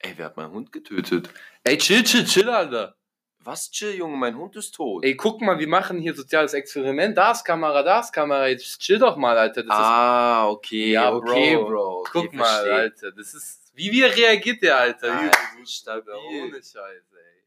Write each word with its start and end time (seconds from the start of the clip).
Ey, 0.00 0.14
wer 0.16 0.26
hat 0.26 0.36
meinen 0.36 0.52
Hund 0.52 0.72
getötet? 0.72 1.28
Ey, 1.62 1.76
chill, 1.76 2.02
chill, 2.02 2.24
chill, 2.24 2.48
Alter. 2.48 2.96
Was, 3.42 3.70
chill, 3.70 3.94
Junge, 3.94 4.16
mein 4.16 4.36
Hund 4.36 4.56
ist 4.56 4.74
tot. 4.74 5.04
Ey, 5.04 5.14
guck 5.14 5.40
mal, 5.42 5.58
wir 5.58 5.68
machen 5.68 5.98
hier 5.98 6.14
soziales 6.14 6.54
Experiment. 6.54 7.16
Da 7.16 7.32
ist 7.32 7.44
Kamera, 7.44 7.82
da 7.82 8.00
ist 8.00 8.12
Kamera. 8.12 8.48
Jetzt 8.48 8.80
chill 8.80 8.98
doch 8.98 9.16
mal, 9.16 9.36
Alter. 9.36 9.62
Das 9.62 9.76
ah, 9.76 10.48
okay, 10.48 10.92
Ja, 10.92 11.12
okay, 11.12 11.56
Bro. 11.56 11.66
Bro. 11.66 12.00
Okay, 12.00 12.10
guck 12.12 12.32
mal, 12.34 12.44
versteh. 12.44 12.70
Alter. 12.70 13.12
Das 13.12 13.34
ist, 13.34 13.72
wie 13.74 13.90
wir 13.92 14.14
reagiert 14.14 14.62
der, 14.62 14.78
Alter. 14.78 15.12
Alter, 15.12 15.38
gut, 15.56 15.68
stabil. 15.68 16.14
Ohne 16.14 16.56
Scheiße, 16.56 16.78
ey. 16.82 17.42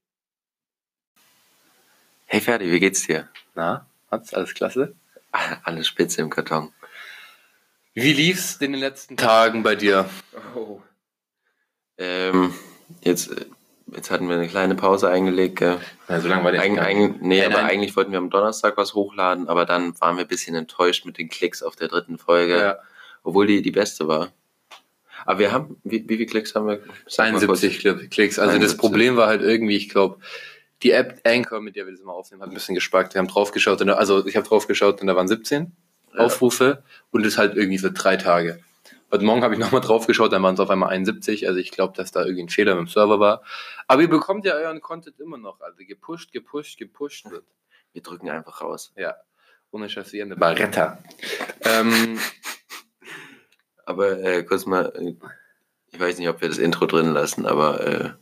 Hey, 2.26 2.42
Ferdi, 2.42 2.72
wie 2.72 2.80
geht's 2.80 3.06
dir? 3.06 3.30
Na, 3.56 3.88
hat's 4.12 4.34
alles 4.34 4.54
klasse? 4.54 4.96
Alles 5.64 5.88
spitze 5.88 6.22
im 6.22 6.30
Karton. 6.30 6.72
Wie 7.96 8.14
lief's 8.14 8.58
in 8.58 8.72
den 8.74 8.82
letzten 8.82 9.18
Tagen 9.18 9.64
bei 9.64 9.76
dir? 9.76 10.08
Oh. 10.56 10.80
Ähm, 12.04 12.54
jetzt, 13.02 13.34
jetzt 13.88 14.11
hatten 14.11 14.28
wir 14.28 14.36
eine 14.36 14.48
kleine 14.48 14.75
Pause 14.75 15.10
eingelegt. 15.10 15.57
Gell? 15.57 15.78
Ja, 16.10 16.20
so 16.20 16.28
lange 16.28 16.44
war 16.44 16.52
Eig 16.54 16.78
eig 16.80 17.21
nee, 17.21 17.39
Nein, 17.39 17.46
aber 17.52 17.61
nein. 17.64 17.71
eigentlich 17.71 17.96
wollten 17.96 18.11
wir 18.11 18.18
am 18.20 18.30
Donnerstag 18.30 18.75
was 18.78 18.94
hochladen, 18.94 19.48
aber 19.48 19.66
dann 19.66 20.00
waren 20.02 20.18
wir 20.18 20.25
ein 20.25 20.28
bisschen 20.28 20.56
enttäuscht 20.56 21.06
mit 21.06 21.18
den 21.18 21.30
Klicks 21.30 21.64
auf 21.64 21.75
der 21.75 21.88
dritten 21.88 22.18
Folge, 22.18 22.58
Ja, 22.58 22.78
obwohl 23.24 23.47
die 23.47 23.61
die 23.61 23.71
beste 23.71 24.08
war. 24.08 24.32
Aber 25.25 25.39
wir 25.39 25.52
haben, 25.54 25.78
wie, 25.86 26.04
wie 26.10 26.18
viele 26.18 26.25
Klicks 26.25 26.54
haben 26.56 26.68
wir? 26.68 26.80
Sag 27.08 27.32
mal 27.32 27.39
kurz. 27.46 27.64
71 27.64 27.80
Kli- 27.80 28.10
Klicks. 28.10 28.39
Also 28.39 28.52
71. 28.52 28.61
das 28.61 28.78
Problem 28.78 29.16
war 29.16 29.28
halt 29.28 29.42
irgendwie, 29.42 29.78
ich 29.78 29.88
glaube, 29.88 30.18
die 30.82 30.92
App 30.92 31.22
Anchor, 31.25 31.61
mit 31.61 31.78
der 31.78 31.86
wir 31.86 31.94
das 31.94 32.02
immer 32.02 32.11
aufnehmen, 32.14 32.42
hat 32.42 32.50
ein 32.50 32.53
bisschen 32.53 32.75
gespackt. 32.75 33.14
Wir 33.14 33.20
haben 33.20 33.30
draufgeschaut, 33.30 33.80
und 33.80 33.88
da, 33.88 33.94
also 33.94 34.25
ich 34.28 34.36
habe 34.36 34.45
draufgeschaut 34.45 35.00
und 35.00 35.08
da 35.08 35.16
waren 35.16 35.30
17 35.30 35.72
Ja. 36.14 36.20
Aufrufe 36.20 36.83
und 37.11 37.25
das 37.25 37.38
halt 37.38 37.56
irgendwie 37.56 37.78
für 37.78 37.92
drei 37.92 38.17
Tage. 38.17 38.59
Heute 39.14 39.26
Morgen 39.26 39.44
habe 39.44 39.53
ich 39.53 39.59
nochmal 39.59 39.81
draufgeschaut, 39.81 40.34
dann 40.34 40.42
waren 40.42 40.56
es 40.56 40.59
auf 40.59 40.72
einmal 40.72 40.90
71. 40.90 41.48
Also 41.48 41.59
ich 41.59 41.70
glaube, 41.70 41.94
dass 41.95 42.12
da 42.12 42.22
irgendwie 42.22 42.45
ein 42.45 42.50
Fehler 42.50 42.73
mit 42.73 42.88
dem 42.88 42.92
Server 42.92 43.20
war. 43.20 43.44
Aber 43.88 44.02
ihr 44.02 44.09
bekommt 44.09 44.44
ja 44.44 44.56
euren 44.56 44.81
Content 44.81 45.20
immer 45.20 45.38
noch. 45.38 45.62
Also 45.62 45.86
gepusht, 45.86 46.31
gepusht, 46.31 46.80
gepusht 46.80 47.30
wird. 47.30 47.45
Wir 47.94 48.02
drücken 48.02 48.28
einfach 48.31 48.61
raus. 48.61 48.92
Ja. 48.97 49.14
Ohne 49.70 49.88
eine 49.88 50.36
Barretta. 50.36 50.97
ähm, 51.61 52.17
Aber 53.86 54.17
äh, 54.20 54.42
kurz 54.44 54.66
mal, 54.66 54.92
äh, 54.95 55.14
ich 55.92 56.00
weiß 56.00 56.17
nicht, 56.17 56.30
ob 56.30 56.42
wir 56.42 56.50
das 56.50 56.58
Intro 56.58 56.88
drin 56.88 57.14
lassen, 57.14 57.45
aber 57.45 58.17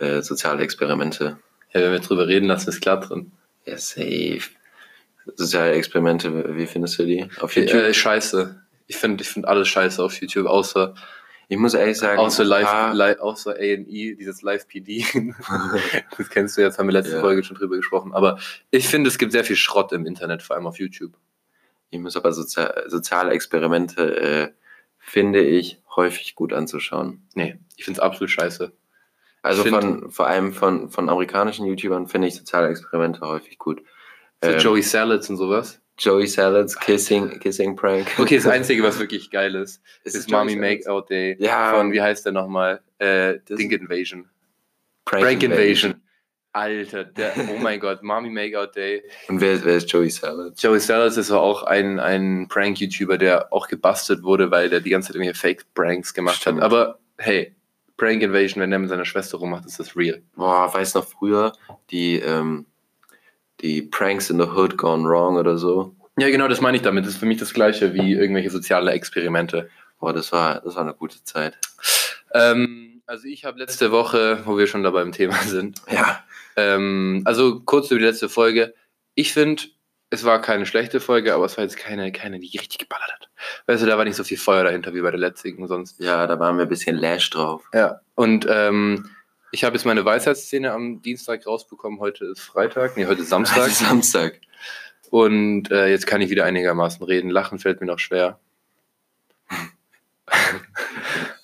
äh, 0.00 0.04
äh, 0.04 0.22
soziale 0.22 0.62
Experimente. 0.62 1.38
ja, 1.72 1.80
wenn 1.80 1.92
wir 1.92 2.00
drüber 2.00 2.28
reden, 2.28 2.46
lassen 2.46 2.66
wir 2.66 2.74
es 2.74 2.80
klar 2.80 3.00
drin. 3.00 3.32
Ja, 3.64 3.78
safe. 3.78 4.42
Soziale 5.34 5.72
Experimente, 5.72 6.56
wie 6.56 6.66
findest 6.66 6.98
du 6.98 7.06
die? 7.06 7.26
Auf 7.40 7.56
YouTube? 7.56 7.80
Äh, 7.80 7.94
scheiße. 7.94 8.60
Ich 8.90 8.96
finde 8.96 9.22
ich 9.22 9.28
find 9.28 9.46
alles 9.46 9.68
scheiße 9.68 10.02
auf 10.02 10.20
YouTube, 10.20 10.46
außer 10.48 10.94
ich 11.46 11.58
muss 11.58 11.74
ehrlich 11.74 11.96
sagen, 11.98 12.18
Außer 12.18 12.44
live, 12.44 12.66
ah, 12.66 12.92
li 12.92 13.16
außer 13.18 13.52
A&E, 13.52 14.14
dieses 14.16 14.42
Live-PD. 14.42 15.04
das 16.16 16.28
kennst 16.30 16.56
du 16.56 16.62
jetzt, 16.62 16.78
haben 16.78 16.88
wir 16.88 16.92
letzte 16.92 17.14
Ja. 17.16 17.20
Folge 17.20 17.42
schon 17.44 17.56
drüber 17.56 17.76
gesprochen. 17.76 18.12
Aber 18.12 18.38
ich 18.70 18.88
finde, 18.88 19.08
es 19.08 19.18
gibt 19.18 19.30
sehr 19.32 19.44
viel 19.44 19.56
Schrott 19.56 19.92
im 19.92 20.06
Internet, 20.06 20.42
vor 20.42 20.56
allem 20.56 20.66
auf 20.66 20.78
YouTube. 20.78 21.12
ich 21.90 21.98
muss 22.00 22.16
aber 22.16 22.32
sozi 22.32 22.62
soziale 22.86 23.30
Experimente, 23.32 24.16
äh, 24.20 24.48
finde 24.98 25.40
ich, 25.42 25.80
häufig 25.96 26.34
gut 26.34 26.52
anzuschauen. 26.52 27.26
Nee, 27.34 27.58
ich 27.76 27.84
finde 27.84 27.98
es 27.98 28.02
absolut 28.02 28.30
scheiße. 28.30 28.72
Also 29.42 29.62
find- 29.62 29.74
von, 29.74 30.10
vor 30.10 30.26
allem 30.26 30.52
von, 30.52 30.90
von 30.90 31.08
amerikanischen 31.08 31.64
YouTubern 31.66 32.06
finde 32.08 32.28
ich 32.28 32.36
soziale 32.36 32.68
Experimente 32.68 33.20
häufig 33.22 33.58
gut. 33.58 33.82
So 34.42 34.50
Ähm, 34.50 34.58
Joey 34.58 34.82
Salads 34.82 35.28
und 35.30 35.36
sowas. 35.36 35.80
Joey 36.00 36.26
Salads, 36.26 36.78
Kissing, 36.80 37.38
Kissing 37.40 37.76
Prank. 37.76 38.08
Okay, 38.18 38.36
das 38.36 38.46
Einzige, 38.48 38.82
was 38.82 38.98
wirklich 38.98 39.30
geil 39.30 39.54
ist, 39.54 39.82
Ist 40.02 40.16
ist, 40.16 40.30
Mommy? 40.30 40.56
Makeout 40.56 41.02
Day 41.10 41.36
Ja. 41.38 41.74
von, 41.74 41.92
wie 41.92 42.00
heißt 42.00 42.24
der 42.24 42.32
nochmal? 42.32 42.80
Äh, 42.98 43.38
Dink 43.48 43.70
Invasion. 43.72 44.28
Prank, 45.04 45.22
Prank 45.24 45.42
Invasion. 45.42 46.00
Alter, 46.52 47.04
der, 47.04 47.32
oh 47.48 47.58
mein 47.60 47.78
Gott, 47.78 48.02
Mommy 48.02 48.28
Makeout 48.30 48.72
Day. 48.74 49.02
Und 49.28 49.40
wer, 49.40 49.62
wer 49.64 49.76
ist 49.76 49.92
Joey 49.92 50.10
Salads? 50.10 50.60
Joey 50.60 50.80
Salads 50.80 51.16
ist 51.16 51.30
auch 51.30 51.62
ein, 51.62 52.00
ein 52.00 52.48
Prank-YouTuber, 52.48 53.18
der 53.18 53.52
auch 53.52 53.68
gebastelt 53.68 54.22
wurde, 54.24 54.50
weil 54.50 54.68
der 54.68 54.80
die 54.80 54.90
ganze 54.90 55.08
Zeit 55.08 55.16
irgendwelche 55.16 55.38
Fake-Pranks 55.38 56.12
gemacht 56.12 56.40
Stimmt. 56.40 56.58
hat. 56.58 56.64
Aber 56.64 56.98
hey, 57.18 57.54
Prank 57.96 58.22
Invasion, 58.22 58.62
wenn 58.62 58.70
der 58.70 58.78
mit 58.80 58.88
seiner 58.88 59.04
Schwester 59.04 59.38
rummacht, 59.38 59.64
ist 59.66 59.78
das 59.78 59.94
real. 59.96 60.22
Boah, 60.34 60.72
weiß 60.72 60.94
noch 60.94 61.06
früher, 61.06 61.52
die, 61.90 62.16
ähm, 62.18 62.66
die 63.62 63.82
Pranks 63.82 64.30
in 64.30 64.38
the 64.40 64.46
Hood 64.48 64.76
gone 64.76 65.08
wrong 65.08 65.36
oder 65.36 65.56
so. 65.58 65.94
Ja, 66.18 66.28
genau, 66.30 66.48
das 66.48 66.60
meine 66.60 66.76
ich 66.76 66.82
damit. 66.82 67.04
Das 67.04 67.12
ist 67.14 67.18
für 67.20 67.26
mich 67.26 67.38
das 67.38 67.54
Gleiche 67.54 67.94
wie 67.94 68.12
irgendwelche 68.14 68.50
soziale 68.50 68.90
Experimente. 68.92 69.70
Boah, 69.98 70.12
das 70.12 70.32
war, 70.32 70.60
das 70.60 70.74
war 70.76 70.82
eine 70.82 70.94
gute 70.94 71.22
Zeit. 71.24 71.58
Ähm, 72.32 73.02
also 73.06 73.26
ich 73.26 73.44
habe 73.44 73.58
letzte 73.58 73.90
Woche, 73.90 74.40
wo 74.44 74.56
wir 74.58 74.66
schon 74.66 74.82
dabei 74.82 75.02
im 75.02 75.12
Thema 75.12 75.34
sind, 75.46 75.80
Ja. 75.90 76.22
ähm, 76.56 77.22
also 77.24 77.60
kurz 77.60 77.90
über 77.90 78.00
die 78.00 78.06
letzte 78.06 78.28
Folge. 78.28 78.74
Ich 79.14 79.32
finde, 79.32 79.62
es 80.10 80.24
war 80.24 80.40
keine 80.40 80.66
schlechte 80.66 81.00
Folge, 81.00 81.34
aber 81.34 81.44
es 81.44 81.56
war 81.56 81.64
jetzt 81.64 81.76
keine, 81.76 82.12
keine, 82.12 82.38
die 82.40 82.56
richtig 82.58 82.78
geballert 82.78 83.12
hat. 83.12 83.28
Weißt 83.66 83.82
du, 83.82 83.86
da 83.86 83.96
war 83.98 84.04
nicht 84.04 84.16
so 84.16 84.24
viel 84.24 84.38
Feuer 84.38 84.64
dahinter 84.64 84.94
wie 84.94 85.00
bei 85.02 85.10
der 85.10 85.20
letzten 85.20 85.66
sonst. 85.66 86.00
Ja, 86.00 86.26
da 86.26 86.38
waren 86.38 86.56
wir 86.56 86.64
ein 86.64 86.68
bisschen 86.68 86.96
lash 86.96 87.30
drauf. 87.30 87.62
Ja, 87.72 88.00
und 88.14 88.46
ähm, 88.48 89.08
ich 89.52 89.64
habe 89.64 89.76
jetzt 89.76 89.84
meine 89.84 90.04
Weisheitsszene 90.04 90.72
am 90.72 91.02
Dienstag 91.02 91.46
rausbekommen. 91.46 92.00
Heute 92.00 92.26
ist 92.26 92.40
Freitag, 92.40 92.96
nee, 92.96 93.06
heute 93.06 93.22
ist 93.22 93.30
Samstag. 93.30 93.70
Samstag. 93.70 93.88
Samstag. 93.88 94.40
Und 95.10 95.70
äh, 95.70 95.88
jetzt 95.88 96.06
kann 96.06 96.20
ich 96.20 96.30
wieder 96.30 96.44
einigermaßen 96.44 97.04
reden. 97.04 97.30
Lachen 97.30 97.58
fällt 97.58 97.80
mir 97.80 97.86
noch 97.86 97.98
schwer. 97.98 98.38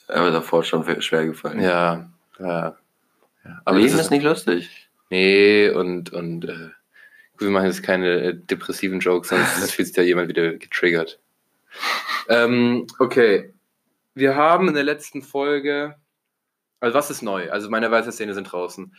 Aber 0.07 0.31
davor 0.31 0.63
schon 0.63 1.03
schwer 1.03 1.27
gefallen. 1.27 1.61
Ja, 1.61 2.09
ja. 2.39 2.77
ja. 3.45 3.63
Aber 3.65 3.79
Leben 3.79 3.99
ist 3.99 4.11
nicht 4.11 4.23
lustig. 4.23 4.89
Nee, 5.11 5.69
und, 5.71 6.13
und 6.13 6.45
äh, 6.45 6.71
wir 7.39 7.51
machen 7.51 7.67
jetzt 7.67 7.83
keine 7.83 8.21
äh, 8.21 8.35
depressiven 8.35 9.01
Jokes, 9.01 9.29
sonst 9.31 9.71
fühlt 9.73 9.89
sich 9.89 9.97
ja 9.97 10.05
jemand 10.05 10.29
wieder 10.29 10.53
getriggert. 10.55 11.19
Ähm, 12.29 12.87
okay. 12.99 13.53
Wir 14.15 14.37
haben 14.37 14.69
in 14.69 14.75
der 14.75 14.85
letzten 14.85 15.23
Folge. 15.23 15.97
Also, 16.81 16.95
was 16.95 17.11
ist 17.11 17.23
neu? 17.23 17.51
Also, 17.51 17.71
meine 17.71 17.91
Weisheitszähne 17.91 18.35
sind 18.35 18.53
draußen. 18.53 18.95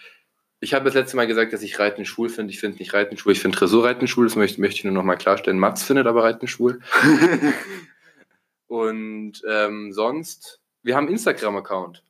Ich 0.60 0.74
habe 0.74 0.86
das 0.86 0.96
letzte 0.96 1.18
Mal 1.18 1.28
gesagt, 1.28 1.54
dass 1.54 1.62
ich 1.62 1.78
Reiten 1.78 2.06
schwul 2.06 2.30
finde. 2.30 2.52
Ich 2.52 2.60
finde 2.60 2.80
nicht 2.80 2.94
Reiten 2.94 3.18
schwul, 3.18 3.34
ich 3.34 3.40
finde 3.40 3.58
Dressurreiten 3.58 4.08
schwul. 4.08 4.26
Das 4.26 4.36
möchte, 4.36 4.60
möchte 4.60 4.80
ich 4.80 4.84
nur 4.84 4.94
nochmal 4.94 5.18
klarstellen. 5.18 5.60
Mats 5.60 5.84
findet 5.84 6.08
aber 6.08 6.24
Reiten 6.24 6.48
schwul. 6.48 6.80
Und 8.68 9.42
ähm, 9.48 9.94
sonst, 9.94 10.60
wir 10.84 10.96
haben 10.96 11.06
einen 11.06 11.14
Instagram-Account. 11.14 12.04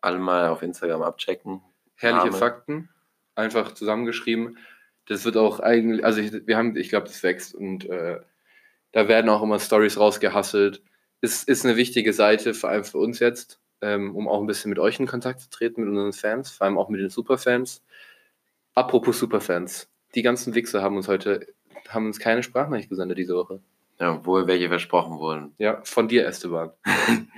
Alle 0.00 0.18
mal 0.18 0.48
auf 0.48 0.62
Instagram 0.62 1.02
abchecken. 1.02 1.60
Herrliche 1.96 2.26
Name. 2.26 2.38
Fakten, 2.38 2.88
einfach 3.34 3.72
zusammengeschrieben. 3.72 4.56
Das 5.06 5.24
wird 5.24 5.36
auch 5.36 5.60
eigentlich, 5.60 6.04
also 6.04 6.20
ich, 6.20 6.32
wir 6.46 6.56
haben, 6.56 6.76
ich 6.76 6.88
glaube, 6.88 7.06
das 7.06 7.22
wächst 7.22 7.54
und 7.54 7.84
äh, 7.90 8.20
da 8.92 9.08
werden 9.08 9.28
auch 9.28 9.42
immer 9.42 9.58
Stories 9.58 9.98
rausgehasselt. 9.98 10.82
Ist, 11.20 11.48
ist 11.48 11.66
eine 11.66 11.76
wichtige 11.76 12.12
Seite, 12.14 12.54
vor 12.54 12.70
allem 12.70 12.84
für 12.84 12.98
uns 12.98 13.18
jetzt, 13.18 13.59
ähm, 13.82 14.14
um 14.14 14.28
auch 14.28 14.40
ein 14.40 14.46
bisschen 14.46 14.70
mit 14.70 14.78
euch 14.78 14.98
in 15.00 15.06
Kontakt 15.06 15.40
zu 15.40 15.50
treten, 15.50 15.82
mit 15.82 15.90
unseren 15.90 16.12
Fans, 16.12 16.50
vor 16.50 16.66
allem 16.66 16.78
auch 16.78 16.88
mit 16.88 17.00
den 17.00 17.10
Superfans. 17.10 17.82
Apropos 18.74 19.18
Superfans, 19.18 19.88
die 20.14 20.22
ganzen 20.22 20.54
Wichser 20.54 20.82
haben 20.82 20.96
uns 20.96 21.08
heute, 21.08 21.46
haben 21.88 22.06
uns 22.06 22.18
keine 22.18 22.42
Sprachnachricht 22.42 22.88
gesendet 22.88 23.18
diese 23.18 23.34
Woche. 23.34 23.60
Ja, 23.98 24.14
obwohl 24.14 24.46
welche 24.46 24.68
versprochen 24.68 25.18
wurden. 25.18 25.54
Ja, 25.58 25.80
von 25.84 26.08
dir, 26.08 26.26
Esteban. 26.26 26.70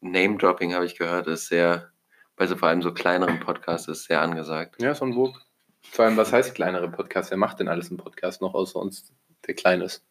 Name-Dropping 0.00 0.74
habe 0.74 0.86
ich 0.86 0.96
gehört, 0.96 1.26
ist 1.26 1.48
sehr, 1.48 1.90
bei 2.36 2.46
so 2.46 2.56
vor 2.56 2.68
allem 2.68 2.82
so 2.82 2.92
kleineren 2.92 3.40
Podcasts 3.40 3.88
ist 3.88 4.04
sehr 4.04 4.22
angesagt. 4.22 4.80
Ja, 4.80 4.94
von 4.94 5.14
Vogue. 5.14 5.40
Vor 5.82 6.04
allem, 6.04 6.16
was 6.16 6.32
heißt 6.32 6.54
kleinere 6.54 6.90
Podcast? 6.90 7.30
Wer 7.30 7.38
macht 7.38 7.60
denn 7.60 7.68
alles 7.68 7.90
im 7.90 7.96
Podcast 7.96 8.40
noch 8.40 8.54
außer 8.54 8.78
uns, 8.78 9.12
der 9.46 9.54
klein 9.54 9.80
ist? 9.82 10.04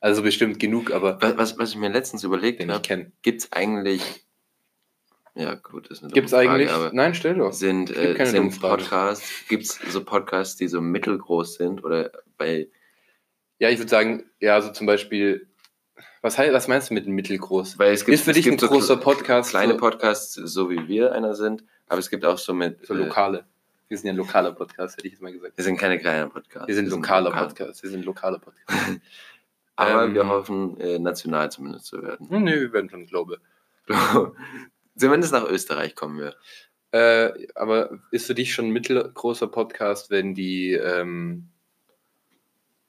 Also 0.00 0.22
bestimmt 0.22 0.58
genug, 0.60 0.92
aber 0.92 1.20
Was, 1.22 1.36
was, 1.36 1.58
was 1.58 1.70
ich 1.70 1.76
mir 1.76 1.88
letztens 1.88 2.24
überlegt 2.24 2.62
habe, 2.68 3.12
gibt 3.22 3.40
es 3.40 3.52
eigentlich, 3.52 4.26
ja 5.34 5.54
gut, 5.54 5.90
das 5.90 5.98
ist 5.98 6.04
eine 6.04 6.12
Gibt 6.12 6.26
es 6.26 6.30
dumme 6.30 6.44
Frage, 6.44 6.54
eigentlich? 6.54 6.72
aber 6.72 6.90
Nein, 6.92 7.14
stell 7.14 7.34
doch. 7.34 7.52
sind, 7.52 7.86
gibt 7.88 8.20
äh, 8.20 8.26
sind. 8.26 8.60
Podcasts, 8.60 9.46
gibt 9.48 9.64
es 9.64 9.80
so 9.88 10.04
Podcasts, 10.04 10.56
die 10.56 10.68
so 10.68 10.80
mittelgroß 10.80 11.54
sind 11.54 11.84
oder 11.84 12.12
bei, 12.38 12.68
Ja, 13.58 13.68
ich 13.68 13.78
würde 13.78 13.90
sagen, 13.90 14.24
ja, 14.40 14.60
so 14.60 14.70
zum 14.70 14.86
Beispiel, 14.86 15.48
was, 16.22 16.38
heißt, 16.38 16.52
was 16.52 16.68
meinst 16.68 16.90
du 16.90 16.94
mit 16.94 17.06
mittelgroß? 17.06 17.78
weil 17.78 17.92
es 17.92 18.04
gibt, 18.04 18.14
ist 18.14 18.24
für 18.24 18.30
es 18.30 18.36
dich 18.36 18.50
ein 18.50 18.58
so 18.58 18.68
großer 18.68 18.96
Podcast, 18.96 19.50
kleine 19.50 19.74
so, 19.74 19.78
Podcasts, 19.78 20.34
so 20.34 20.70
wie 20.70 20.86
wir 20.86 21.12
einer 21.12 21.34
sind, 21.34 21.64
aber 21.88 21.98
es 21.98 22.10
gibt 22.10 22.24
auch 22.24 22.38
so 22.38 22.54
mit, 22.54 22.86
so 22.86 22.94
äh, 22.94 22.98
lokale. 22.98 23.44
Wir 23.88 23.98
sind 23.98 24.06
ja 24.06 24.12
ein 24.12 24.16
lokaler 24.16 24.52
Podcast, 24.52 24.96
hätte 24.96 25.06
ich 25.06 25.12
jetzt 25.14 25.22
mal 25.22 25.32
gesagt. 25.32 25.56
wir 25.56 25.64
sind 25.64 25.76
keine 25.76 25.98
kleinen 25.98 26.30
Podcasts. 26.30 26.68
Wir 26.68 26.74
sind 26.74 26.88
lokaler 26.88 27.30
lokal. 27.30 27.48
Podcast. 27.48 27.82
Wir 27.82 27.90
sind 27.90 28.04
lokale 28.04 28.38
Podcast. 28.38 28.68
Aber 29.76 30.04
Ähm, 30.04 30.14
wir 30.14 30.28
hoffen, 30.28 30.78
äh, 30.80 30.98
national 30.98 31.50
zumindest 31.50 31.86
zu 31.86 32.02
werden. 32.02 32.26
Nee, 32.30 32.60
wir 32.60 32.72
werden 32.72 32.88
schon, 32.88 33.06
glaube 33.06 33.38
Zumindest 34.96 35.32
nach 35.32 35.44
Österreich 35.48 35.94
kommen 35.96 36.18
wir. 36.20 36.34
äh, 36.92 37.46
Aber 37.54 37.98
ist 38.10 38.26
für 38.26 38.34
dich 38.34 38.54
schon 38.54 38.66
ein 38.66 38.72
mittelgroßer 38.72 39.48
Podcast, 39.48 40.10
wenn 40.10 40.34
die 40.34 40.72
ähm, 40.72 41.48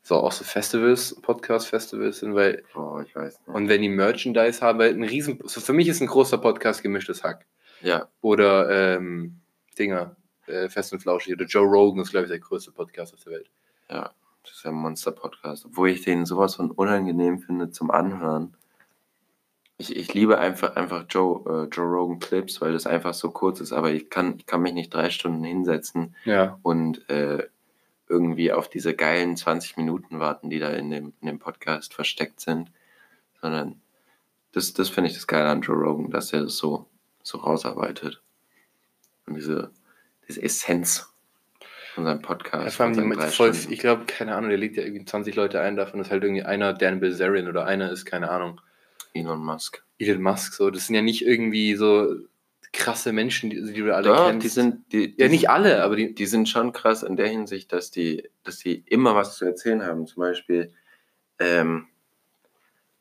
so 0.03 0.15
auch 0.17 0.31
so 0.31 0.43
Festivals, 0.43 1.15
Podcast-Festivals 1.21 2.19
sind, 2.19 2.35
weil 2.35 2.63
Oh, 2.75 2.99
ich 3.03 3.15
weiß 3.15 3.39
nicht. 3.39 3.47
Und 3.47 3.69
wenn 3.69 3.81
die 3.81 3.89
Merchandise 3.89 4.61
haben, 4.61 4.77
weil 4.79 4.93
ein 4.93 5.03
riesen, 5.03 5.39
so 5.45 5.59
für 5.61 5.73
mich 5.73 5.87
ist 5.87 6.01
ein 6.01 6.07
großer 6.07 6.37
Podcast 6.37 6.83
gemischtes 6.83 7.23
Hack. 7.23 7.45
Ja, 7.81 8.07
Oder 8.21 8.95
ähm, 8.95 9.41
Dinger, 9.77 10.15
äh, 10.45 10.69
Fest 10.69 10.93
und 10.93 10.99
Flauschig. 10.99 11.33
Oder 11.33 11.45
Joe 11.45 11.65
Rogan 11.65 12.01
ist, 12.03 12.11
glaube 12.11 12.25
ich, 12.25 12.29
der 12.31 12.39
größte 12.39 12.71
Podcast 12.71 13.13
auf 13.13 13.23
der 13.23 13.33
Welt. 13.33 13.49
ja. 13.89 14.11
Das 14.43 14.57
ist 14.57 14.63
ja 14.63 14.69
ein 14.69 14.75
Monster-Podcast. 14.75 15.65
Obwohl 15.65 15.89
ich 15.89 16.03
den 16.03 16.27
sowas 16.27 16.53
von 16.53 16.69
unangenehm 16.69 17.39
finde 17.39 17.71
zum 17.71 17.89
Anhören. 17.89 18.55
Ich, 19.77 19.95
ich 19.95 20.13
liebe 20.13 20.37
einfach, 20.37 20.75
einfach 20.75 21.05
Joe, 21.09 21.65
äh, 21.65 21.75
Joe 21.75 21.85
Rogan 21.85 22.19
Clips, 22.19 22.61
weil 22.61 22.71
das 22.73 22.87
einfach 22.87 23.13
so 23.13 23.31
kurz 23.31 23.59
ist, 23.59 23.73
aber 23.73 23.91
ich 23.91 24.09
kann, 24.09 24.35
ich 24.37 24.45
kann 24.45 24.61
mich 24.61 24.73
nicht 24.73 24.93
drei 24.93 25.09
Stunden 25.09 25.43
hinsetzen 25.43 26.15
Ja. 26.23 26.57
und 26.63 27.09
äh, 27.09 27.47
irgendwie 28.07 28.51
auf 28.53 28.69
diese 28.69 28.93
geilen 28.95 29.35
20 29.35 29.77
Minuten 29.77 30.19
warten, 30.19 30.49
die 30.49 30.59
da 30.59 30.69
in 30.69 30.91
dem, 30.91 31.13
in 31.21 31.27
dem 31.27 31.39
Podcast 31.39 31.93
versteckt 31.93 32.39
sind. 32.39 32.71
Sondern 33.41 33.81
das, 34.53 34.73
das 34.73 34.89
finde 34.89 35.09
ich 35.09 35.15
das 35.15 35.27
Geile 35.27 35.49
an 35.49 35.61
Joe 35.61 35.75
Rogan, 35.75 36.09
dass 36.11 36.31
er 36.31 36.41
das 36.41 36.55
so, 36.57 36.85
so 37.23 37.39
rausarbeitet. 37.39 38.21
Und 39.25 39.35
diese, 39.35 39.71
diese 40.27 40.41
Essenz 40.41 41.11
von 41.95 42.05
seinem 42.05 42.21
Podcast. 42.21 42.79
Ja, 42.79 42.85
von 42.85 43.13
voll, 43.31 43.53
ich 43.69 43.79
glaube, 43.79 44.05
keine 44.05 44.35
Ahnung, 44.35 44.49
der 44.49 44.59
legt 44.59 44.77
ja 44.77 44.83
irgendwie 44.83 45.05
20 45.05 45.35
Leute 45.35 45.59
ein, 45.59 45.75
davon 45.75 45.99
ist 45.99 46.11
halt 46.11 46.23
irgendwie 46.23 46.43
einer 46.43 46.73
Dan 46.73 46.99
Bilzerian 46.99 47.47
oder 47.47 47.65
einer 47.65 47.91
ist, 47.91 48.05
keine 48.05 48.29
Ahnung, 48.29 48.61
Elon 49.15 49.43
Musk. 49.43 49.83
Elon 49.97 50.21
Musk. 50.21 50.53
So, 50.53 50.69
das 50.69 50.87
sind 50.87 50.95
ja 50.95 51.01
nicht 51.01 51.25
irgendwie 51.25 51.75
so 51.75 52.15
krasse 52.73 53.13
Menschen, 53.13 53.49
die, 53.49 53.61
die 53.61 53.81
du 53.81 53.95
alle 53.95 54.09
Doch, 54.09 54.27
kennst. 54.27 54.43
die 54.43 54.49
sind, 54.49 54.91
die, 54.91 55.15
die 55.15 55.21
ja, 55.21 55.29
nicht 55.29 55.49
alle, 55.49 55.83
aber 55.83 55.95
die. 55.95 56.13
die 56.13 56.25
sind 56.25 56.49
schon 56.49 56.73
krass 56.73 57.03
in 57.03 57.15
der 57.15 57.27
Hinsicht, 57.27 57.71
dass 57.71 57.89
die, 57.89 58.29
dass 58.43 58.57
die 58.57 58.83
immer 58.87 59.15
was 59.15 59.37
zu 59.37 59.45
erzählen 59.45 59.83
haben. 59.83 60.05
Zum 60.05 60.21
Beispiel 60.21 60.73
ähm, 61.39 61.87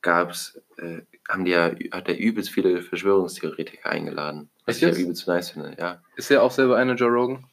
gab's, 0.00 0.60
äh, 0.76 1.00
haben 1.28 1.44
die 1.44 1.50
ja, 1.50 1.72
hat 1.90 2.06
der 2.06 2.18
übelst 2.18 2.50
viele 2.50 2.82
Verschwörungstheoretiker 2.82 3.90
eingeladen. 3.90 4.48
Was 4.64 4.76
ich 4.76 4.82
ja 4.82 4.90
übelst 4.90 5.26
nice 5.26 5.50
finde, 5.50 5.76
ja. 5.78 6.00
Ist 6.16 6.30
er 6.30 6.42
auch 6.42 6.52
selber 6.52 6.76
einer, 6.76 6.94
Joe 6.94 7.10
Rogan? 7.10 7.46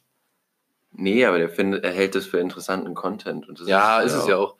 Nee, 0.92 1.24
aber 1.24 1.38
der 1.38 1.48
findet, 1.48 1.84
er 1.84 1.92
hält 1.92 2.14
das 2.14 2.26
für 2.26 2.38
interessanten 2.38 2.94
Content. 2.94 3.46
Ja, 3.66 4.00
ist 4.02 4.12
es 4.12 4.26
ja 4.26 4.36
auch. 4.36 4.56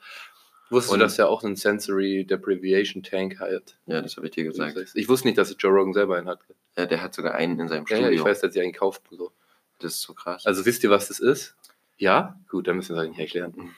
Wusstest 0.73 0.93
Und- 0.93 0.99
du, 0.99 1.05
dass 1.05 1.17
er 1.19 1.29
auch 1.29 1.43
einen 1.43 1.55
Sensory 1.55 2.25
Deprivation 2.25 3.01
Tank 3.03 3.39
hat? 3.39 3.77
Ja, 3.85 4.01
das 4.01 4.17
habe 4.17 4.27
ich 4.27 4.33
dir 4.33 4.43
gesagt. 4.43 4.77
Ich 4.95 5.07
wusste 5.07 5.27
nicht, 5.27 5.37
dass 5.37 5.55
Joe 5.57 5.71
Rogan 5.71 5.93
selber 5.93 6.17
einen 6.17 6.27
hat. 6.27 6.39
Ja, 6.77 6.85
der 6.85 7.01
hat 7.01 7.13
sogar 7.13 7.35
einen 7.35 7.59
in 7.59 7.67
seinem 7.69 7.85
Ja, 7.87 7.95
Studio. 7.97 8.05
ja, 8.05 8.11
ich 8.11 8.23
weiß, 8.23 8.41
dass 8.41 8.53
sie 8.53 8.61
einen 8.61 8.71
gekauft 8.73 9.03
und 9.11 9.17
so. 9.17 9.31
Das 9.79 9.93
ist 9.95 10.01
so 10.01 10.13
krass. 10.13 10.45
Also 10.45 10.65
wisst 10.65 10.83
ihr, 10.83 10.89
was 10.89 11.07
das 11.07 11.19
ist? 11.19 11.55
Ja? 11.97 12.39
Gut, 12.49 12.67
dann 12.67 12.75
müssen 12.77 12.95
wir 12.95 13.01
es 13.03 13.09
nicht 13.09 13.19
erklären. 13.19 13.53
Mhm. 13.55 13.71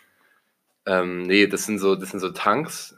Ähm, 0.88 1.24
nee, 1.24 1.48
das 1.48 1.66
sind, 1.66 1.80
so, 1.80 1.96
das 1.96 2.12
sind 2.12 2.20
so 2.20 2.30
Tanks 2.30 2.96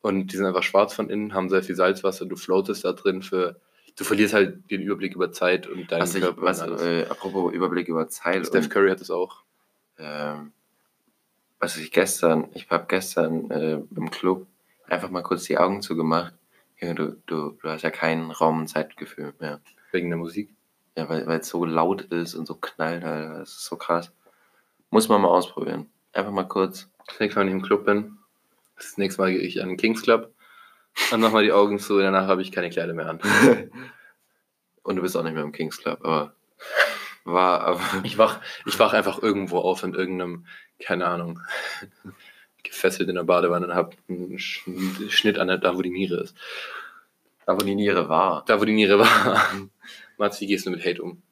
und 0.00 0.28
die 0.32 0.36
sind 0.36 0.46
einfach 0.46 0.62
schwarz 0.62 0.94
von 0.94 1.10
innen, 1.10 1.34
haben 1.34 1.50
sehr 1.50 1.62
viel 1.62 1.74
Salzwasser, 1.74 2.24
du 2.26 2.36
floatest 2.36 2.84
da 2.84 2.92
drin 2.92 3.22
für. 3.22 3.60
Du 3.96 4.04
verlierst 4.04 4.32
halt 4.32 4.70
den 4.70 4.80
Überblick 4.82 5.14
über 5.14 5.32
Zeit 5.32 5.66
und 5.66 5.90
deinen 5.90 6.02
was 6.02 6.14
ich, 6.14 6.22
Körper. 6.22 6.40
was, 6.42 6.62
und 6.62 6.68
alles. 6.70 6.82
äh, 6.82 7.06
apropos 7.08 7.52
Überblick 7.52 7.88
über 7.88 8.08
Zeit. 8.08 8.46
Steph 8.46 8.64
und, 8.66 8.70
Curry 8.70 8.90
hat 8.90 9.00
das 9.00 9.10
auch. 9.10 9.42
ähm, 9.98 10.52
was 11.58 11.76
ich 11.76 11.90
gestern, 11.90 12.48
ich 12.54 12.68
habe 12.70 12.86
gestern 12.88 13.50
äh, 13.50 13.80
im 13.94 14.10
Club 14.10 14.46
einfach 14.86 15.10
mal 15.10 15.22
kurz 15.22 15.44
die 15.44 15.58
Augen 15.58 15.82
zugemacht. 15.82 16.34
Du, 16.80 17.16
du, 17.26 17.58
du 17.60 17.68
hast 17.68 17.82
ja 17.82 17.90
kein 17.90 18.30
Raum- 18.30 18.60
und 18.60 18.68
Zeitgefühl 18.68 19.34
mehr. 19.40 19.60
Wegen 19.90 20.10
der 20.10 20.18
Musik. 20.18 20.50
Ja, 20.96 21.08
weil 21.08 21.26
weil 21.26 21.40
es 21.40 21.48
so 21.48 21.64
laut 21.64 22.02
ist 22.02 22.34
und 22.34 22.46
so 22.46 22.54
knallt, 22.54 23.04
Alter. 23.04 23.40
Das 23.40 23.50
ist 23.50 23.64
so 23.64 23.76
krass. 23.76 24.12
Muss 24.90 25.08
man 25.08 25.20
mal 25.20 25.28
ausprobieren. 25.28 25.86
Einfach 26.12 26.32
mal 26.32 26.46
kurz. 26.46 26.88
Das 27.06 27.18
nächste 27.18 27.38
Mal, 27.38 27.46
wenn 27.46 27.56
ich 27.56 27.62
im 27.62 27.66
Club 27.66 27.84
bin, 27.84 28.18
das 28.76 28.96
nächste 28.96 29.20
Mal 29.20 29.32
gehe 29.32 29.40
ich 29.40 29.60
an 29.60 29.68
den 29.68 29.76
Kings 29.76 30.02
Club 30.02 30.32
und 31.10 31.20
mach 31.20 31.32
mal 31.32 31.42
die 31.42 31.52
Augen 31.52 31.78
zu, 31.78 31.98
danach 31.98 32.26
habe 32.26 32.42
ich 32.42 32.52
keine 32.52 32.70
Kleider 32.70 32.94
mehr 32.94 33.08
an. 33.08 33.20
und 34.82 34.96
du 34.96 35.02
bist 35.02 35.16
auch 35.16 35.22
nicht 35.22 35.34
mehr 35.34 35.42
im 35.42 35.52
Kings 35.52 35.78
Club, 35.78 36.00
aber 36.04 36.34
war, 37.32 37.60
aber, 37.62 37.80
Ich 38.04 38.18
wach, 38.18 38.40
ich 38.66 38.78
wach 38.78 38.92
einfach 38.92 39.22
irgendwo 39.22 39.58
auf 39.58 39.82
in 39.82 39.94
irgendeinem, 39.94 40.46
keine 40.80 41.06
Ahnung, 41.06 41.40
gefesselt 42.62 43.08
in 43.08 43.14
der 43.14 43.24
Badewanne 43.24 43.66
und 43.66 43.74
habe 43.74 43.96
einen 44.08 44.36
Sch- 44.38 45.10
Schnitt 45.10 45.38
an 45.38 45.48
der, 45.48 45.58
da, 45.58 45.76
wo 45.76 45.82
die 45.82 45.90
Niere 45.90 46.16
ist. 46.22 46.36
da 47.46 47.54
wo 47.54 47.58
die 47.64 47.74
Niere 47.74 48.08
war. 48.08 48.44
Da, 48.46 48.60
wo 48.60 48.64
die 48.64 48.74
Niere 48.74 48.98
war. 48.98 49.42
Mats, 50.18 50.40
wie 50.40 50.46
gehst 50.46 50.66
du 50.66 50.70
mit 50.70 50.84
Hate 50.84 51.02
um? 51.02 51.22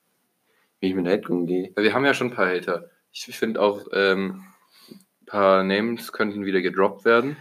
Wie 0.81 0.89
ich 0.89 0.95
mit 0.95 1.07
Hate 1.07 1.29
umgehe. 1.33 1.73
Wir 1.77 1.93
haben 1.95 2.05
ja 2.05 2.15
schon 2.15 2.29
ein 2.29 2.35
paar 2.35 2.49
Hater. 2.49 2.91
Ich 3.13 3.25
finde 3.25 3.61
auch, 3.61 3.87
ähm, 3.93 4.45
ein 4.91 5.27
paar 5.27 5.63
Names 5.65 6.13
könnten 6.13 6.45
wieder 6.45 6.61
gedroppt 6.61 7.05
werden. 7.05 7.37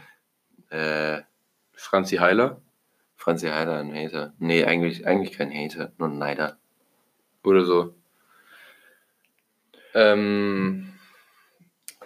Äh, 0.70 1.22
Franzi 1.74 2.18
Heiler 2.18 2.62
Franzi 3.18 3.48
Heider, 3.48 3.78
ein 3.80 3.94
Hater. 3.94 4.34
Nee, 4.40 4.66
eigentlich, 4.66 5.08
eigentlich 5.08 5.38
kein 5.38 5.52
Hater, 5.52 5.92
nur 5.98 6.10
ein 6.10 6.18
Neider. 6.18 6.58
oder 7.44 7.64
so. 7.66 7.96
Ähm, 9.96 10.94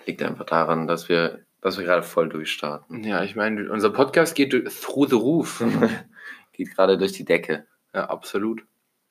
Liegt 0.05 0.21
einfach 0.23 0.45
daran, 0.45 0.87
dass 0.87 1.09
wir, 1.09 1.39
dass 1.61 1.77
wir 1.77 1.85
gerade 1.85 2.03
voll 2.03 2.29
durchstarten. 2.29 3.03
ja, 3.03 3.23
ich 3.23 3.35
meine, 3.35 3.69
unser 3.71 3.89
Podcast 3.89 4.35
geht 4.35 4.51
through 4.81 5.09
the 5.09 5.15
roof. 5.15 5.63
Geht 6.53 6.75
gerade 6.75 6.97
durch 6.97 7.13
die 7.13 7.25
Decke. 7.25 7.65
ja, 7.93 8.09
absolut. 8.09 8.63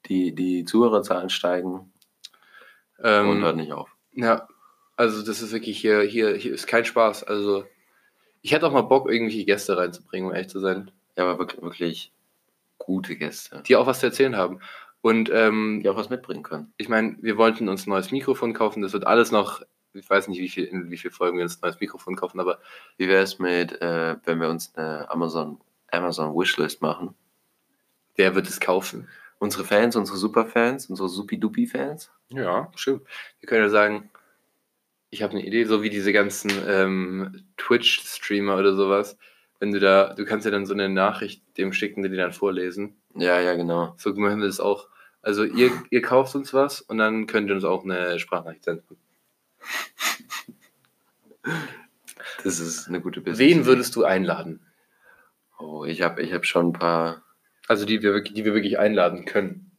Die, 0.06 0.34
die 0.34 0.64
Zuhörerzahlen 0.64 1.28
steigen 1.30 1.92
Ähm, 3.02 3.28
und 3.28 3.42
hört 3.42 3.56
nicht 3.56 3.72
auf. 3.72 3.90
Ja, 4.12 4.48
also 4.96 5.24
das 5.24 5.42
ist 5.42 5.52
wirklich 5.52 5.78
hier, 5.80 6.02
hier, 6.02 6.34
hier 6.36 6.52
ist 6.54 6.66
kein 6.66 6.84
Spaß. 6.84 7.24
Also 7.24 7.64
ich 8.42 8.52
hätte 8.52 8.66
auch 8.66 8.72
mal 8.72 8.82
Bock, 8.82 9.10
irgendwelche 9.10 9.44
Gäste 9.44 9.76
reinzubringen, 9.76 10.28
um 10.28 10.34
ehrlich 10.34 10.50
zu 10.50 10.60
sein, 10.60 10.90
Ja, 11.16 11.24
aber 11.24 11.38
wirklich, 11.38 11.62
wirklich 11.62 12.12
gute 12.78 13.16
Gäste, 13.16 13.62
die 13.66 13.76
auch 13.76 13.86
was 13.86 14.00
zu 14.00 14.06
erzählen 14.06 14.36
haben. 14.36 14.60
Und 15.00 15.30
ähm, 15.32 15.80
die 15.82 15.88
auch 15.88 15.96
was 15.96 16.10
mitbringen 16.10 16.42
können. 16.42 16.72
ich 16.76 16.88
meine, 16.88 17.16
wir 17.20 17.36
wollten 17.36 17.68
uns 17.68 17.86
ein 17.86 17.90
neues 17.90 18.10
Mikrofon 18.10 18.52
kaufen. 18.52 18.82
Das 18.82 18.92
wird 18.92 19.06
alles 19.06 19.30
noch, 19.30 19.62
ich 19.92 20.10
weiß 20.10 20.28
nicht, 20.28 20.40
wie 20.40 20.48
viel, 20.48 20.64
in 20.64 20.90
wie 20.90 20.98
viel 20.98 21.12
Folgen 21.12 21.38
wir 21.38 21.44
uns 21.44 21.56
ein 21.56 21.60
neues 21.62 21.80
Mikrofon 21.80 22.16
kaufen, 22.16 22.40
aber 22.40 22.58
Wie 22.96 23.08
wäre 23.08 23.22
es 23.22 23.38
mit, 23.38 23.80
äh, 23.80 24.16
wenn 24.24 24.40
wir 24.40 24.48
uns 24.48 24.74
eine 24.74 25.08
Amazon, 25.10 25.60
Amazon 25.90 26.34
Wishlist 26.34 26.82
machen? 26.82 27.14
wer 28.18 28.34
wird 28.34 28.48
es 28.48 28.60
kaufen? 28.60 29.08
Unsere 29.38 29.64
Fans, 29.64 29.96
unsere 29.96 30.18
Superfans, 30.18 30.90
unsere 30.90 31.08
Supi-Dupi-Fans? 31.08 32.10
Ja, 32.30 32.70
stimmt. 32.74 33.02
Wir 33.40 33.48
können 33.48 33.62
ja 33.62 33.70
sagen, 33.70 34.10
ich 35.10 35.22
habe 35.22 35.32
eine 35.32 35.46
Idee, 35.46 35.64
so 35.64 35.82
wie 35.82 35.88
diese 35.88 36.12
ganzen 36.12 36.50
ähm, 36.66 37.44
Twitch-Streamer 37.56 38.58
oder 38.58 38.74
sowas. 38.74 39.16
Wenn 39.60 39.72
du 39.72 39.80
da, 39.80 40.12
du 40.14 40.24
kannst 40.24 40.44
ja 40.44 40.50
dann 40.50 40.66
so 40.66 40.74
eine 40.74 40.88
Nachricht 40.88 41.42
dem 41.56 41.72
schicken, 41.72 42.02
die 42.02 42.10
die 42.10 42.16
dann 42.16 42.32
vorlesen. 42.32 42.96
Ja, 43.18 43.40
ja, 43.40 43.54
genau. 43.54 43.94
So 43.98 44.14
machen 44.14 44.40
wir 44.40 44.46
das 44.46 44.60
auch. 44.60 44.88
Also 45.22 45.44
ihr, 45.44 45.70
ihr 45.90 46.02
kauft 46.02 46.34
uns 46.34 46.54
was 46.54 46.80
und 46.80 46.98
dann 46.98 47.26
könnt 47.26 47.48
ihr 47.48 47.54
uns 47.54 47.64
auch 47.64 47.84
eine 47.84 48.18
Sprachnachricht 48.18 48.64
senden. 48.64 48.96
Das 52.44 52.60
ist 52.60 52.88
eine 52.88 53.00
gute 53.00 53.20
Business. 53.20 53.38
Wen 53.38 53.66
würdest 53.66 53.96
du 53.96 54.04
einladen? 54.04 54.60
Oh, 55.58 55.84
ich 55.84 56.02
habe 56.02 56.22
ich 56.22 56.32
hab 56.32 56.46
schon 56.46 56.68
ein 56.68 56.72
paar. 56.72 57.22
Also 57.66 57.84
die 57.84 58.02
wir 58.02 58.14
wirklich, 58.14 58.34
die 58.34 58.44
wir 58.44 58.54
wirklich 58.54 58.78
einladen 58.78 59.24
können. 59.24 59.72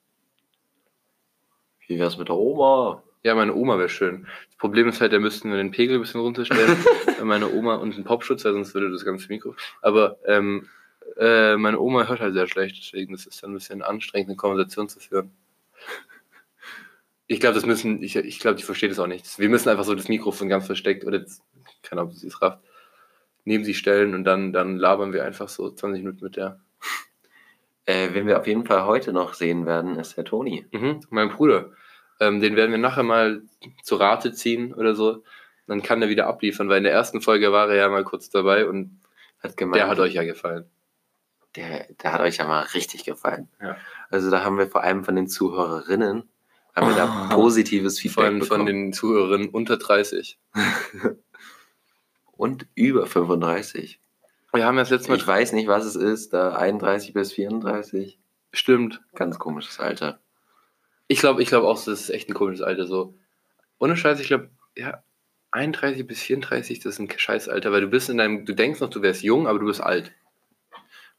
Wie 1.88 1.98
wär's 1.98 2.18
mit 2.18 2.28
der 2.28 2.36
Oma? 2.36 3.02
Ja, 3.24 3.34
meine 3.34 3.56
Oma 3.56 3.78
wäre 3.78 3.90
schön. 3.90 4.28
Das 4.48 4.58
Problem 4.58 4.88
ist 4.88 5.02
halt, 5.02 5.14
da 5.14 5.20
müssten 5.20 5.50
wir 5.50 5.58
den 5.58 5.72
Pegel 5.72 5.98
ein 5.98 6.02
bisschen 6.02 6.22
runterstellen. 6.22 6.78
Meine 7.24 7.52
Oma 7.52 7.76
und 7.76 7.94
einen 7.96 8.06
Popschutz, 8.06 8.46
weil 8.46 8.54
sonst 8.54 8.74
würde 8.74 8.92
das 8.92 9.04
ganze 9.04 9.28
Mikro. 9.28 9.56
Aber 9.82 10.18
ähm, 10.26 10.70
äh, 11.18 11.58
meine 11.58 11.80
Oma 11.80 12.08
hört 12.08 12.20
halt 12.20 12.34
sehr 12.34 12.48
schlecht, 12.48 12.78
deswegen 12.78 13.14
ist 13.14 13.28
es 13.28 13.42
dann 13.42 13.52
ein 13.52 13.56
bisschen 13.56 13.82
anstrengend, 13.82 14.30
eine 14.30 14.38
Konversation 14.38 14.90
zu 14.90 15.00
führen. 15.00 15.32
Ich 17.28 17.40
glaube, 17.40 17.56
das 17.56 17.66
müssen, 17.66 18.02
ich, 18.02 18.16
ich 18.16 18.40
glaube, 18.40 18.56
die 18.56 18.64
versteht 18.64 18.92
es 18.92 19.00
auch 19.00 19.08
nicht. 19.08 19.38
Wir 19.38 19.50
müssen 19.50 19.70
einfach 19.70 19.84
so 19.84 19.94
das 19.94 20.10
Mikrofon 20.10 20.50
ganz 20.50 20.66
versteckt 20.66 21.06
oder 21.06 21.24
keine 21.84 22.02
Ahnung, 22.02 22.14
ob 22.14 22.18
sie 22.18 22.28
es 22.28 22.42
rafft, 22.42 22.60
neben 23.46 23.64
sie 23.64 23.76
stellen 23.76 24.16
und 24.16 24.24
dann, 24.24 24.52
dann 24.52 24.78
labern 24.78 25.14
wir 25.14 25.24
einfach 25.24 25.48
so 25.48 25.70
20 25.70 26.04
Minuten 26.04 26.24
mit 26.24 26.38
der. 26.38 26.60
Äh, 27.86 28.10
wen 28.14 28.28
wir 28.28 28.40
auf 28.40 28.48
jeden 28.48 28.66
Fall 28.66 28.86
heute 28.86 29.14
noch 29.14 29.34
sehen 29.34 29.66
werden, 29.66 29.98
ist 29.98 30.16
der 30.16 30.26
Toni. 30.26 30.66
Mhm, 30.72 31.02
mein 31.10 31.30
Bruder. 31.30 31.72
Ähm, 32.20 32.40
den 32.40 32.56
werden 32.56 32.72
wir 32.72 32.78
nachher 32.78 33.04
mal 33.04 33.42
zu 33.84 33.96
Rate 33.96 34.32
ziehen 34.34 34.74
oder 34.74 34.94
so. 34.94 35.24
Dann 35.68 35.82
kann 35.82 36.02
er 36.02 36.10
wieder 36.10 36.28
abliefern, 36.28 36.70
weil 36.70 36.80
in 36.80 36.84
der 36.84 36.94
ersten 36.94 37.22
Folge 37.22 37.52
war 37.52 37.70
er 37.70 37.76
ja 37.76 37.90
mal 37.90 38.04
kurz 38.04 38.30
dabei 38.30 38.68
und 38.68 39.00
Hat 39.40 39.56
gemeint, 39.56 39.76
der 39.76 39.88
hat 39.88 40.00
euch 40.00 40.14
ja 40.14 40.24
gefallen. 40.24 40.66
Der, 41.56 41.88
der 42.04 42.14
hat 42.14 42.22
euch 42.22 42.38
ja 42.38 42.46
mal 42.46 42.62
richtig 42.62 43.04
gefallen. 43.06 43.50
Ja. 43.62 43.76
Also 44.10 44.30
da 44.30 44.44
haben 44.44 44.58
wir 44.58 44.68
vor 44.68 44.84
allem 44.84 45.04
von 45.04 45.16
den 45.16 45.28
Zuhörerinnen 45.28 46.30
haben 46.76 46.90
wir 46.90 46.96
da 46.96 47.30
Oh. 47.32 47.36
positives 47.36 48.00
Feedback 48.00 48.26
Von, 48.28 48.40
bekommen. 48.40 48.60
von 48.60 48.66
den 48.68 48.94
Zuhörerinnen 48.94 49.50
unter 49.50 49.78
30. 49.78 50.38
und 52.32 52.68
über 52.76 53.06
35. 53.06 54.00
Wir 54.54 54.66
haben 54.66 54.78
das 54.78 54.90
letzte 54.90 55.10
Mal. 55.10 55.18
Ich 55.18 55.28
weiß 55.28 55.52
nicht, 55.54 55.68
was 55.68 55.86
es 55.86 55.96
ist, 55.96 56.34
da 56.34 56.56
31 56.56 57.14
bis 57.14 57.34
34. 57.34 58.20
Stimmt. 58.52 59.02
Ganz 59.16 59.38
komisches 59.38 59.80
Alter. 59.80 60.20
Ich 61.08 61.20
glaube 61.20 61.42
ich 61.42 61.50
glaub 61.50 61.64
auch, 61.64 61.76
das 61.84 62.02
ist 62.02 62.10
echt 62.10 62.30
ein 62.30 62.34
komisches 62.34 62.62
Alter. 62.64 62.86
So. 62.86 63.16
Ohne 63.80 63.98
Scheiß, 63.98 64.20
ich 64.20 64.28
glaube, 64.28 64.50
ja, 64.76 65.04
31 65.52 66.06
bis 66.08 66.22
34, 66.22 66.80
das 66.80 66.94
ist 66.94 67.00
ein 67.00 67.10
Scheißalter, 67.16 67.72
weil 67.72 67.82
du 67.82 67.88
bist 67.88 68.10
in 68.10 68.18
deinem, 68.18 68.46
du 68.46 68.54
denkst 68.54 68.80
noch, 68.80 68.90
du 68.90 69.02
wärst 69.02 69.24
jung, 69.24 69.48
aber 69.48 69.60
du 69.60 69.66
bist 69.66 69.82
alt. 69.82 70.12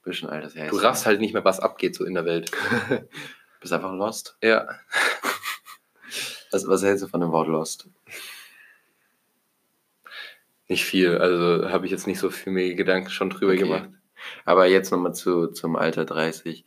Bisschen 0.03 0.31
alters 0.31 0.55
her. 0.55 0.71
Du 0.71 0.77
raffst 0.77 1.05
halt 1.07 1.21
nicht 1.21 1.35
mehr, 1.35 1.45
was 1.45 1.61
abgeht 1.61 1.95
so 1.95 2.05
in 2.05 2.15
der 2.15 2.25
Welt. 2.25 2.51
Bist 3.61 3.73
einfach 3.73 3.93
lost. 3.93 4.37
Ja. 4.43 4.69
Was, 6.53 6.67
was 6.67 6.83
hältst 6.83 7.05
du 7.05 7.07
von 7.07 7.21
dem 7.21 7.31
Wort 7.31 7.47
lost? 7.47 7.89
Nicht 10.67 10.85
viel. 10.85 11.17
Also 11.19 11.71
habe 11.71 11.87
ich 11.87 11.93
jetzt 11.93 12.09
nicht 12.09 12.19
so 12.19 12.29
viel 12.29 12.53
mir 12.53 12.75
Gedanken 12.75 13.11
schon 13.11 13.31
drüber 13.31 13.53
Okay. 13.53 13.63
gemacht. 13.63 13.91
Aber 14.45 14.67
jetzt 14.67 14.91
nochmal 14.91 15.15
zu, 15.15 15.47
zum 15.49 15.77
Alter 15.77 16.05
30. 16.05 16.65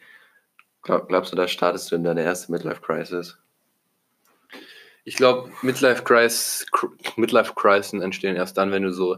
Glaub, 0.83 1.09
glaubst 1.09 1.33
du, 1.33 1.35
da 1.35 1.49
startest 1.49 1.91
du 1.91 1.97
in 1.97 2.05
deine 2.05 2.23
erste 2.23 2.51
Midlife-Crisis? 2.53 3.37
Ich 5.03 5.17
glaube, 5.17 5.51
Midlife 5.61 6.03
Crisis, 6.03 6.65
Midlife 7.17 7.53
entstehen 8.01 8.37
erst 8.37 8.57
dann, 8.57 8.71
wenn 8.71 8.83
du 8.83 8.93
so 8.93 9.17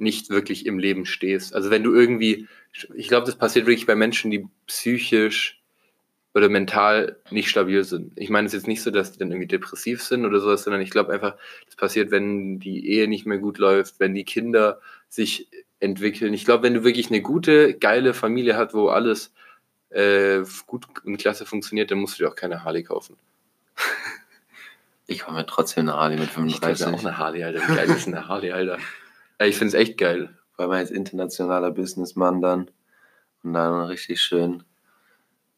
nicht 0.00 0.30
wirklich 0.30 0.66
im 0.66 0.78
Leben 0.78 1.06
stehst. 1.06 1.54
Also 1.54 1.70
wenn 1.70 1.82
du 1.82 1.94
irgendwie, 1.94 2.48
ich 2.94 3.08
glaube, 3.08 3.26
das 3.26 3.36
passiert 3.36 3.66
wirklich 3.66 3.86
bei 3.86 3.94
Menschen, 3.94 4.30
die 4.30 4.46
psychisch 4.66 5.60
oder 6.34 6.48
mental 6.48 7.16
nicht 7.30 7.48
stabil 7.48 7.82
sind. 7.84 8.12
Ich 8.16 8.30
meine, 8.30 8.46
es 8.46 8.54
ist 8.54 8.60
jetzt 8.60 8.68
nicht 8.68 8.82
so, 8.82 8.90
dass 8.90 9.12
die 9.12 9.18
dann 9.18 9.30
irgendwie 9.30 9.48
depressiv 9.48 10.02
sind 10.02 10.24
oder 10.24 10.40
sowas, 10.40 10.62
sondern 10.62 10.80
ich 10.80 10.90
glaube 10.90 11.12
einfach, 11.12 11.36
das 11.66 11.76
passiert, 11.76 12.10
wenn 12.10 12.60
die 12.60 12.88
Ehe 12.88 13.08
nicht 13.08 13.26
mehr 13.26 13.38
gut 13.38 13.58
läuft, 13.58 13.98
wenn 13.98 14.14
die 14.14 14.24
Kinder 14.24 14.80
sich 15.08 15.48
entwickeln. 15.80 16.32
Ich 16.32 16.44
glaube, 16.44 16.62
wenn 16.62 16.74
du 16.74 16.84
wirklich 16.84 17.10
eine 17.10 17.20
gute, 17.20 17.74
geile 17.74 18.14
Familie 18.14 18.56
hast, 18.56 18.74
wo 18.74 18.88
alles 18.88 19.32
äh, 19.90 20.42
gut 20.66 20.86
und 21.04 21.16
klasse 21.16 21.46
funktioniert, 21.46 21.90
dann 21.90 21.98
musst 21.98 22.18
du 22.18 22.24
dir 22.24 22.30
auch 22.30 22.36
keine 22.36 22.62
Harley 22.62 22.84
kaufen. 22.84 23.16
Ich 25.10 25.20
komme 25.20 25.38
mir 25.38 25.46
trotzdem 25.46 25.88
eine 25.88 25.98
Harley 25.98 26.16
mit 26.16 26.28
Ich 26.28 26.60
kaufe 26.60 26.76
35. 26.76 26.86
mir 26.86 26.94
auch 26.94 27.00
eine 27.00 27.18
Harley, 27.18 27.42
Alter. 27.42 27.68
Wie 27.68 27.74
geil 27.74 27.90
ist 27.90 28.06
eine 28.06 28.28
Harley, 28.28 28.52
Alter? 28.52 28.78
Ich 29.40 29.56
finde 29.56 29.68
es 29.76 29.82
echt 29.82 29.98
geil. 29.98 30.36
Vor 30.54 30.64
allem 30.64 30.72
als 30.72 30.90
internationaler 30.90 31.70
Businessmann 31.70 32.40
dann. 32.42 32.70
Und 33.42 33.54
dann 33.54 33.84
richtig 33.86 34.20
schön. 34.20 34.62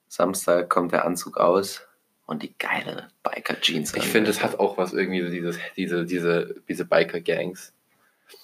Samstag 0.08 0.68
kommt 0.68 0.92
der 0.92 1.04
Anzug 1.04 1.38
aus 1.38 1.82
und 2.26 2.42
die 2.42 2.54
geile 2.58 3.08
Biker-Jeans. 3.22 3.94
Ich 3.96 4.04
finde, 4.06 4.30
es 4.30 4.42
hat 4.42 4.58
auch 4.60 4.76
was 4.78 4.92
irgendwie, 4.92 5.22
so 5.22 5.28
dieses, 5.30 5.58
diese, 5.76 6.04
diese, 6.04 6.54
diese 6.68 6.84
Biker-Gangs. 6.84 7.72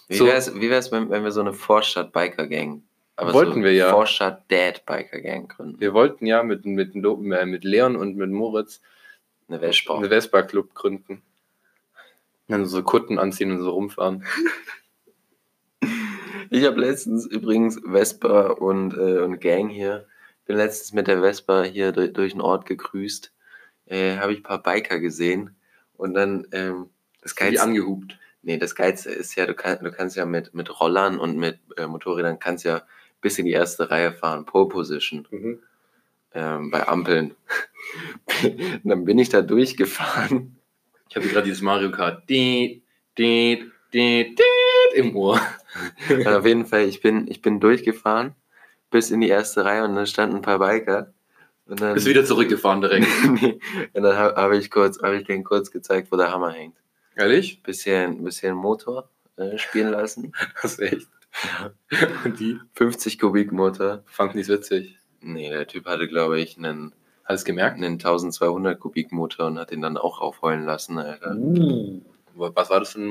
Wie 0.09 0.16
so- 0.16 0.26
wie 0.26 0.71
wär's 0.71 0.90
wenn, 0.90 1.11
wenn 1.11 1.23
wir 1.25 1.30
so 1.30 1.40
eine 1.40 1.52
Vorstadt-Biker-Gang, 1.52 2.83
aber 3.16 3.35
Wollten 3.35 3.54
so 3.61 3.62
wir 3.62 3.73
ja. 3.75 3.90
Vorstadt-Dad-Biker-Gang 3.90 5.49
gründen? 5.49 5.80
Wir 5.80 5.92
wollten 5.95 6.26
ja 6.26 6.42
mit, 6.42 6.64
mit, 6.64 6.95
äh, 6.95 7.47
mit 7.47 7.64
Leon 7.64 7.97
und 7.97 8.16
mit 8.16 8.30
Moritz 8.30 8.80
Eine 9.49 9.61
Vespa. 9.61 9.97
eine 9.97 10.09
Vespa-Club 10.09 10.75
gründen. 10.75 11.23
Dann 12.49 12.64
so 12.66 12.83
Kutten 12.83 13.18
anziehen 13.18 13.50
und 13.52 13.59
so 13.62 13.71
rumfahren. 13.71 14.25
Ich 16.50 16.64
habe 16.64 16.81
letztens 16.81 17.26
übrigens 17.26 17.81
Vespa 17.85 18.49
und, 18.49 18.95
äh, 18.95 19.19
und 19.19 19.40
Gang 19.40 19.69
hier. 19.71 20.07
Bin 20.47 20.57
letztens 20.57 20.93
mit 20.93 21.07
der 21.07 21.21
Vespa 21.21 21.62
hier 21.64 21.93
durch, 21.93 22.12
durch 22.12 22.33
den 22.33 22.40
Ort 22.40 22.67
gegrüßt. 22.67 23.33
Äh, 23.87 24.17
habe 24.17 24.33
ich 24.33 24.38
ein 24.40 24.43
paar 24.45 24.62
Biker 24.62 24.99
gesehen. 24.99 25.57
Und 25.97 26.14
dann, 26.14 26.47
ähm, 26.52 26.90
das 27.23 27.35
Die 27.35 27.40
Geilste, 27.40 27.62
angehupt. 27.62 28.19
nee, 28.43 28.57
das 28.59 28.75
Geilste 28.75 29.11
ist 29.11 29.35
ja, 29.35 29.47
du, 29.47 29.55
kann, 29.55 29.78
du 29.83 29.90
kannst 29.90 30.17
ja 30.17 30.25
mit, 30.25 30.55
mit 30.55 30.81
Rollern 30.81 31.19
und 31.19 31.37
mit 31.37 31.59
äh, 31.76 31.87
Motorrädern 31.87 32.38
kannst 32.38 32.64
ja 32.64 32.83
bis 33.21 33.38
in 33.38 33.47
die 33.47 33.52
erste 33.52 33.90
Reihe 33.90 34.12
fahren, 34.12 34.47
Pole 34.47 34.69
Position, 34.69 35.26
Mhm. 35.31 35.59
ähm, 36.35 36.71
bei 36.71 36.87
Ampeln. 36.87 37.35
und 38.45 38.81
dann 38.85 39.05
bin 39.05 39.19
ich 39.19 39.28
da 39.28 39.43
durchgefahren. 39.43 40.57
Ich 41.11 41.17
habe 41.17 41.26
gerade 41.26 41.47
dieses 41.47 41.62
Mario 41.62 41.90
Kart 41.90 42.28
die, 42.28 42.83
die, 43.19 43.64
die, 43.93 44.35
die, 44.37 44.99
im 44.99 45.17
Ohr. 45.17 45.40
Und 46.11 46.27
auf 46.27 46.47
jeden 46.47 46.67
Fall, 46.67 46.83
ich 46.85 47.01
bin, 47.01 47.27
ich 47.29 47.43
bin 47.43 47.61
durchgefahren 47.61 48.35
bis 48.91 49.11
in 49.11 49.21
die 49.21 49.29
erste 49.29 49.65
Reihe 49.65 49.85
und 49.85 49.95
dann 49.95 50.07
standen 50.07 50.37
ein 50.37 50.43
paar 50.43 50.59
Biker. 50.59 51.13
Und 51.67 51.81
dann, 51.83 51.95
Bist 51.95 52.07
wieder 52.07 52.25
zurückgefahren 52.25 52.81
direkt. 52.81 53.07
Nee. 53.41 53.61
Und 53.93 54.03
dann 54.03 54.17
habe 54.17 54.35
hab 54.41 54.53
ich, 54.53 54.71
kurz- 54.71 55.01
hab 55.03 55.13
ich 55.13 55.25
denen 55.25 55.45
kurz 55.45 55.71
gezeigt, 55.71 56.11
wo 56.11 56.17
der 56.17 56.33
Hammer 56.33 56.53
hängt. 56.53 56.77
Ehrlich? 57.15 57.63
Bisschen, 57.63 58.25
bisschen 58.25 58.55
Motor 58.57 59.11
äh, 59.37 59.59
spielen 59.59 59.91
lassen. 59.91 60.33
Das 60.63 60.73
ist 60.79 60.81
echt. 60.81 61.09
Und 62.25 62.41
die 62.41 62.59
50 62.75 63.19
Kubik 63.19 63.53
Motor. 63.53 64.03
fanden 64.07 64.39
dies 64.39 64.49
witzig. 64.49 64.99
Nee, 65.21 65.51
der 65.51 65.67
Typ 65.67 65.85
hatte, 65.87 66.09
glaube 66.09 66.41
ich, 66.41 66.57
einen, 66.57 66.95
Hast 67.25 67.45
gemerkt? 67.45 67.77
einen 67.77 67.95
1200 67.95 68.81
Kubik 68.81 69.13
Motor 69.13 69.47
und 69.49 69.59
hat 69.59 69.71
den 69.71 69.83
dann 69.83 69.99
auch 69.99 70.21
aufheulen 70.21 70.65
lassen, 70.65 70.97
Alter. 70.99 71.37
Was 72.35 72.71
war 72.71 72.81
das 72.81 72.93
für 72.93 73.01
ein 73.03 73.09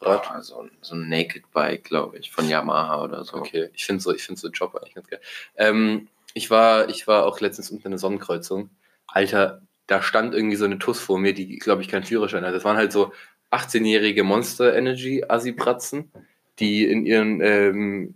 Motorrad? 0.00 0.30
Ah, 0.30 0.42
so, 0.42 0.60
ein- 0.62 0.70
so 0.82 0.94
ein 0.94 1.08
Naked 1.08 1.50
Bike, 1.52 1.84
glaube 1.84 2.18
ich, 2.18 2.30
von 2.30 2.48
Yamaha 2.48 3.02
oder 3.02 3.24
so. 3.24 3.36
Okay, 3.36 3.70
ich 3.74 3.84
finde 3.86 4.02
so, 4.02 4.14
ich 4.14 4.22
finde 4.22 4.40
so 4.40 4.48
Job 4.48 4.74
eigentlich 4.76 4.94
ganz 4.94 5.08
geil. 5.08 5.20
Ähm, 5.56 6.08
ich 6.34 6.50
war, 6.50 6.88
ich 6.88 7.06
war 7.06 7.24
auch 7.26 7.40
letztens 7.40 7.70
unten 7.70 7.86
in 7.86 7.92
einer 7.92 7.98
Sonnenkreuzung. 7.98 8.70
Alter, 9.06 9.62
da 9.86 10.02
stand 10.02 10.34
irgendwie 10.34 10.56
so 10.56 10.64
eine 10.64 10.78
Tuss 10.78 11.00
vor 11.00 11.18
mir, 11.18 11.32
die, 11.32 11.58
glaube 11.58 11.82
ich, 11.82 11.88
keinen 11.88 12.04
Führerschein 12.04 12.44
hat. 12.44 12.54
Das 12.54 12.64
waren 12.64 12.76
halt 12.76 12.92
so 12.92 13.12
18-jährige 13.50 14.24
Monster 14.24 14.74
Energy 14.76 15.24
Assi-Bratzen, 15.26 16.10
die 16.58 16.84
in 16.84 17.06
ihren, 17.06 17.40
ähm, 17.40 18.14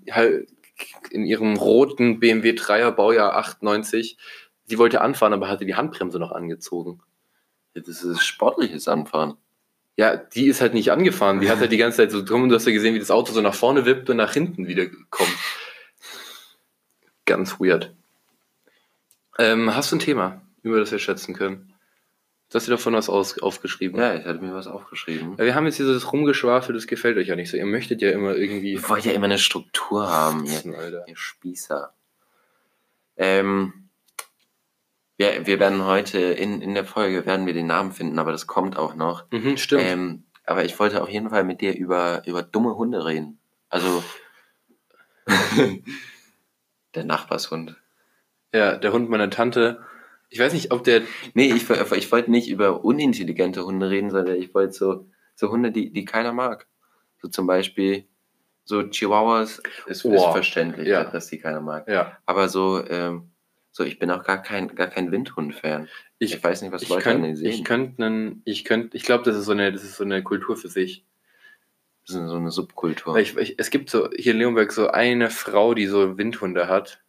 in 1.10 1.24
ihrem 1.24 1.56
roten 1.56 2.20
BMW 2.20 2.52
3er 2.52 2.90
Baujahr 2.92 3.36
98, 3.36 4.18
die 4.70 4.78
wollte 4.78 5.00
anfahren, 5.00 5.32
aber 5.32 5.48
hatte 5.48 5.66
die 5.66 5.74
Handbremse 5.74 6.18
noch 6.18 6.32
angezogen. 6.32 7.00
Ja, 7.74 7.82
Das 7.82 8.02
ist 8.02 8.24
sportliches 8.24 8.88
Anfahren. 8.88 9.34
Ja, 10.00 10.16
die 10.16 10.46
ist 10.46 10.62
halt 10.62 10.72
nicht 10.72 10.92
angefahren. 10.92 11.40
Die 11.40 11.50
hat 11.50 11.58
halt 11.58 11.72
die 11.72 11.76
ganze 11.76 11.98
Zeit 11.98 12.10
so 12.10 12.24
drum 12.24 12.44
und 12.44 12.48
du 12.48 12.54
hast 12.54 12.64
ja 12.64 12.72
gesehen, 12.72 12.94
wie 12.94 12.98
das 12.98 13.10
Auto 13.10 13.34
so 13.34 13.42
nach 13.42 13.52
vorne 13.52 13.84
wippt 13.84 14.08
und 14.08 14.16
nach 14.16 14.32
hinten 14.32 14.66
wieder 14.66 14.86
kommt. 15.10 15.36
Ganz 17.26 17.60
weird. 17.60 17.92
Ähm, 19.38 19.74
hast 19.74 19.92
du 19.92 19.96
ein 19.96 19.98
Thema, 19.98 20.40
über 20.62 20.80
das 20.80 20.90
wir 20.90 20.98
schätzen 20.98 21.34
können? 21.34 21.74
Du 22.48 22.54
hast 22.54 22.66
dir 22.66 22.70
davon 22.70 22.94
was 22.94 23.10
aus, 23.10 23.38
aufgeschrieben. 23.42 24.00
Ja, 24.00 24.14
ich 24.14 24.24
hatte 24.24 24.42
mir 24.42 24.54
was 24.54 24.68
aufgeschrieben. 24.68 25.36
Ja, 25.36 25.44
wir 25.44 25.54
haben 25.54 25.66
jetzt 25.66 25.78
das 25.78 26.10
Rumgeschwafel, 26.10 26.74
das 26.74 26.86
gefällt 26.86 27.18
euch 27.18 27.28
ja 27.28 27.36
nicht 27.36 27.50
so. 27.50 27.58
Ihr 27.58 27.66
möchtet 27.66 28.00
ja 28.00 28.10
immer 28.10 28.34
irgendwie. 28.34 28.72
Ich 28.72 28.88
wollte 28.88 29.10
ja 29.10 29.14
immer 29.14 29.26
eine 29.26 29.36
Struktur 29.38 30.08
haben. 30.08 30.46
Ihr, 30.46 30.78
Alter. 30.78 31.04
ihr 31.08 31.16
Spießer. 31.16 31.92
Ähm, 33.18 33.79
wir, 35.20 35.46
wir 35.46 35.60
werden 35.60 35.84
heute 35.84 36.18
in, 36.18 36.62
in 36.62 36.72
der 36.72 36.86
Folge 36.86 37.26
werden 37.26 37.44
wir 37.44 37.52
den 37.52 37.66
Namen 37.66 37.92
finden, 37.92 38.18
aber 38.18 38.32
das 38.32 38.46
kommt 38.46 38.78
auch 38.78 38.94
noch. 38.94 39.30
Mhm, 39.30 39.58
stimmt. 39.58 39.82
Ähm, 39.84 40.24
aber 40.46 40.64
ich 40.64 40.78
wollte 40.78 41.02
auf 41.02 41.10
jeden 41.10 41.28
Fall 41.28 41.44
mit 41.44 41.60
dir 41.60 41.76
über, 41.76 42.22
über 42.26 42.42
dumme 42.42 42.74
Hunde 42.74 43.04
reden. 43.04 43.38
Also 43.68 44.02
der 46.94 47.04
Nachbarshund. 47.04 47.76
ja, 48.54 48.76
der 48.78 48.94
Hund 48.94 49.10
meiner 49.10 49.28
Tante. 49.28 49.84
Ich 50.30 50.38
weiß 50.38 50.54
nicht, 50.54 50.72
ob 50.72 50.84
der. 50.84 51.02
Nee, 51.34 51.52
ich, 51.52 51.68
ich 51.68 52.12
wollte 52.12 52.30
nicht 52.30 52.48
über 52.48 52.82
unintelligente 52.82 53.66
Hunde 53.66 53.90
reden, 53.90 54.10
sondern 54.10 54.36
ich 54.36 54.54
wollte 54.54 54.72
so, 54.72 55.06
so 55.34 55.50
Hunde, 55.50 55.70
die, 55.70 55.92
die 55.92 56.06
keiner 56.06 56.32
mag. 56.32 56.66
So 57.20 57.28
zum 57.28 57.46
Beispiel 57.46 58.08
so 58.64 58.84
Chihuahuas 58.84 59.58
ist, 59.86 59.86
ist 59.86 60.02
Boah, 60.04 60.32
verständlich, 60.32 60.88
ja. 60.88 61.04
dass 61.04 61.26
die 61.26 61.38
keiner 61.38 61.60
mag. 61.60 61.86
Ja, 61.88 62.16
Aber 62.24 62.48
so, 62.48 62.82
ähm, 62.88 63.30
so 63.72 63.84
ich 63.84 63.98
bin 63.98 64.10
auch 64.10 64.24
gar 64.24 64.42
kein, 64.42 64.74
gar 64.74 64.88
kein 64.88 65.10
Windhund-Fan. 65.12 65.88
Ich, 66.18 66.34
ich, 66.34 66.44
weiß 66.44 66.62
nicht, 66.62 66.72
was 66.72 66.88
Leute 66.88 67.10
an 67.10 67.22
denen 67.22 67.34
könnte, 67.34 67.48
ich 67.48 67.56
sehen. 67.56 67.64
könnte, 67.64 68.04
einen- 68.04 68.42
ich 68.44 68.64
könnte, 68.64 68.96
ich 68.96 69.04
glaube, 69.04 69.24
das 69.24 69.36
ist 69.36 69.44
so 69.46 69.52
eine, 69.52 69.72
das 69.72 69.84
ist 69.84 69.96
so 69.96 70.04
eine 70.04 70.22
Kultur 70.22 70.56
für 70.56 70.68
sich. 70.68 71.04
Das 72.06 72.16
ist 72.16 72.28
so 72.28 72.36
eine 72.36 72.50
Subkultur, 72.50 73.16
ich, 73.18 73.36
ich, 73.36 73.54
es 73.58 73.70
gibt 73.70 73.90
so 73.90 74.08
hier 74.16 74.32
in 74.32 74.38
Leonberg 74.38 74.72
so 74.72 74.88
eine 74.88 75.30
Frau, 75.30 75.74
die 75.74 75.86
so 75.86 76.18
Windhunde 76.18 76.66
hat. 76.66 77.00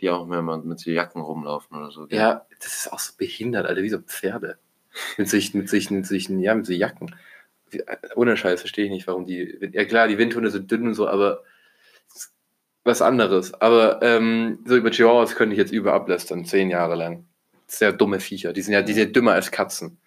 die 0.00 0.10
auch 0.10 0.24
immer 0.24 0.42
mit 0.58 0.78
so 0.80 0.90
Jacken 0.90 1.22
rumlaufen 1.22 1.76
oder 1.76 1.90
so. 1.90 2.06
gell? 2.06 2.18
Ja, 2.18 2.46
das 2.60 2.74
ist 2.76 2.92
auch 2.92 2.98
so 2.98 3.12
behindert, 3.16 3.66
Alter, 3.66 3.82
wie 3.82 3.88
so 3.88 3.98
Pferde. 4.00 4.58
Mit 5.16 5.28
sich, 5.28 5.54
mit 5.54 5.70
sich, 5.70 5.90
mit 5.90 6.06
sich, 6.06 6.28
ja, 6.28 6.54
mit 6.54 6.66
so 6.66 6.72
Jacken. 6.74 7.14
Ohne 8.16 8.36
Scheiß 8.36 8.60
verstehe 8.60 8.84
ich 8.84 8.90
nicht, 8.90 9.06
warum 9.06 9.24
die. 9.24 9.58
Ja 9.72 9.86
klar, 9.86 10.06
die 10.08 10.18
Windhunde 10.18 10.50
sind 10.50 10.70
dünn 10.70 10.86
und 10.88 10.94
so, 10.94 11.08
aber 11.08 11.44
was 12.84 13.02
anderes. 13.02 13.54
Aber 13.60 14.00
ähm, 14.02 14.58
so 14.64 14.76
über 14.76 14.90
Chihuahuas 14.90 15.34
könnte 15.36 15.54
ich 15.54 15.58
jetzt 15.58 15.72
über 15.72 15.92
ablästern, 15.94 16.44
zehn 16.44 16.70
Jahre 16.70 16.94
lang. 16.96 17.26
Sehr 17.66 17.92
dumme 17.92 18.20
Viecher. 18.20 18.52
Die 18.52 18.60
sind 18.62 18.74
ja, 18.74 18.82
die 18.82 18.92
sind 18.92 19.14
dümmer 19.16 19.32
als 19.32 19.50
Katzen. 19.50 19.98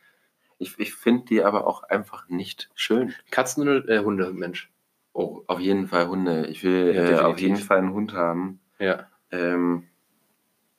Ich, 0.58 0.78
ich 0.80 0.94
finde 0.94 1.26
die 1.26 1.44
aber 1.44 1.68
auch 1.68 1.84
einfach 1.84 2.30
nicht 2.30 2.70
schön. 2.76 3.14
Katzen 3.32 3.64
oder 3.68 3.88
äh, 3.90 4.00
Hunde, 4.00 4.32
Mensch? 4.32 4.72
Oh, 5.14 5.42
auf 5.48 5.60
jeden 5.60 5.88
Fall 5.88 6.08
Hunde. 6.08 6.48
Ich 6.48 6.64
will 6.64 6.94
Ja, 6.96 7.10
äh, 7.10 7.20
auf 7.20 7.40
jeden 7.40 7.58
Fall 7.58 7.80
einen 7.80 7.94
Hund 7.94 8.14
haben. 8.14 8.60
Ja, 8.80 9.08
Ähm, 9.32 9.88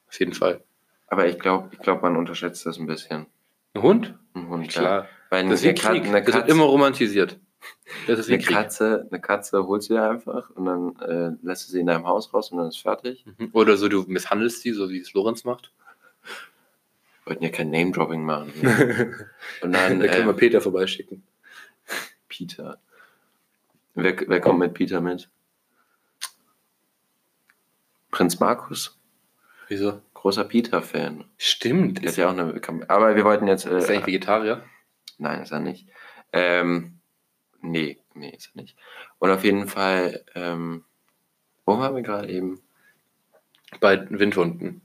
auf 0.09 0.19
jeden 0.21 0.33
Fall. 0.35 0.63
aber 1.09 1.27
ich 1.27 1.39
glaube, 1.39 1.71
ich 1.73 1.79
glaub, 1.79 2.03
man 2.03 2.17
unterschätzt 2.17 2.65
das 2.67 2.79
ein 2.79 2.87
bisschen. 2.87 3.27
Ein 3.75 3.83
Hund? 3.83 4.15
Ein 4.35 4.49
Hund, 4.49 4.75
ja. 4.75 4.81
Klar. 4.81 5.09
Weil 5.31 5.49
Das 5.49 5.63
ist 5.65 5.79
Kat 5.83 5.93
Krieg. 5.93 6.05
eine, 6.05 6.19
Das 6.23 6.27
wird 6.27 6.37
Katze, 6.45 6.51
immer 6.51 6.65
romantisiert. 6.65 7.39
Das 8.07 8.19
ist 8.19 8.29
eine, 8.29 8.39
Krieg. 8.39 8.55
Katze, 8.55 9.07
eine 9.11 9.21
Katze 9.21 9.67
holst 9.67 9.91
du 9.91 9.95
dir 9.95 10.03
einfach 10.03 10.51
und 10.51 10.65
dann 10.67 10.97
äh, 11.01 11.37
lässt 11.43 11.67
du 11.67 11.73
sie 11.73 11.81
in 11.81 11.87
deinem 11.87 12.07
Haus 12.07 12.33
raus 12.35 12.51
und 12.51 12.59
dann 12.59 12.69
ist 12.69 12.79
fertig. 12.79 13.25
Mhm. 13.39 13.51
Oder 13.53 13.77
so, 13.77 13.89
du 13.89 14.05
misshandelst 14.07 14.65
die, 14.65 14.73
so 14.73 14.91
wie 14.91 15.01
es 15.01 15.13
Lorenz 15.13 15.45
macht. 15.45 15.73
Wir 17.25 17.33
wollten 17.33 17.45
ja 17.45 17.51
kein 17.51 17.71
Name-Dropping 17.71 18.25
machen. 18.25 18.53
Und 19.61 19.73
da 19.73 19.89
dann 19.89 19.99
können 19.99 20.27
wir 20.27 20.31
äh, 20.31 20.35
Peter 20.35 20.61
vorbeischicken. 20.61 21.25
Peter. 22.29 22.79
Wer, 23.95 24.17
wer 24.29 24.41
kommt 24.41 24.61
mit 24.61 24.75
Peter 24.75 25.01
mit? 25.01 25.29
Prinz 28.13 28.39
Markus, 28.39 28.97
Wieso? 29.69 30.01
großer 30.15 30.45
Peter-Fan. 30.45 31.25
Stimmt. 31.37 31.99
Der 31.99 32.11
Ist, 32.11 32.17
ja 32.17 32.29
auch 32.29 32.33
eine 32.33 32.61
Aber 32.89 33.17
wir 33.17 33.25
wollten 33.25 33.47
jetzt. 33.47 33.67
Äh, 33.67 33.79
ist 33.79 33.89
er 33.89 33.97
eigentlich 33.97 34.07
Vegetarier? 34.07 34.63
Nein, 35.19 35.43
ist 35.43 35.53
er 35.53 35.61
nicht. 35.61 35.89
Ähm, 36.33 36.96
nee, 37.71 37.99
nee, 38.15 38.35
ist 38.37 38.51
er 38.55 38.63
nicht. 38.63 38.77
Und 39.19 39.31
auf 39.31 39.45
jeden 39.45 39.69
Fall, 39.69 40.25
ähm, 40.35 40.85
wo 41.65 41.79
waren 41.79 41.95
wir 41.95 42.03
gerade 42.03 42.29
eben? 42.29 42.61
Bei 43.81 44.07
Windhunden. 44.11 44.83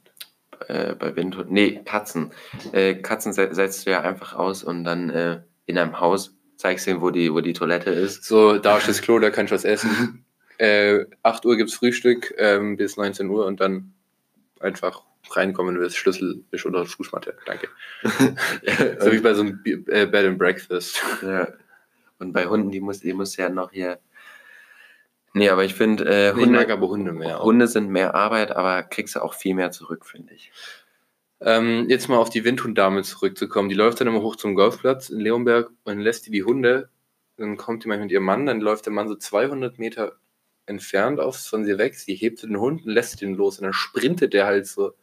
Äh, 0.67 0.95
bei 0.95 1.15
Windhund. 1.15 1.51
Nee, 1.51 1.81
Katzen. 1.85 2.31
Äh, 2.71 2.95
Katzen 2.95 3.33
se 3.33 3.53
setzt 3.53 3.85
du 3.85 3.91
ja 3.91 4.01
einfach 4.01 4.33
aus 4.33 4.63
und 4.63 4.83
dann 4.83 5.09
äh, 5.09 5.41
in 5.65 5.77
einem 5.77 5.99
Haus 5.99 6.35
zeigst 6.57 6.85
du 6.85 6.91
ihnen, 6.91 7.01
wo 7.01 7.09
die, 7.09 7.33
wo 7.33 7.41
die 7.41 7.53
Toilette 7.53 7.89
ist. 7.89 8.23
So, 8.25 8.57
da 8.57 8.77
ist 8.77 8.87
das 8.87 9.01
Klo, 9.01 9.19
da 9.19 9.29
kannst 9.29 9.51
du 9.51 9.55
was 9.55 9.65
essen. 9.65 10.25
äh, 10.57 11.05
8 11.23 11.45
Uhr 11.45 11.57
gibt's 11.57 11.73
Frühstück 11.73 12.33
ähm, 12.37 12.77
bis 12.77 12.97
19 12.97 13.29
Uhr 13.29 13.45
und 13.45 13.59
dann 13.59 13.93
einfach 14.59 15.03
reinkommen, 15.31 15.79
das 15.79 15.95
Schlüssel 15.95 16.43
ist 16.51 16.65
unter 16.65 16.79
der 16.79 16.87
Fußmatte. 16.87 17.35
Danke. 17.45 17.67
so 18.99 19.11
wie 19.11 19.19
bei 19.19 19.33
so 19.33 19.41
einem 19.41 19.61
äh, 19.65 20.05
Bed 20.05 20.25
and 20.25 20.37
Breakfast. 20.37 21.01
ja. 21.21 21.47
Und 22.21 22.33
bei 22.33 22.45
Hunden, 22.45 22.71
die 22.71 22.79
muss, 22.79 22.99
die 22.99 23.13
muss 23.13 23.35
ja 23.35 23.49
noch 23.49 23.71
hier. 23.71 23.99
Nee, 25.33 25.49
aber 25.49 25.63
ich 25.63 25.73
finde, 25.73 26.05
äh, 26.05 26.29
Ich 26.29 26.35
mag 26.35 26.45
Hunde, 26.45 26.73
aber 26.73 26.87
Hunde 26.89 27.11
mehr. 27.13 27.41
Hunde 27.41 27.67
sind 27.67 27.89
mehr 27.89 28.15
Arbeit, 28.15 28.51
aber 28.51 28.83
kriegst 28.83 29.15
du 29.15 29.21
auch 29.21 29.33
viel 29.33 29.55
mehr 29.55 29.71
zurück, 29.71 30.05
finde 30.05 30.33
ich. 30.33 30.51
Ähm, 31.39 31.87
jetzt 31.89 32.07
mal 32.07 32.17
auf 32.17 32.29
die 32.29 32.43
Windhunddame 32.43 33.01
zurückzukommen. 33.01 33.69
Die 33.69 33.75
läuft 33.75 33.99
dann 33.99 34.07
immer 34.07 34.21
hoch 34.21 34.35
zum 34.35 34.55
Golfplatz 34.55 35.09
in 35.09 35.19
Leonberg 35.19 35.71
und 35.83 35.99
lässt 35.99 36.27
die 36.27 36.31
die 36.31 36.43
Hunde. 36.43 36.89
Dann 37.37 37.57
kommt 37.57 37.83
die 37.83 37.87
manchmal 37.87 38.05
mit 38.05 38.11
ihrem 38.11 38.25
Mann, 38.25 38.45
dann 38.45 38.61
läuft 38.61 38.85
der 38.85 38.93
Mann 38.93 39.07
so 39.07 39.15
200 39.15 39.79
Meter 39.79 40.17
entfernt 40.67 41.19
auf 41.19 41.37
von 41.37 41.65
sie 41.65 41.77
weg. 41.77 41.95
Sie 41.95 42.13
hebt 42.13 42.43
den 42.43 42.59
Hund 42.59 42.85
und 42.85 42.91
lässt 42.91 43.21
den 43.21 43.33
los. 43.33 43.57
Und 43.57 43.63
dann 43.63 43.73
sprintet 43.73 44.33
der 44.33 44.45
halt 44.45 44.67
so, 44.67 44.93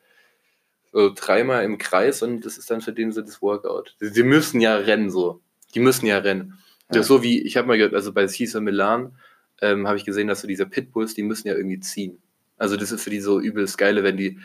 so 0.92 1.12
dreimal 1.12 1.64
im 1.64 1.78
Kreis 1.78 2.22
und 2.22 2.44
das 2.44 2.58
ist 2.58 2.70
dann 2.70 2.80
für 2.80 2.92
den 2.92 3.10
so 3.10 3.22
das 3.22 3.42
Workout. 3.42 3.96
Sie 3.98 4.22
müssen 4.22 4.60
ja 4.60 4.76
rennen 4.76 5.10
so. 5.10 5.40
Die 5.74 5.80
müssen 5.80 6.06
ja 6.06 6.18
rennen. 6.18 6.58
Das 6.88 6.96
Ja. 6.96 7.02
so 7.02 7.22
wie, 7.22 7.42
ich 7.42 7.56
habe 7.56 7.68
mal 7.68 7.76
gehört, 7.76 7.94
also 7.94 8.12
bei 8.12 8.26
Caesar 8.26 8.60
Milan 8.60 9.12
ähm, 9.60 9.86
habe 9.86 9.96
ich 9.98 10.04
gesehen, 10.04 10.28
dass 10.28 10.40
so 10.40 10.48
diese 10.48 10.66
Pitbulls, 10.66 11.14
die 11.14 11.22
müssen 11.22 11.48
ja 11.48 11.54
irgendwie 11.54 11.80
ziehen. 11.80 12.18
Also 12.56 12.76
das 12.76 12.92
ist 12.92 13.02
für 13.02 13.10
die 13.10 13.20
so 13.20 13.40
übelst 13.40 13.78
geile, 13.78 14.02
wenn 14.04 14.16
die 14.16 14.38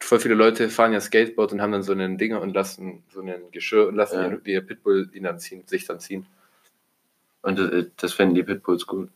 voll 0.00 0.18
viele 0.18 0.34
Leute 0.34 0.68
fahren 0.68 0.92
ja 0.92 1.00
Skateboard 1.00 1.52
und 1.52 1.62
haben 1.62 1.70
dann 1.72 1.82
so 1.84 1.92
einen 1.92 2.18
Dinger 2.18 2.40
und 2.40 2.54
lassen 2.54 3.04
so 3.12 3.20
einen 3.20 3.50
Geschirr 3.52 3.86
und 3.88 3.94
lassen 3.96 4.16
Ja. 4.16 4.28
den, 4.28 4.42
die 4.44 4.60
Pitbull 4.60 5.08
ihn 5.12 5.22
dann 5.24 5.38
ziehen, 5.38 5.62
sich 5.66 5.84
dann 5.84 6.00
ziehen. 6.00 6.26
Und 7.42 7.58
äh, 7.60 7.86
das 7.96 8.12
finden 8.14 8.34
die 8.34 8.42
Pitbulls 8.42 8.86
gut. 8.86 9.10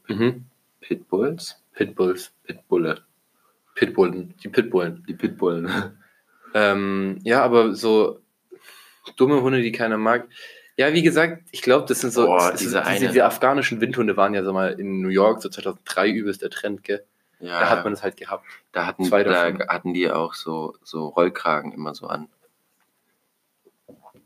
Pitbulls? 0.80 1.61
Pitbulls. 1.73 2.33
Pitbulle. 2.45 3.02
Pitbullen. 3.75 4.35
Die 4.42 4.49
Pitbullen. 4.49 5.04
Die 5.09 5.14
Pitbullen. 5.14 5.68
Ähm, 6.54 7.18
ja, 7.25 7.42
aber 7.42 7.75
so 7.75 8.21
dumme 9.16 9.42
Hunde, 9.42 9.61
die 9.62 9.73
keiner 9.73 9.99
mag. 9.99 10.28
Ja, 10.76 10.92
wie 10.92 11.02
gesagt, 11.02 11.42
ich 11.52 11.62
glaube, 11.62 11.87
das 11.87 12.00
sind 12.00 12.12
so 12.12 12.26
Boah, 12.26 12.50
das 12.50 12.61
diese 12.61 12.83
sind, 12.83 12.88
diese, 12.88 13.06
diese 13.09 13.25
afghanischen 13.25 13.80
Windhunde 13.80 14.16
waren 14.16 14.35
ja 14.35 14.45
so 14.45 14.52
mal 14.52 14.78
in 14.78 15.00
New 15.00 15.09
York, 15.09 15.40
so 15.40 15.49
2003 15.49 16.11
übelst 16.11 16.42
der 16.42 16.50
Trend, 16.50 16.85
gell? 16.85 17.04
Ja, 17.40 17.61
Da 17.61 17.71
hat 17.71 17.85
man 17.85 17.92
es 17.92 18.02
halt 18.02 18.16
gehabt. 18.16 18.45
da 18.73 18.87
hatten, 18.87 19.04
zwei 19.04 19.25
da 19.25 19.50
davon. 19.50 19.68
hatten 19.68 19.95
die 19.95 20.11
auch 20.11 20.35
so, 20.35 20.75
so 20.83 21.09
Rollkragen 21.09 21.73
immer 21.73 21.95
so 21.95 22.06
an. 22.06 22.28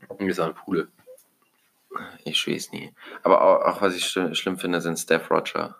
Und 0.07 0.19
wir 0.19 0.33
sagen 0.33 0.53
Pule. 0.53 0.87
Ich 2.23 2.47
weiß 2.47 2.71
nie. 2.71 2.93
Aber 3.23 3.41
auch, 3.41 3.65
auch 3.65 3.81
was 3.81 3.95
ich 3.95 4.05
schlimm, 4.05 4.33
schlimm 4.33 4.57
finde, 4.57 4.79
sind 4.81 4.97
Steph 4.97 5.29
Roger. 5.29 5.77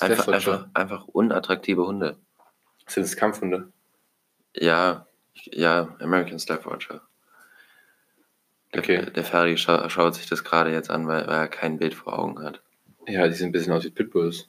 Einfach, 0.00 0.28
einfach, 0.28 0.66
einfach 0.74 1.06
unattraktive 1.06 1.86
Hunde. 1.86 2.16
Sind 2.86 3.04
es 3.04 3.16
Kampfhunde? 3.16 3.72
Ja, 4.54 5.06
ja, 5.34 5.96
American 6.00 6.38
Staffordshire. 6.38 7.00
Der, 8.76 8.82
Okay. 8.82 9.10
der 9.10 9.24
Ferdi 9.24 9.56
scha 9.56 9.88
schaut 9.90 10.14
sich 10.14 10.28
das 10.28 10.44
gerade 10.44 10.70
jetzt 10.72 10.90
an, 10.90 11.06
weil, 11.06 11.26
weil 11.26 11.34
er 11.38 11.48
kein 11.48 11.78
Bild 11.78 11.94
vor 11.94 12.18
Augen 12.18 12.42
hat. 12.42 12.60
Ja, 13.06 13.26
die 13.26 13.34
sehen 13.34 13.48
ein 13.48 13.52
bisschen 13.52 13.72
aus 13.72 13.84
wie 13.84 13.90
Pitbulls. 13.90 14.48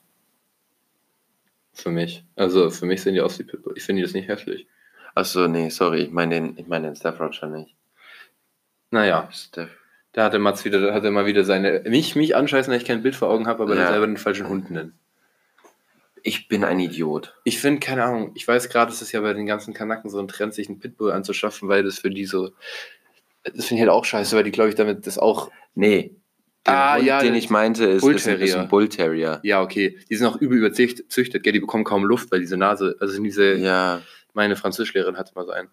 Für 1.72 1.90
mich. 1.90 2.24
Also 2.36 2.70
für 2.70 2.86
mich 2.86 3.02
sehen 3.02 3.14
die 3.14 3.20
aus 3.20 3.38
wie 3.38 3.44
Pitbulls. 3.44 3.76
Ich 3.78 3.84
finde 3.84 4.00
die 4.00 4.06
das 4.06 4.14
nicht 4.14 4.28
hässlich. 4.28 4.66
Achso, 5.14 5.46
nee, 5.48 5.68
sorry, 5.70 6.02
ich 6.02 6.10
meine 6.10 6.34
den, 6.34 6.58
ich 6.58 6.66
meine 6.66 6.88
den 6.88 6.96
Staffordshire 6.96 7.50
nicht. 7.50 7.74
Naja, 8.90 9.28
Steph. 9.32 9.70
da 10.12 10.24
hatte 10.24 10.38
Mats 10.38 10.64
wieder, 10.64 10.80
da 10.80 10.94
hat 10.94 11.04
er 11.04 11.10
mal 11.10 11.26
wieder 11.26 11.44
seine. 11.44 11.82
Mich, 11.86 12.16
mich 12.16 12.34
anscheißen, 12.36 12.72
dass 12.72 12.82
ich 12.82 12.88
kein 12.88 13.02
Bild 13.02 13.14
vor 13.16 13.28
Augen 13.30 13.46
habe, 13.46 13.62
aber 13.62 13.74
Ja. 13.76 13.82
dann 13.82 13.92
selber 13.92 14.06
den 14.06 14.16
falschen 14.16 14.48
Hund 14.48 14.70
nennen. 14.70 14.98
Ich 16.24 16.48
bin 16.48 16.64
ein 16.64 16.80
Idiot. 16.80 17.36
Ich 17.44 17.60
finde, 17.60 17.80
keine 17.80 18.04
Ahnung, 18.04 18.32
ich 18.34 18.46
weiß 18.46 18.68
gerade, 18.70 18.90
es 18.90 19.00
ist 19.02 19.12
ja 19.12 19.20
bei 19.20 19.32
den 19.34 19.46
ganzen 19.46 19.72
Kanaken 19.72 20.10
so 20.10 20.18
ein 20.18 20.26
Trend, 20.28 20.52
sich 20.52 20.68
einen 20.68 20.80
Pitbull 20.80 21.12
anzuschaffen, 21.12 21.68
weil 21.68 21.84
das 21.84 21.98
für 22.00 22.10
die 22.10 22.24
so. 22.24 22.50
Das 23.44 23.66
finde 23.66 23.74
ich 23.74 23.80
halt 23.80 23.90
auch 23.90 24.04
scheiße, 24.04 24.36
weil 24.36 24.44
die, 24.44 24.50
glaube 24.50 24.68
ich, 24.70 24.74
damit 24.74 25.06
das 25.06 25.18
auch. 25.18 25.50
Nee. 25.74 26.14
Der 26.66 26.74
Ah, 26.74 26.96
Hund, 26.96 27.06
ja, 27.06 27.20
den 27.22 27.34
ich 27.34 27.50
meinte, 27.50 27.84
ist, 27.84 28.02
ist, 28.02 28.04
ein, 28.04 28.14
ist 28.16 28.24
Bullterrier. 28.24 28.60
ein 28.60 28.68
Bull 28.68 28.88
Terrier. 28.88 29.40
Ja, 29.42 29.62
okay. 29.62 29.98
Die 30.10 30.16
sind 30.16 30.26
auch 30.26 30.36
übel 30.36 30.58
überzüchtet, 30.58 31.42
gell? 31.42 31.52
Die 31.52 31.60
bekommen 31.60 31.84
kaum 31.84 32.04
Luft, 32.04 32.30
weil 32.30 32.40
diese 32.40 32.56
Nase. 32.56 32.96
Also 33.00 33.22
diese. 33.22 33.54
Ja, 33.54 34.02
Meine 34.34 34.56
Französischlehrerin 34.56 35.16
hatte 35.16 35.32
mal 35.34 35.46
so 35.46 35.52
einen. 35.52 35.68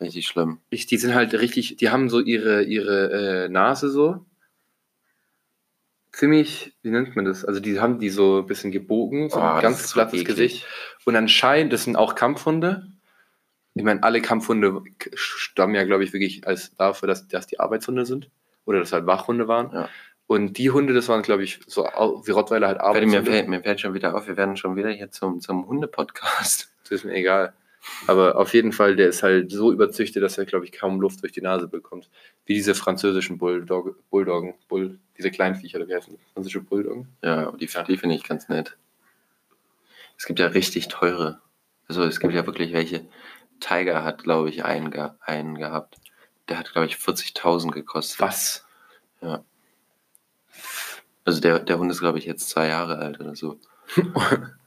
richtig 0.00 0.26
schlimm. 0.26 0.60
Ich, 0.70 0.86
die 0.86 0.98
sind 0.98 1.14
halt 1.14 1.32
richtig, 1.34 1.76
die 1.78 1.90
haben 1.90 2.08
so 2.10 2.20
ihre, 2.20 2.62
ihre 2.62 3.44
äh, 3.46 3.48
Nase 3.48 3.88
so. 3.90 4.24
Ziemlich, 6.12 6.74
wie 6.82 6.90
nennt 6.90 7.14
man 7.14 7.24
das? 7.26 7.44
Also 7.44 7.60
die 7.60 7.78
haben 7.78 7.98
die 7.98 8.08
so 8.08 8.38
ein 8.38 8.46
bisschen 8.46 8.70
gebogen, 8.72 9.28
so 9.28 9.38
Oh, 9.38 9.42
ein 9.42 9.60
ganz 9.62 9.88
so 9.88 9.94
glattes. 9.94 10.24
Gesicht. 10.24 10.64
Und 11.04 11.14
anscheinend, 11.16 11.72
das 11.74 11.84
sind 11.84 11.96
auch 11.96 12.14
Kampfhunde. 12.14 12.86
Ich 13.76 13.84
meine, 13.84 14.02
alle 14.02 14.20
Kampfhunde 14.22 14.82
stammen 15.14 15.74
ja, 15.74 15.84
glaube 15.84 16.02
ich, 16.02 16.12
wirklich 16.12 16.46
als 16.46 16.74
dafür, 16.76 17.06
dass, 17.08 17.28
dass 17.28 17.46
die 17.46 17.60
Arbeitshunde 17.60 18.06
sind. 18.06 18.30
Oder 18.64 18.80
dass 18.80 18.92
halt 18.92 19.06
Wachhunde 19.06 19.46
waren. 19.46 19.70
Ja. 19.72 19.88
Und 20.26 20.58
die 20.58 20.70
Hunde, 20.70 20.92
das 20.92 21.08
waren, 21.08 21.22
glaube 21.22 21.44
ich, 21.44 21.60
so 21.68 21.82
wie 21.84 22.30
Rottweiler 22.32 22.66
halt 22.66 22.78
Ferdi, 22.78 23.06
mir, 23.06 23.18
Arbeitshunde. 23.18 23.30
fällt, 23.30 23.48
mir 23.48 23.60
fällt 23.62 23.80
schon 23.80 23.94
wieder 23.94 24.16
auf, 24.16 24.26
wir 24.26 24.36
werden 24.36 24.56
schon 24.56 24.74
wieder 24.74 24.90
hier 24.90 25.10
zum, 25.10 25.40
zum 25.40 25.66
Hunde-Podcast. 25.68 26.68
Das 26.88 26.90
ist 26.92 27.04
mir 27.04 27.14
egal. 27.14 27.52
Aber 28.06 28.36
auf 28.36 28.54
jeden 28.54 28.70
Fall, 28.72 28.94
der 28.96 29.08
ist 29.08 29.22
halt 29.24 29.50
so 29.50 29.72
überzüchtet, 29.72 30.22
dass 30.22 30.38
er, 30.38 30.44
glaube 30.46 30.64
ich, 30.64 30.72
kaum 30.72 31.00
Luft 31.00 31.20
durch 31.22 31.32
die 31.32 31.40
Nase 31.40 31.66
bekommt. 31.68 32.08
Wie 32.44 32.54
diese 32.54 32.74
französischen 32.76 33.38
Bulldog, 33.38 33.96
Bulldoggen, 34.08 34.54
Bull, 34.68 34.98
diese 35.18 35.30
kleinen 35.32 35.56
Viecher, 35.56 35.78
oder 35.78 35.88
wie 35.88 35.94
heißen 35.96 36.14
die? 36.16 36.20
Französische 36.32 36.60
Bulldoggen? 36.60 37.08
Ja, 37.22 37.50
die, 37.52 37.66
Ja. 37.66 37.82
die 37.82 37.96
finde 37.96 38.14
ich 38.16 38.22
ganz 38.24 38.48
nett. 38.48 38.76
Es 40.16 40.26
gibt 40.26 40.38
ja 40.38 40.46
richtig 40.46 40.88
teure. 40.88 41.40
Also 41.88 42.02
es 42.04 42.18
gibt 42.20 42.34
ja 42.34 42.46
wirklich 42.46 42.72
welche. 42.72 43.04
Tiger 43.60 44.04
hat, 44.04 44.22
glaube 44.22 44.48
ich, 44.50 44.64
einen, 44.64 44.90
ge 44.90 45.10
einen 45.20 45.56
gehabt. 45.56 45.96
Der 46.48 46.58
hat, 46.58 46.72
glaube 46.72 46.86
ich, 46.86 46.96
40.000 46.96 47.70
gekostet. 47.70 48.20
Was? 48.20 48.64
Also 51.24 51.40
der, 51.40 51.58
der 51.58 51.78
Hund 51.78 51.90
ist, 51.90 52.00
glaube 52.00 52.18
ich, 52.18 52.24
jetzt 52.24 52.48
zwei 52.48 52.68
Jahre 52.68 52.98
alt 52.98 53.20
oder 53.20 53.34
so. 53.34 53.58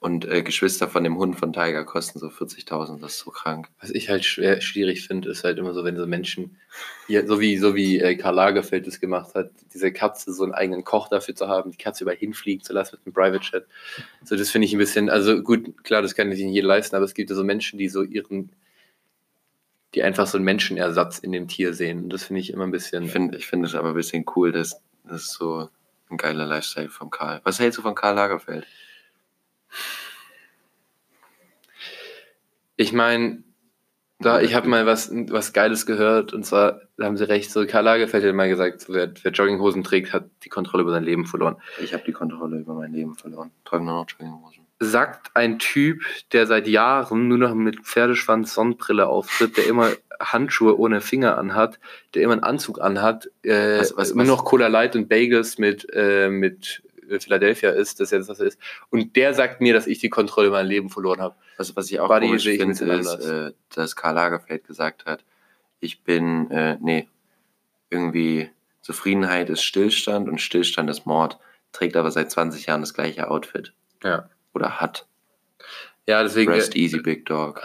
Und 0.00 0.26
äh, 0.26 0.42
Geschwister 0.42 0.86
von 0.86 1.02
dem 1.02 1.18
Hund 1.18 1.36
von 1.36 1.52
Tiger 1.52 1.84
kosten 1.84 2.20
so 2.20 2.28
40.000. 2.28 3.00
Das 3.00 3.14
ist 3.14 3.18
so 3.18 3.32
krank. 3.32 3.66
Was 3.80 3.90
ich 3.90 4.08
halt 4.08 4.24
schwer, 4.24 4.60
schwierig 4.60 5.04
finde, 5.04 5.28
ist 5.28 5.42
halt 5.42 5.58
immer 5.58 5.74
so, 5.74 5.82
wenn 5.82 5.96
so 5.96 6.06
Menschen, 6.06 6.56
ja, 7.08 7.26
so 7.26 7.40
wie, 7.40 7.58
so 7.58 7.74
wie 7.74 7.98
äh, 7.98 8.14
Karl 8.14 8.36
Lagerfeld 8.36 8.86
das 8.86 9.00
gemacht 9.00 9.34
hat, 9.34 9.50
diese 9.74 9.92
Katze 9.92 10.32
so 10.32 10.44
einen 10.44 10.54
eigenen 10.54 10.84
Koch 10.84 11.08
dafür 11.08 11.34
zu 11.34 11.48
haben, 11.48 11.72
die 11.72 11.78
Katze 11.78 12.04
überall 12.04 12.16
hinfliegen 12.16 12.62
zu 12.62 12.72
lassen 12.72 12.96
mit 12.96 13.06
einem 13.06 13.12
Private 13.12 13.44
Chat. 13.44 13.66
So, 14.22 14.36
das 14.36 14.50
finde 14.50 14.66
ich 14.66 14.72
ein 14.72 14.78
bisschen, 14.78 15.10
also 15.10 15.42
gut, 15.42 15.82
klar, 15.82 16.00
das 16.00 16.14
kann 16.14 16.30
sich 16.30 16.44
nicht 16.44 16.54
jeder 16.54 16.68
leisten, 16.68 16.94
aber 16.94 17.04
es 17.04 17.14
gibt 17.14 17.30
ja 17.30 17.34
so 17.34 17.42
Menschen, 17.42 17.76
die 17.76 17.88
so 17.88 18.04
ihren, 18.04 18.52
die 19.96 20.04
einfach 20.04 20.28
so 20.28 20.38
einen 20.38 20.44
Menschenersatz 20.44 21.18
in 21.18 21.32
dem 21.32 21.48
Tier 21.48 21.74
sehen. 21.74 22.04
Und 22.04 22.12
das 22.12 22.22
finde 22.22 22.40
ich 22.40 22.52
immer 22.52 22.64
ein 22.64 22.70
bisschen. 22.70 23.06
Ich 23.06 23.10
finde 23.10 23.36
ich 23.36 23.48
find 23.48 23.66
es 23.66 23.74
aber 23.74 23.88
ein 23.88 23.94
bisschen 23.94 24.24
cool, 24.36 24.52
dass 24.52 24.80
das 25.02 25.22
ist 25.22 25.32
so 25.32 25.68
ein 26.08 26.18
geiler 26.18 26.46
Lifestyle 26.46 26.88
von 26.88 27.10
Karl. 27.10 27.40
Was 27.42 27.58
hältst 27.58 27.78
du 27.78 27.82
von 27.82 27.96
Karl 27.96 28.14
Lagerfeld? 28.14 28.64
Ich 32.76 32.92
meine, 32.92 33.42
da, 34.20 34.40
ich 34.40 34.54
habe 34.54 34.68
mal 34.68 34.86
was, 34.86 35.10
was 35.12 35.52
Geiles 35.52 35.86
gehört 35.86 36.32
und 36.32 36.44
zwar, 36.44 36.80
da 36.96 37.06
haben 37.06 37.16
sie 37.16 37.28
recht, 37.28 37.50
so 37.50 37.66
Karl 37.66 37.84
Lagerfeld 37.84 38.24
hat 38.24 38.34
mal 38.34 38.48
gesagt, 38.48 38.80
so, 38.82 38.92
wer, 38.92 39.12
wer 39.22 39.32
Jogginghosen 39.32 39.84
trägt, 39.84 40.12
hat 40.12 40.28
die 40.44 40.48
Kontrolle 40.48 40.82
über 40.82 40.92
sein 40.92 41.04
Leben 41.04 41.26
verloren. 41.26 41.56
Ich 41.82 41.92
habe 41.92 42.04
die 42.04 42.12
Kontrolle 42.12 42.58
über 42.58 42.74
mein 42.74 42.92
Leben 42.92 43.14
verloren. 43.14 43.50
Trage 43.64 43.84
nur 43.84 43.94
noch 43.94 44.06
Jogginghosen. 44.08 44.64
Sagt 44.80 45.32
ein 45.34 45.58
Typ, 45.58 46.02
der 46.32 46.46
seit 46.46 46.68
Jahren 46.68 47.26
nur 47.26 47.38
noch 47.38 47.54
mit 47.54 47.80
Pferdeschwanz 47.84 48.54
Sonnenbrille 48.54 49.08
auftritt, 49.08 49.56
der 49.56 49.66
immer 49.66 49.90
Handschuhe 50.20 50.78
ohne 50.78 51.00
Finger 51.00 51.36
anhat, 51.36 51.80
der 52.14 52.22
immer 52.22 52.34
einen 52.34 52.44
Anzug 52.44 52.80
anhat, 52.80 53.28
äh, 53.42 53.78
Was- 53.80 53.96
was- 53.96 54.10
immer 54.12 54.22
was- 54.22 54.28
noch 54.28 54.44
Cola 54.44 54.68
Light 54.68 54.94
und 54.94 55.08
Bagels 55.08 55.58
mit, 55.58 55.86
äh, 55.92 56.28
mit 56.28 56.82
Philadelphia 57.08 57.70
ist, 57.70 58.00
das 58.00 58.10
das, 58.10 58.28
was 58.28 58.40
er 58.40 58.46
ist. 58.46 58.58
Und 58.90 59.16
der 59.16 59.34
sagt 59.34 59.60
mir, 59.60 59.72
dass 59.72 59.86
ich 59.86 59.98
die 59.98 60.10
Kontrolle 60.10 60.48
über 60.48 60.58
mein 60.58 60.66
Leben 60.66 60.90
verloren 60.90 61.20
habe. 61.20 61.34
Also, 61.56 61.74
was 61.76 61.90
ich 61.90 62.00
auch 62.00 62.08
Buddy 62.08 62.26
komisch 62.26 62.44
finde, 62.44 62.84
ist, 62.94 63.14
äh, 63.24 63.52
dass 63.74 63.96
Karl 63.96 64.14
Lagerfeld 64.14 64.66
gesagt 64.66 65.06
hat, 65.06 65.24
ich 65.80 66.02
bin, 66.02 66.50
äh, 66.50 66.76
nee, 66.80 67.08
irgendwie 67.90 68.50
Zufriedenheit 68.82 69.50
ist 69.50 69.62
Stillstand 69.62 70.28
und 70.28 70.40
Stillstand 70.40 70.90
ist 70.90 71.06
Mord, 71.06 71.38
trägt 71.72 71.96
aber 71.96 72.10
seit 72.10 72.30
20 72.30 72.66
Jahren 72.66 72.80
das 72.80 72.94
gleiche 72.94 73.30
Outfit. 73.30 73.72
Ja. 74.02 74.28
Oder 74.54 74.80
hat. 74.80 75.06
Ja, 76.06 76.22
deswegen. 76.22 76.52
Rest 76.52 76.74
easy, 76.74 77.00
Big 77.00 77.26
Dog. 77.26 77.62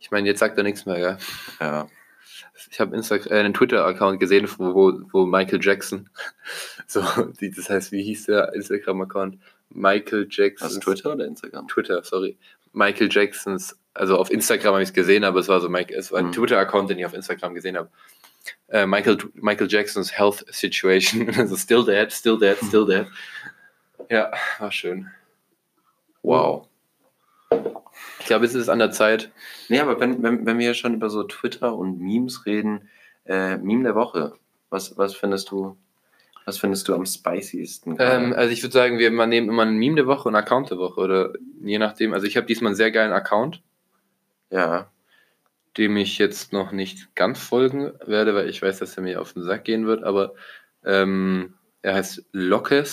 Ich 0.00 0.10
meine, 0.10 0.28
jetzt 0.28 0.40
sagt 0.40 0.58
er 0.58 0.64
nichts 0.64 0.86
mehr, 0.86 0.96
gell? 0.96 1.18
Ja. 1.60 1.88
Ich 2.70 2.80
habe 2.80 2.96
äh, 2.96 3.30
einen 3.34 3.54
Twitter-Account 3.54 4.20
gesehen, 4.20 4.48
wo, 4.58 5.00
wo, 5.12 5.26
Michael 5.26 5.60
Jackson, 5.62 6.08
so, 6.86 7.02
die, 7.40 7.50
das 7.50 7.68
heißt, 7.70 7.92
wie 7.92 8.02
hieß 8.02 8.26
der 8.26 8.52
Instagram-Account? 8.54 9.38
Michael 9.70 10.26
Jackson. 10.30 10.70
Du 10.74 10.80
Twitter 10.80 11.12
oder 11.12 11.26
Instagram? 11.26 11.66
Twitter, 11.68 12.02
sorry. 12.04 12.36
Michael 12.72 13.08
Jacksons, 13.10 13.78
also 13.94 14.16
auf 14.16 14.30
Instagram 14.30 14.74
habe 14.74 14.82
ich 14.82 14.90
es 14.90 14.94
gesehen, 14.94 15.24
aber 15.24 15.40
es 15.40 15.48
war 15.48 15.60
so 15.60 15.68
Mike, 15.68 15.94
es 15.94 16.12
war 16.12 16.20
ein 16.20 16.26
Mhm. 16.26 16.32
Twitter-Account, 16.32 16.90
den 16.90 16.98
ich 16.98 17.06
auf 17.06 17.14
Instagram 17.14 17.54
gesehen 17.54 17.76
habe. 17.76 17.90
Äh, 18.68 18.86
Michael, 18.86 19.18
Michael 19.34 19.70
Jacksons 19.70 20.12
Health 20.16 20.44
Situation. 20.48 21.28
Also 21.38 21.56
still 21.56 21.84
dead, 21.84 22.12
still 22.12 22.38
dead, 22.38 22.56
still 22.58 22.86
dead. 22.86 23.06
Ja, 24.10 24.32
war 24.58 24.72
schön. 24.72 25.10
Wow. 26.22 26.68
Ich 28.20 28.26
glaube, 28.26 28.44
es 28.44 28.54
ist 28.54 28.68
an 28.68 28.78
der 28.78 28.90
Zeit. 28.90 29.30
Nee, 29.68 29.80
aber 29.80 29.98
wenn, 30.00 30.22
wenn, 30.22 30.46
wenn 30.46 30.58
wir 30.58 30.74
schon 30.74 30.94
über 30.94 31.10
so 31.10 31.24
Twitter 31.24 31.74
und 31.74 32.00
Memes 32.00 32.46
reden, 32.46 32.88
äh, 33.26 33.56
Meme 33.58 33.84
der 33.84 33.94
Woche. 33.94 34.34
Was, 34.70 34.96
was 34.96 35.14
findest 35.14 35.50
du, 35.50 35.76
was 36.44 36.58
findest 36.58 36.88
du 36.88 36.94
am 36.94 37.04
spiciesten? 37.04 37.96
Ähm, 37.98 38.32
also 38.32 38.52
ich 38.52 38.62
würde 38.62 38.72
sagen, 38.72 38.98
wir 38.98 39.10
man 39.10 39.28
nehmen 39.28 39.48
immer 39.48 39.62
ein 39.62 39.76
Meme 39.76 39.96
der 39.96 40.06
Woche 40.06 40.28
und 40.28 40.34
ein 40.34 40.42
Account 40.42 40.70
der 40.70 40.78
Woche 40.78 41.00
oder 41.00 41.32
je 41.62 41.78
nachdem. 41.78 42.14
Also 42.14 42.26
ich 42.26 42.36
habe 42.36 42.46
diesmal 42.46 42.70
einen 42.70 42.76
sehr 42.76 42.90
geilen 42.90 43.12
Account, 43.12 43.62
ja. 44.50 44.90
dem 45.76 45.96
ich 45.96 46.18
jetzt 46.18 46.52
noch 46.52 46.72
nicht 46.72 47.14
ganz 47.14 47.38
folgen 47.38 47.92
werde, 48.06 48.34
weil 48.34 48.48
ich 48.48 48.62
weiß, 48.62 48.78
dass 48.78 48.96
er 48.96 49.02
mir 49.02 49.20
auf 49.20 49.34
den 49.34 49.42
Sack 49.42 49.64
gehen 49.64 49.86
wird, 49.86 50.04
aber 50.04 50.34
ähm, 50.84 51.54
er 51.82 51.94
heißt 51.94 52.24
Locke, 52.32 52.84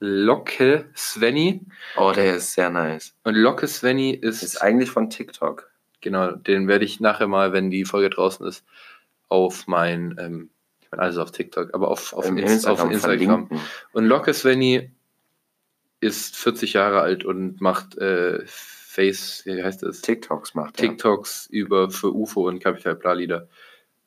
Locke 0.00 0.86
Svenny 0.96 1.60
Oh, 1.96 2.12
der 2.12 2.36
ist 2.36 2.54
sehr 2.54 2.70
nice. 2.70 3.14
und 3.24 3.34
Locke 3.34 3.68
Svenny 3.68 4.10
ist, 4.14 4.42
Ist 4.42 4.56
eigentlich 4.62 4.90
von 4.90 5.10
TikTok. 5.10 5.70
genau, 6.00 6.32
den 6.32 6.66
werde 6.68 6.84
ich 6.86 7.00
nachher 7.00 7.28
mal, 7.28 7.52
wenn 7.52 7.70
die 7.70 7.84
Folge 7.84 8.10
draußen 8.10 8.46
ist, 8.46 8.64
auf 9.28 9.66
mein, 9.66 10.16
ähm, 10.18 10.50
ich 10.80 10.90
meine 10.90 11.02
alles 11.02 11.18
auf 11.18 11.30
TikTok, 11.32 11.74
aber 11.74 11.88
auf, 11.88 12.14
auf, 12.14 12.26
Inst 12.26 12.66
auf 12.66 12.82
Instagram. 12.90 12.98
verlinken. 13.46 13.60
Und 13.92 14.06
Locke 14.06 14.32
Svenny 14.34 14.90
ist 16.00 16.34
40 16.36 16.72
Jahre 16.72 17.02
alt 17.02 17.24
und 17.24 17.60
macht 17.60 17.98
äh, 17.98 18.42
Face, 18.46 19.42
wie 19.44 19.62
heißt 19.62 19.82
das? 19.82 20.00
TikToks 20.00 20.54
macht. 20.54 20.78
TikToks 20.78 21.46
über 21.46 21.90
für 21.90 22.12
UFO 22.12 22.48
und 22.48 22.58
Capital 22.60 22.96
Bra 22.96 23.12
Lieder. 23.12 23.48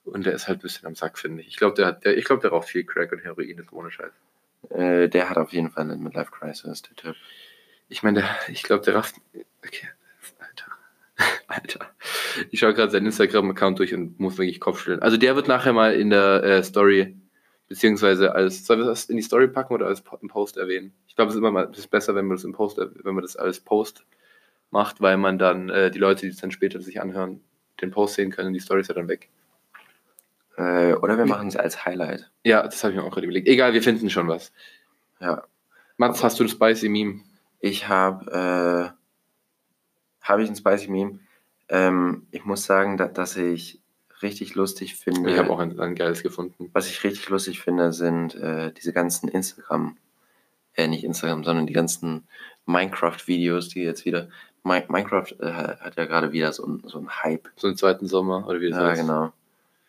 Und 0.03 0.25
der 0.25 0.34
ist 0.34 0.47
halt 0.49 0.60
ein 0.60 0.63
bisschen 0.63 0.88
am 0.88 0.95
Sack, 0.95 1.17
finde 1.17 1.41
ich. 1.41 1.47
Ich 1.49 1.58
glaube, 1.58 1.75
der 1.75 1.86
hat, 1.86 2.03
der, 2.03 2.17
ich 2.17 2.25
glaube, 2.25 2.41
der 2.41 2.49
raucht 2.51 2.67
viel 2.67 2.84
Crack 2.84 3.12
und 3.13 3.19
Heroin, 3.19 3.60
ist 3.60 3.71
ohne 3.71 3.91
Scheiß. 3.91 4.12
Äh, 4.69 5.10
der 5.10 5.30
hat 5.30 5.38
auf 5.38 5.54
jeden 5.54 5.69
Fall 5.69 5.84
eine 5.84 5.97
Midlife 5.97 6.32
Crisis, 6.32 6.82
der 6.82 6.95
Typ. 6.95 7.15
Ich 7.89 8.04
meine, 8.04 8.23
ich 8.47 8.63
glaube, 8.63 8.84
der 8.84 8.95
rafft. 8.95 9.15
Okay, 9.65 9.88
Alter. 10.39 10.71
Alter. 11.47 11.80
Ich 12.49 12.60
schaue 12.60 12.73
gerade 12.73 12.91
seinen 12.91 13.06
Instagram-Account 13.08 13.80
durch 13.80 13.93
und 13.93 14.19
muss 14.19 14.38
wirklich 14.38 14.60
Kopfschütteln. 14.60 15.02
Also 15.02 15.17
der 15.17 15.36
wird 15.36 15.47
nachher 15.47 15.73
mal 15.73 15.93
in 15.93 16.10
der 16.10 16.43
äh, 16.43 16.63
Story, 16.63 17.15
beziehungsweise 17.67 18.34
als, 18.34 18.65
sollen 18.65 18.80
wir 18.80 18.88
das 18.88 19.06
in 19.06 19.17
die 19.17 19.23
Story 19.23 19.47
packen 19.47 19.73
oder 19.73 19.88
als 19.88 20.04
im 20.21 20.28
Post 20.28 20.58
erwähnen? 20.58 20.93
Ich 21.08 21.15
glaube, 21.15 21.30
es 21.30 21.36
ist 21.36 21.39
immer 21.39 21.52
mal, 21.52 21.69
ist 21.71 21.89
besser, 21.91 22.15
wenn 22.15 22.26
man 22.26 22.38
das 22.38 22.43
im 22.43 22.54
Post, 22.54 22.78
wenn 22.78 23.13
man 23.13 23.21
das 23.21 23.36
als 23.36 23.60
Post 23.60 24.06
macht, 24.71 25.02
weil 25.02 25.17
man 25.17 25.38
dann 25.38 25.69
äh, 25.69 25.91
die 25.91 25.99
Leute, 25.99 26.21
die 26.21 26.32
es 26.32 26.38
dann 26.38 26.52
später 26.52 26.82
sich 26.82 26.99
anhören, 26.99 27.41
den 27.82 27.91
Post 27.91 28.15
sehen 28.15 28.32
können, 28.32 28.54
die 28.54 28.60
Story 28.60 28.82
ist 28.82 28.88
ja 28.88 28.95
dann 28.95 29.08
weg. 29.08 29.30
Äh, 30.57 30.93
oder 30.93 31.17
wir 31.17 31.25
machen 31.25 31.47
es 31.47 31.55
als 31.55 31.85
Highlight. 31.85 32.29
Ja, 32.43 32.63
das 32.63 32.83
habe 32.83 32.93
ich 32.93 32.99
mir 32.99 33.05
auch 33.05 33.11
gerade 33.11 33.25
überlegt. 33.25 33.47
Egal, 33.47 33.73
wir 33.73 33.81
finden 33.81 34.09
schon 34.09 34.27
was. 34.27 34.51
Ja. 35.19 35.43
Mats, 35.97 36.23
hast 36.23 36.39
du 36.39 36.43
das 36.43 36.51
Spicy 36.53 36.89
Meme? 36.89 37.21
Ich 37.59 37.87
habe, 37.87 38.93
äh, 38.93 40.25
habe 40.27 40.43
ich 40.43 40.49
ein 40.49 40.55
Spicy 40.55 40.89
Meme. 40.91 41.19
Ähm, 41.69 42.27
ich 42.31 42.45
muss 42.45 42.65
sagen, 42.65 42.97
da, 42.97 43.07
dass 43.07 43.35
ich 43.37 43.79
richtig 44.21 44.55
lustig 44.55 44.95
finde. 44.95 45.31
Ich 45.31 45.37
habe 45.37 45.49
auch 45.49 45.59
ein, 45.59 45.79
ein 45.79 45.95
geiles 45.95 46.23
gefunden. 46.23 46.69
Was 46.73 46.87
ich 46.87 47.03
richtig 47.03 47.29
lustig 47.29 47.61
finde, 47.61 47.91
sind 47.93 48.35
äh, 48.35 48.71
diese 48.73 48.93
ganzen 48.93 49.27
Instagram, 49.27 49.97
äh, 50.75 50.87
nicht 50.87 51.03
Instagram, 51.03 51.43
sondern 51.43 51.67
die 51.67 51.73
ganzen 51.73 52.27
Minecraft-Videos, 52.65 53.69
die 53.69 53.81
jetzt 53.83 54.05
wieder. 54.05 54.29
Mi 54.63 54.81
Minecraft 54.87 55.33
äh, 55.39 55.51
hat 55.51 55.97
ja 55.97 56.05
gerade 56.05 56.31
wieder 56.31 56.53
so 56.53 56.65
ein, 56.65 56.83
so 56.85 56.97
ein 56.99 57.09
Hype. 57.09 57.49
So 57.57 57.67
einen 57.67 57.75
zweiten 57.75 58.07
Sommer 58.07 58.47
oder 58.47 58.61
wie 58.61 58.69
das 58.69 58.79
Ja, 58.79 58.87
heißt. 58.89 59.01
genau. 59.01 59.33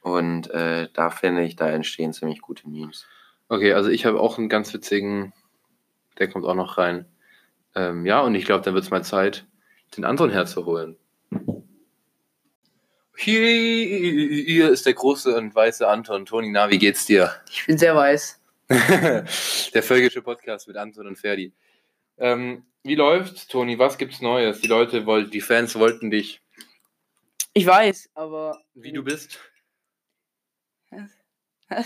Und 0.05 0.51
äh, 0.51 0.88
da 0.93 1.09
finde 1.09 1.45
ich, 1.45 1.57
da 1.57 1.71
entstehen 1.71 2.12
ziemlich 2.12 2.43
gute 2.43 2.69
Memes. 2.69 3.07
Okay, 3.49 3.73
also 3.73 3.88
ich 3.88 4.05
habe 4.05 4.21
auch 4.21 4.37
einen 4.37 4.51
ganz 4.51 4.73
witzigen, 4.75 5.33
der 6.19 6.29
kommt 6.29 6.45
auch 6.45 6.55
noch 6.55 6.77
rein. 6.77 7.07
Ähm, 7.75 8.05
ja, 8.05 8.21
und 8.21 8.35
ich 8.35 8.45
glaube, 8.45 8.62
dann 8.62 8.75
wird 8.75 8.85
es 8.85 8.90
mal 8.90 9.03
Zeit, 9.03 9.47
den 9.97 10.05
Anton 10.05 10.29
herzuholen. 10.29 10.99
Hier, 13.17 13.47
hier 13.49 14.69
ist 14.69 14.85
der 14.85 14.93
große 14.93 15.35
und 15.35 15.55
weiße 15.55 15.88
Anton. 15.88 16.27
Toni, 16.27 16.51
na, 16.51 16.71
wie 16.71 16.79
geht's 16.79 17.07
dir? 17.07 17.33
Ich 17.51 17.64
bin 17.64 17.79
sehr 17.79 17.97
weiß. 17.97 18.43
der 18.69 19.83
völkische 19.83 20.21
Podcast 20.21 20.69
mit 20.69 20.77
Anton 20.77 21.07
und 21.07 21.17
Ferdi. 21.19 21.51
Ähm, 22.19 22.67
wie 22.83 22.95
läuft's, 22.95 23.47
Toni? 23.47 23.79
Was 23.79 23.97
gibt's 23.97 24.21
Neues? 24.21 24.61
Die 24.61 24.69
Leute 24.69 25.07
wollten, 25.07 25.31
die 25.31 25.40
Fans 25.40 25.75
wollten 25.77 26.11
dich, 26.11 26.43
Ich 27.55 27.64
weiß, 27.64 28.11
aber. 28.14 28.61
wie 28.75 28.93
du 28.93 29.03
bist. 29.03 29.38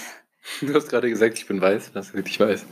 Du 0.62 0.72
hast 0.72 0.88
gerade 0.88 1.10
gesagt, 1.10 1.36
ich 1.38 1.46
bin 1.46 1.60
weiß. 1.60 1.92
Das 1.92 2.08
ist 2.08 2.14
wirklich 2.14 2.40
weiß. 2.40 2.64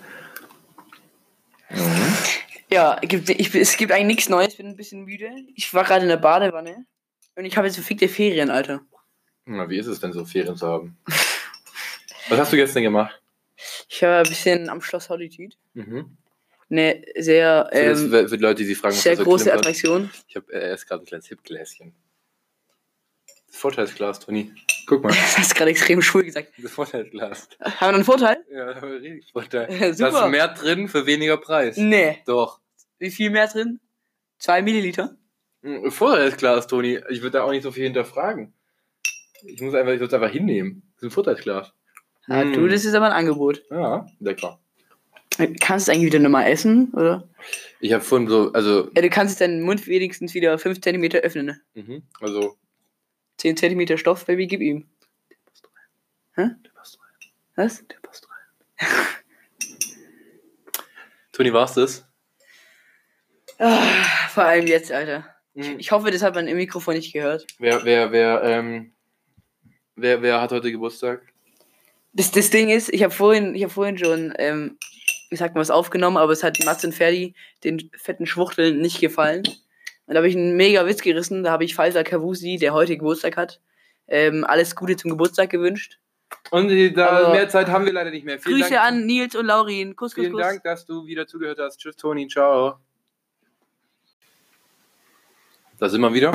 Ja, 2.71 2.99
gibt, 3.03 3.29
ich, 3.29 3.55
es 3.55 3.77
gibt 3.77 3.93
eigentlich 3.93 4.07
nichts 4.07 4.29
Neues, 4.29 4.57
bin 4.57 4.67
ein 4.67 4.77
bisschen 4.77 5.05
müde. 5.05 5.31
Ich 5.55 5.73
war 5.75 5.85
gerade 5.85 6.03
in 6.03 6.09
der 6.09 6.17
Badewanne 6.17 6.87
und 7.35 7.45
ich 7.45 7.57
habe 7.57 7.67
jetzt 7.67 7.77
verfickte 7.77 8.09
Ferien, 8.09 8.51
Alter. 8.51 8.81
Na, 9.45 9.69
wie 9.69 9.79
ist 9.79 9.87
es 9.87 10.01
denn 10.01 10.13
so, 10.13 10.25
Ferien 10.25 10.57
zu 10.57 10.67
haben? 10.67 10.97
Was 12.29 12.39
hast 12.39 12.53
du 12.53 12.57
gestern 12.57 12.83
gemacht? 12.83 13.21
Ich 13.89 14.03
war 14.03 14.19
ein 14.19 14.29
bisschen 14.29 14.69
am 14.69 14.81
Schloss 14.81 15.05
Solitude. 15.05 15.55
Mhm. 15.75 16.17
Eine 16.69 17.05
sehr, 17.17 17.69
Für, 17.73 17.85
das, 17.85 18.03
ähm, 18.03 18.29
für 18.29 18.37
Leute, 18.37 18.63
die 18.63 18.65
sich 18.65 18.79
fragen, 18.79 18.97
was 18.97 19.03
sehr 19.05 19.13
das 19.13 19.21
so 19.21 19.25
große 19.25 19.45
klimpert. 19.45 19.61
Attraktion. 19.61 20.11
Ich 20.27 20.35
habe 20.35 20.53
äh, 20.53 20.71
erst 20.71 20.89
gerade 20.89 21.05
ein 21.05 21.07
kleines 21.07 21.29
Hipgläschen. 21.29 21.95
Das 23.57 23.63
Vorteilsglas, 23.63 24.21
Toni. 24.21 24.53
Guck 24.87 25.03
mal, 25.03 25.09
Das 25.13 25.39
hast 25.39 25.53
du 25.53 25.55
gerade 25.55 25.71
extrem 25.71 26.03
schwul 26.03 26.25
gesagt. 26.25 26.53
das 26.59 26.71
Vorteilsglas. 26.73 27.49
Haben 27.59 27.73
wir 27.81 27.87
noch 27.89 27.95
einen 27.95 28.05
Vorteil? 28.05 28.37
Ja, 28.53 28.67
da 28.75 28.81
haben 28.83 28.91
wir 28.93 29.01
richtig 29.01 29.33
Vorteil. 29.33 29.67
Ja, 29.73 29.79
Da 29.79 29.87
ist 29.87 29.99
super. 29.99 30.29
mehr 30.29 30.49
drin 30.49 30.89
für 30.89 31.07
weniger 31.07 31.39
Preis. 31.39 31.79
Nee. 31.79 32.19
Doch. 32.27 32.61
Wie 32.99 33.11
viel 33.11 33.31
mehr 33.31 33.47
drin? 33.49 33.81
Zwei 34.39 34.61
Milliliter? 34.61 35.17
Ein 35.63 35.91
Vorteilsglas, 35.91 36.67
Toni. 36.67 37.01
Ich 37.09 37.23
würde 37.23 37.39
da 37.39 37.45
auch 37.45 37.51
nicht 37.51 37.63
so 37.63 37.73
viel 37.73 37.85
hinterfragen. 37.85 38.53
Ich 39.43 39.61
muss 39.63 39.75
einfach, 39.75 39.93
ich 39.93 40.01
würde 40.01 40.15
es 40.15 40.23
einfach 40.23 40.33
hinnehmen. 40.33 40.83
Das 40.97 41.05
ist 41.05 41.09
ein 41.09 41.11
Vorteilsglas. 41.13 41.73
Ah, 42.29 42.45
Mm. 42.45 42.53
du, 42.53 42.69
das 42.69 42.85
ist 42.85 42.95
aber 42.95 43.07
ein 43.07 43.13
Angebot. 43.13 43.63
Ja, 43.71 44.07
lecker. 44.21 44.61
Kannst 45.61 45.89
du 45.89 45.93
eigentlich 45.93 46.07
wieder 46.07 46.19
nochmal 46.19 46.51
essen, 46.51 46.91
oder? 46.93 47.27
Ich 47.81 47.93
habe 47.95 48.03
vorhin 48.05 48.29
so, 48.29 48.53
also, 48.53 48.91
Ja, 48.95 49.01
du 49.03 49.09
kannst 49.11 49.33
jetzt 49.33 49.41
deinen 49.41 49.63
Mund 49.63 49.87
wenigstens 49.87 50.35
wieder 50.35 50.59
5 50.59 50.81
cm 50.81 51.05
öffnen. 51.23 51.47
Ne? 51.47 51.61
mhm, 51.75 52.03
also, 52.21 52.57
10 53.39 53.57
cm 53.57 53.99
Stoff, 53.99 54.25
Baby, 54.27 54.47
gib 54.47 54.61
ihm. 54.61 54.89
der 56.37 56.57
passt 56.75 56.99
rein. 56.99 57.31
Was? 57.57 57.87
Der 57.87 57.97
passt 58.03 58.27
rein. 58.29 58.89
Toni, 61.33 61.53
war's 61.53 61.75
das? 61.75 62.07
Ah, 63.59 64.29
vor 64.31 64.45
allem 64.45 64.67
jetzt, 64.67 64.91
Alter. 64.93 65.27
Mhm. 65.55 65.79
Ich 65.79 65.91
hoffe, 65.91 66.11
das 66.11 66.23
hat 66.23 66.35
man 66.35 66.49
im 66.49 66.57
Mikrofon 66.57 66.95
nicht 66.95 67.13
gehört. 67.13 67.47
Wer, 67.59 67.85
wer, 67.85 68.13
wer, 68.13 68.43
ähm, 68.43 68.93
wer, 69.97 70.23
wer 70.23 70.41
hat 70.41 70.53
heute 70.53 70.71
Geburtstag? 70.71 71.23
Das, 72.13 72.31
das 72.31 72.51
Ding 72.51 72.71
ist, 72.71 72.93
ich 72.93 73.03
habe 73.03 73.13
vorhin, 73.13 73.55
ich 73.55 73.65
hab 73.65 73.73
vorhin 73.73 73.99
schon, 73.99 74.33
ähm, 74.39 74.79
ich 75.31 75.39
sag 75.39 75.55
mal, 75.55 75.61
was 75.61 75.71
aufgenommen, 75.71 76.17
aber 76.17 76.33
es 76.33 76.43
hat 76.43 76.59
Mats 76.65 76.85
und 76.85 76.95
Ferdi, 76.95 77.35
den 77.65 77.91
fetten 77.97 78.27
Schwuchteln, 78.27 78.81
nicht 78.81 79.01
gefallen. 79.01 79.43
Und 80.07 80.15
da 80.15 80.19
habe 80.19 80.29
ich 80.29 80.37
einen 80.37 80.57
mega 80.57 80.87
Witz 80.87 81.03
gerissen. 81.03 81.43
Da 81.43 81.51
habe 81.51 81.65
ich 81.65 81.75
Falsa 81.75 82.03
Kavusi, 82.03 82.57
der 82.59 82.73
heute 82.73 82.97
Geburtstag 82.97 83.37
hat, 83.37 83.61
ähm, 84.09 84.45
alles 84.47 84.77
Gute 84.77 84.97
zum 84.97 85.11
Geburtstag 85.11 85.51
gewünscht. 85.51 85.99
Und 86.51 86.71
äh, 86.71 86.91
da 86.93 87.09
Aber- 87.09 87.31
mehr 87.33 87.49
Zeit 87.49 87.69
haben 87.69 87.85
wir 87.87 87.93
leider 87.93 88.11
nicht 88.11 88.25
mehr. 88.25 88.39
Vielen 88.39 88.61
Grüße 88.61 88.75
Dank, 88.75 88.87
an 88.87 89.07
Nils 89.07 89.35
und 89.35 89.47
Laurin. 89.47 89.95
Kuss, 89.97 90.15
Kuss, 90.15 90.23
Vielen 90.23 90.33
Kuss. 90.33 90.43
Dank, 90.43 90.63
dass 90.65 90.87
du 90.87 91.07
wieder 91.07 91.27
zugehört 91.27 91.59
hast. 91.61 91.79
Tschüss, 91.79 91.97
Toni. 91.97 92.27
Ciao. 92.29 92.79
Da 95.79 95.89
sind 95.89 96.01
wir 96.01 96.15
wieder. 96.15 96.33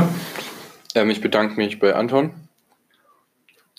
Ähm, 0.95 1.09
ich 1.09 1.21
bedanke 1.21 1.55
mich 1.55 1.79
bei 1.79 1.95
Anton 1.95 2.33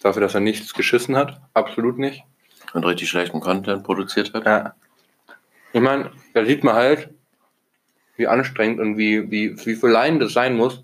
dafür, 0.02 0.22
dass 0.22 0.35
er 0.35 0.40
nichts 0.40 0.74
geschissen 0.74 1.16
hat. 1.16 1.40
Absolut 1.55 1.98
nicht. 1.98 2.24
Und 2.72 2.85
richtig 2.85 3.09
schlechten 3.11 3.40
Content 3.40 3.85
produziert 3.85 4.33
hat. 4.35 4.44
Ja. 4.46 4.74
Ich 5.72 5.81
meine, 5.81 6.11
da 6.35 6.44
sieht 6.44 6.64
man 6.64 6.74
halt, 6.74 7.11
wie 8.16 8.27
anstrengend 8.27 8.81
und 8.81 8.96
wie, 8.96 9.31
wie, 9.31 9.66
wie 9.66 9.75
verleihend 9.75 10.22
das 10.22 10.33
sein 10.33 10.57
muss, 10.57 10.83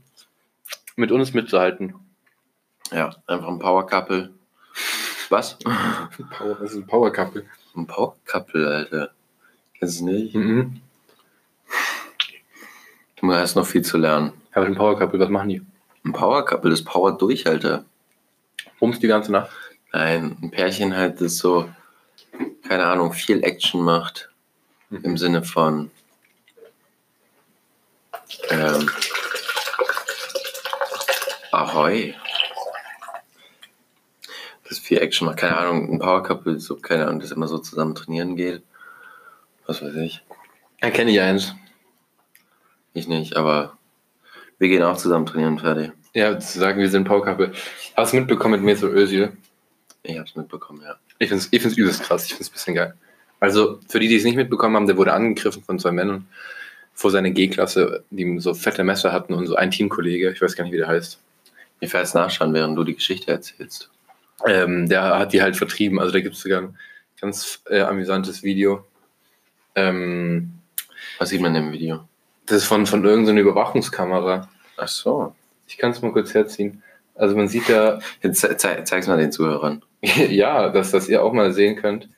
mit 0.96 1.12
uns 1.12 1.34
mitzuhalten. 1.34 1.94
Ja, 2.90 3.14
einfach 3.26 3.48
ein 3.48 3.58
Power 3.58 3.86
Couple. 3.86 4.30
Was? 5.28 5.58
Power, 5.58 6.56
das 6.60 6.70
ist 6.72 6.76
ein 6.76 6.86
Power 6.86 7.12
Couple. 7.12 7.44
Ein 7.76 7.86
Power 7.86 8.16
Couple, 8.24 8.66
Alter. 8.66 9.10
Kennst 9.78 10.00
du 10.00 10.06
nicht? 10.06 10.34
Mhm. 10.34 10.80
Du 13.16 13.32
hast 13.32 13.56
noch 13.56 13.66
viel 13.66 13.82
zu 13.82 13.98
lernen. 13.98 14.32
Aber 14.52 14.66
ein 14.66 14.74
Power 14.74 14.98
Couple, 14.98 15.20
was 15.20 15.28
machen 15.28 15.50
die? 15.50 15.62
Ein 16.04 16.12
Power 16.12 16.44
Couple, 16.44 16.70
das 16.70 16.82
Power 16.82 17.16
durch, 17.16 17.46
Alter. 17.46 17.84
Bums 18.78 18.98
die 18.98 19.08
ganze 19.08 19.32
Nacht. 19.32 19.50
Nein, 19.92 20.36
ein 20.42 20.50
Pärchen 20.50 20.96
halt, 20.96 21.20
das 21.20 21.38
so, 21.38 21.68
keine 22.66 22.86
Ahnung, 22.86 23.12
viel 23.12 23.42
Action 23.42 23.82
macht. 23.82 24.30
Im 24.90 25.18
Sinne 25.18 25.42
von, 25.42 25.90
ähm, 28.50 28.90
Ahoi. 31.52 32.14
Das 34.68 34.78
viel 34.78 34.98
Action 34.98 35.26
macht, 35.26 35.38
keine 35.38 35.56
Ahnung, 35.56 35.92
ein 35.92 35.98
Power 35.98 36.22
Couple, 36.22 36.60
so, 36.60 36.76
keine 36.76 37.06
Ahnung, 37.06 37.20
das 37.20 37.30
immer 37.30 37.48
so 37.48 37.58
zusammen 37.58 37.94
trainieren 37.94 38.36
geht. 38.36 38.62
Was 39.66 39.82
weiß 39.82 39.94
ich. 39.96 40.22
Erkenne 40.78 41.10
ich 41.10 41.20
eins. 41.20 41.54
Ich 42.92 43.08
nicht, 43.08 43.36
aber 43.36 43.78
wir 44.58 44.68
gehen 44.68 44.82
auch 44.82 44.96
zusammen 44.96 45.26
trainieren, 45.26 45.58
fertig. 45.58 45.92
Ja, 46.14 46.38
zu 46.38 46.58
sagen, 46.58 46.80
wir 46.80 46.90
sind 46.90 47.04
Powercouple. 47.04 47.52
Hast 47.96 48.12
du 48.12 48.18
mitbekommen 48.18 48.60
mit 48.60 48.62
Mesut 48.62 48.92
Özil? 48.92 49.32
Ich 50.02 50.18
hab's 50.18 50.36
mitbekommen, 50.36 50.82
ja. 50.82 50.96
Ich 51.18 51.28
finde 51.28 51.44
es 51.44 51.48
ich 51.52 51.60
find's 51.60 51.76
übelst 51.76 52.02
krass. 52.02 52.24
Ich 52.24 52.30
finde 52.30 52.42
es 52.42 52.50
ein 52.50 52.52
bisschen 52.52 52.74
geil. 52.74 52.94
Also, 53.40 53.78
für 53.88 54.00
die, 54.00 54.08
die 54.08 54.16
es 54.16 54.24
nicht 54.24 54.36
mitbekommen 54.36 54.76
haben, 54.76 54.86
der 54.86 54.96
wurde 54.96 55.12
angegriffen 55.12 55.62
von 55.62 55.78
zwei 55.78 55.92
Männern 55.92 56.26
vor 56.98 57.12
seiner 57.12 57.30
G-Klasse, 57.30 58.02
die 58.10 58.40
so 58.40 58.54
fette 58.54 58.82
Messer 58.82 59.12
hatten 59.12 59.32
und 59.32 59.46
so 59.46 59.54
ein 59.54 59.70
Teamkollege, 59.70 60.32
ich 60.32 60.42
weiß 60.42 60.56
gar 60.56 60.64
nicht, 60.64 60.72
wie 60.72 60.78
der 60.78 60.88
heißt. 60.88 61.20
Ich 61.78 61.92
werde 61.92 62.04
jetzt 62.04 62.14
nachschauen, 62.14 62.52
während 62.52 62.76
du 62.76 62.82
die 62.82 62.96
Geschichte 62.96 63.30
erzählst. 63.30 63.88
Ähm, 64.44 64.88
der 64.88 65.16
hat 65.16 65.32
die 65.32 65.40
halt 65.40 65.56
vertrieben. 65.56 66.00
Also, 66.00 66.12
da 66.12 66.18
gibt 66.18 66.34
es 66.34 66.40
sogar 66.40 66.62
ein 66.62 66.76
ganz 67.20 67.62
äh, 67.70 67.82
amüsantes 67.82 68.42
Video. 68.42 68.84
Ähm, 69.76 70.54
Was 71.20 71.28
sieht 71.28 71.40
man 71.40 71.54
im 71.54 71.70
Video? 71.70 72.00
das 72.46 72.58
ist 72.58 72.64
von, 72.64 72.84
von 72.84 73.04
irgendeiner 73.04 73.42
Überwachungskamera. 73.42 74.48
Ach 74.76 74.88
so. 74.88 75.36
Ich 75.68 75.78
kann 75.78 75.92
es 75.92 76.02
mal 76.02 76.12
kurz 76.12 76.34
herziehen. 76.34 76.82
Also, 77.14 77.36
man 77.36 77.46
sieht 77.46 77.68
da, 77.68 78.00
Jetzt 78.22 78.40
ze 78.40 78.56
ze 78.56 78.82
zeig's 78.82 79.06
mal 79.06 79.18
den 79.18 79.30
Zuhörern. 79.30 79.84
ja, 80.02 80.68
dass, 80.68 80.90
dass 80.90 81.08
ihr 81.08 81.22
auch 81.22 81.32
mal 81.32 81.52
sehen 81.52 81.76
könnt. 81.76 82.08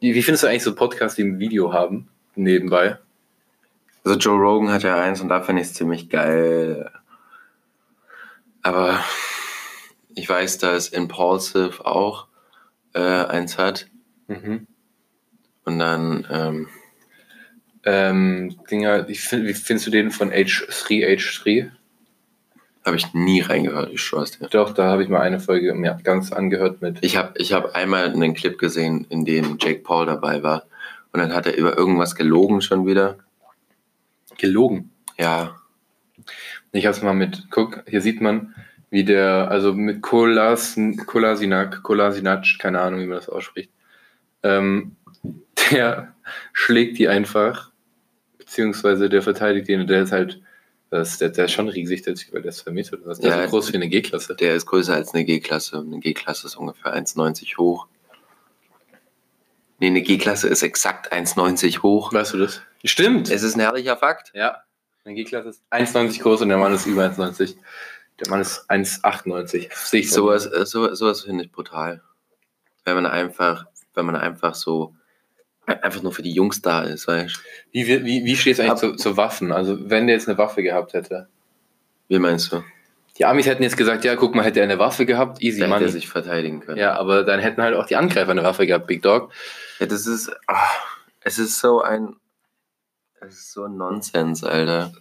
Wie, 0.00 0.16
wie 0.16 0.22
findest 0.22 0.42
du 0.42 0.48
eigentlich 0.48 0.64
so 0.64 0.74
Podcasts, 0.74 1.14
die 1.14 1.22
ein 1.22 1.38
Video 1.38 1.72
haben, 1.72 2.08
nebenbei? 2.34 2.98
Also 4.06 4.20
Joe 4.20 4.38
Rogan 4.38 4.70
hat 4.70 4.84
ja 4.84 5.00
eins 5.00 5.20
und 5.20 5.28
da 5.28 5.40
finde 5.40 5.62
ich 5.62 5.68
es 5.68 5.74
ziemlich 5.74 6.08
geil. 6.08 6.92
Aber 8.62 9.00
ich 10.14 10.28
weiß, 10.28 10.58
dass 10.58 10.90
Impulsive 10.90 11.84
auch 11.84 12.28
äh, 12.94 13.00
eins 13.00 13.58
hat. 13.58 13.88
Mhm. 14.28 14.68
Und 15.64 15.78
dann, 15.80 16.24
ähm, 16.30 16.68
Ähm, 17.82 18.56
Dinger, 18.70 19.08
ich 19.08 19.20
find, 19.20 19.44
wie 19.44 19.54
findest 19.54 19.88
du 19.88 19.90
den 19.90 20.12
von 20.12 20.30
H3, 20.30 21.06
H3? 21.06 21.70
habe 22.84 22.96
ich 22.96 23.12
nie 23.12 23.40
reingehört, 23.40 23.92
ich 23.92 24.02
schwör's 24.02 24.38
dir. 24.38 24.46
Doch, 24.48 24.72
da 24.72 24.84
habe 24.84 25.02
ich 25.02 25.08
mal 25.08 25.20
eine 25.20 25.40
Folge 25.40 25.74
mir 25.74 25.98
ganz 26.04 26.30
angehört 26.30 26.80
mit. 26.80 26.98
Ich 27.00 27.16
habe 27.16 27.32
ich 27.36 27.52
hab 27.52 27.74
einmal 27.74 28.04
einen 28.04 28.34
Clip 28.34 28.56
gesehen, 28.56 29.04
in 29.08 29.24
dem 29.24 29.58
Jake 29.60 29.80
Paul 29.80 30.06
dabei 30.06 30.44
war. 30.44 30.62
Und 31.12 31.18
dann 31.18 31.34
hat 31.34 31.46
er 31.46 31.56
über 31.56 31.76
irgendwas 31.76 32.14
gelogen 32.14 32.60
schon 32.60 32.86
wieder. 32.86 33.18
Gelogen. 34.38 34.90
Ja, 35.18 35.56
Ich 36.72 36.84
habe 36.86 36.96
es 36.96 37.02
mal 37.02 37.14
mit, 37.14 37.46
guck, 37.50 37.82
hier 37.88 38.00
sieht 38.00 38.20
man, 38.20 38.54
wie 38.90 39.04
der, 39.04 39.50
also 39.50 39.72
mit 39.72 40.02
Kolas, 40.02 40.78
Kolasinac, 41.06 41.82
Kolasinac, 41.82 42.44
keine 42.58 42.80
Ahnung, 42.80 43.00
wie 43.00 43.06
man 43.06 43.18
das 43.18 43.28
ausspricht, 43.28 43.70
ähm, 44.42 44.96
der 45.70 46.14
schlägt 46.52 46.98
die 46.98 47.08
einfach, 47.08 47.70
beziehungsweise 48.38 49.08
der 49.08 49.22
verteidigt 49.22 49.68
den, 49.68 49.80
und 49.80 49.90
der 49.90 50.02
ist 50.02 50.12
halt, 50.12 50.40
das, 50.90 51.18
der, 51.18 51.30
der 51.30 51.46
ist 51.46 51.52
schon 51.52 51.68
riesig, 51.68 52.02
der 52.02 52.14
Typ, 52.14 52.32
weil 52.32 52.42
der 52.42 52.50
ist 52.50 52.58
zwei 52.58 52.70
Meter 52.70 52.96
oder 52.96 53.06
was. 53.06 53.18
Der 53.18 53.30
Ja, 53.30 53.36
ist 53.42 53.50
so 53.50 53.56
groß 53.56 53.72
wie 53.72 53.76
eine 53.76 53.88
G-Klasse. 53.88 54.36
der 54.36 54.54
ist 54.54 54.66
größer 54.66 54.94
als 54.94 55.14
eine 55.14 55.24
G-Klasse. 55.24 55.78
Eine 55.78 55.98
G-Klasse 55.98 56.46
ist 56.46 56.56
ungefähr 56.56 56.94
1,90 56.96 57.56
hoch. 57.58 57.88
Nee, 59.78 59.88
eine 59.88 60.02
G-Klasse 60.02 60.48
ist 60.48 60.62
exakt 60.62 61.12
1,90 61.12 61.82
hoch. 61.82 62.12
Weißt 62.12 62.32
du 62.34 62.38
das? 62.38 62.62
Stimmt! 62.84 63.30
Es 63.30 63.42
ist 63.42 63.56
ein 63.56 63.60
herrlicher 63.60 63.96
Fakt. 63.96 64.30
Ja, 64.34 64.62
eine 65.04 65.14
G-Klasse 65.14 65.50
ist 65.50 65.62
1,90 65.70 66.20
groß 66.22 66.40
und 66.42 66.48
der 66.48 66.58
Mann 66.58 66.72
ist 66.74 66.86
über 66.86 67.04
1,90. 67.04 67.56
Der 68.20 68.30
Mann 68.30 68.40
ist 68.40 68.68
1,98. 68.70 69.68
Sehe 69.74 70.00
ich 70.00 70.10
so. 70.10 70.22
Sowas, 70.22 70.46
äh, 70.46 70.64
so, 70.64 70.94
sowas 70.94 71.22
finde 71.22 71.44
ich 71.44 71.52
brutal. 71.52 72.02
Wenn 72.84 72.94
man 72.94 73.06
einfach, 73.06 73.66
wenn 73.94 74.06
man 74.06 74.16
einfach 74.16 74.54
so 74.54 74.94
einfach 75.66 76.02
nur 76.02 76.12
für 76.12 76.22
die 76.22 76.32
Jungs 76.32 76.62
da 76.62 76.82
ist, 76.84 77.08
weißt 77.08 77.36
du? 77.36 77.40
Wie, 77.72 77.86
wie, 77.88 78.04
wie, 78.04 78.24
wie 78.24 78.36
steht 78.36 78.54
es 78.54 78.60
eigentlich 78.60 78.70
Ab- 78.72 78.78
zu, 78.78 78.94
zu 78.94 79.16
Waffen? 79.16 79.52
Also, 79.52 79.90
wenn 79.90 80.06
der 80.06 80.16
jetzt 80.16 80.28
eine 80.28 80.38
Waffe 80.38 80.62
gehabt 80.62 80.92
hätte. 80.94 81.28
Wie 82.08 82.18
meinst 82.20 82.52
du? 82.52 82.62
Die 83.18 83.24
Amis 83.24 83.46
hätten 83.46 83.62
jetzt 83.62 83.76
gesagt, 83.76 84.04
ja, 84.04 84.14
guck 84.16 84.34
mal, 84.34 84.44
hätte 84.44 84.60
er 84.60 84.64
eine 84.64 84.78
Waffe 84.78 85.06
gehabt, 85.06 85.40
easy 85.42 85.58
Der 85.60 85.68
hätte 85.68 85.78
money. 85.80 85.90
sich 85.90 86.08
verteidigen 86.08 86.60
können. 86.60 86.78
Ja, 86.78 86.96
aber 86.98 87.24
dann 87.24 87.40
hätten 87.40 87.62
halt 87.62 87.74
auch 87.74 87.86
die 87.86 87.96
Angreifer 87.96 88.30
eine 88.32 88.42
Waffe 88.44 88.66
gehabt, 88.66 88.86
Big 88.86 89.02
Dog. 89.02 89.32
Ja, 89.78 89.86
das 89.86 90.06
ist, 90.06 90.30
ah, 90.46 90.56
es 91.20 91.38
ist 91.38 91.58
so 91.58 91.80
ein, 91.80 92.16
es 93.20 93.34
ist 93.34 93.52
so 93.52 93.64
ein 93.64 93.76
Nonsens, 93.76 94.44
Alter. 94.44 94.92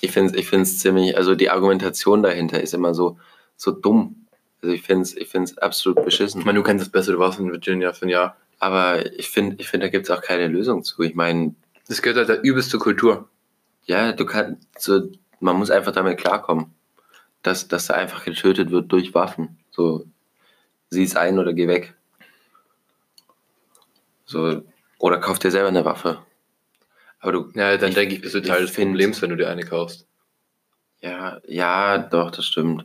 Ich 0.00 0.12
finde 0.12 0.32
es 0.32 0.38
ich 0.38 0.48
find's 0.48 0.78
ziemlich, 0.78 1.16
also 1.16 1.34
die 1.34 1.50
Argumentation 1.50 2.22
dahinter 2.22 2.60
ist 2.60 2.72
immer 2.74 2.94
so, 2.94 3.18
so 3.56 3.72
dumm. 3.72 4.26
Also 4.62 4.72
ich 4.74 4.82
finde 4.82 5.02
es 5.02 5.16
ich 5.16 5.28
find's 5.28 5.58
absolut 5.58 6.04
beschissen. 6.04 6.40
Ich 6.40 6.46
meine, 6.46 6.58
du 6.58 6.62
kennst 6.62 6.84
das 6.84 6.92
Beste, 6.92 7.12
du 7.12 7.18
warst 7.18 7.38
in 7.40 7.50
Virginia 7.50 7.92
für 7.92 8.06
ein 8.06 8.10
Jahr. 8.10 8.36
Aber 8.58 9.04
ich 9.18 9.28
finde, 9.28 9.56
ich 9.58 9.68
find, 9.68 9.82
da 9.82 9.88
gibt 9.88 10.08
es 10.08 10.10
auch 10.16 10.22
keine 10.22 10.46
Lösung 10.48 10.82
zu. 10.84 11.02
Ich 11.02 11.14
meine, 11.14 11.54
Das 11.88 12.00
gehört 12.00 12.16
halt 12.18 12.28
der 12.28 12.42
übelste 12.44 12.78
Kultur. 12.78 13.28
ja, 13.84 14.12
du 14.12 14.24
kannst, 14.24 14.62
so, 14.78 15.02
man 15.40 15.56
muss 15.56 15.70
einfach 15.70 15.92
damit 15.92 16.16
klarkommen, 16.18 16.72
dass, 17.46 17.68
dass 17.68 17.86
da 17.86 17.94
einfach 17.94 18.24
getötet 18.24 18.70
wird 18.70 18.90
durch 18.92 19.14
Waffen. 19.14 19.58
So, 19.70 20.04
sieh 20.90 21.04
es 21.04 21.16
ein 21.16 21.38
oder 21.38 21.52
geh 21.52 21.68
weg. 21.68 21.94
So, 24.24 24.62
oder 24.98 25.18
kauf 25.18 25.38
dir 25.38 25.50
selber 25.50 25.68
eine 25.68 25.84
Waffe. 25.84 26.18
Aber 27.20 27.32
du, 27.32 27.50
Ja, 27.54 27.76
dann 27.76 27.90
Ich- 27.90 27.94
denke 27.94 28.14
ich, 28.16 28.20
bist 28.20 28.34
du 28.34 28.38
ich 28.38 28.46
Teil 28.46 28.62
des 28.62 28.70
find- 28.70 28.90
Problems, 28.92 29.22
wenn 29.22 29.30
du 29.30 29.36
dir 29.36 29.48
eine 29.48 29.62
kaufst. 29.62 30.06
Ja, 31.00 31.40
ja, 31.46 31.98
doch, 31.98 32.30
das 32.30 32.46
stimmt. 32.46 32.84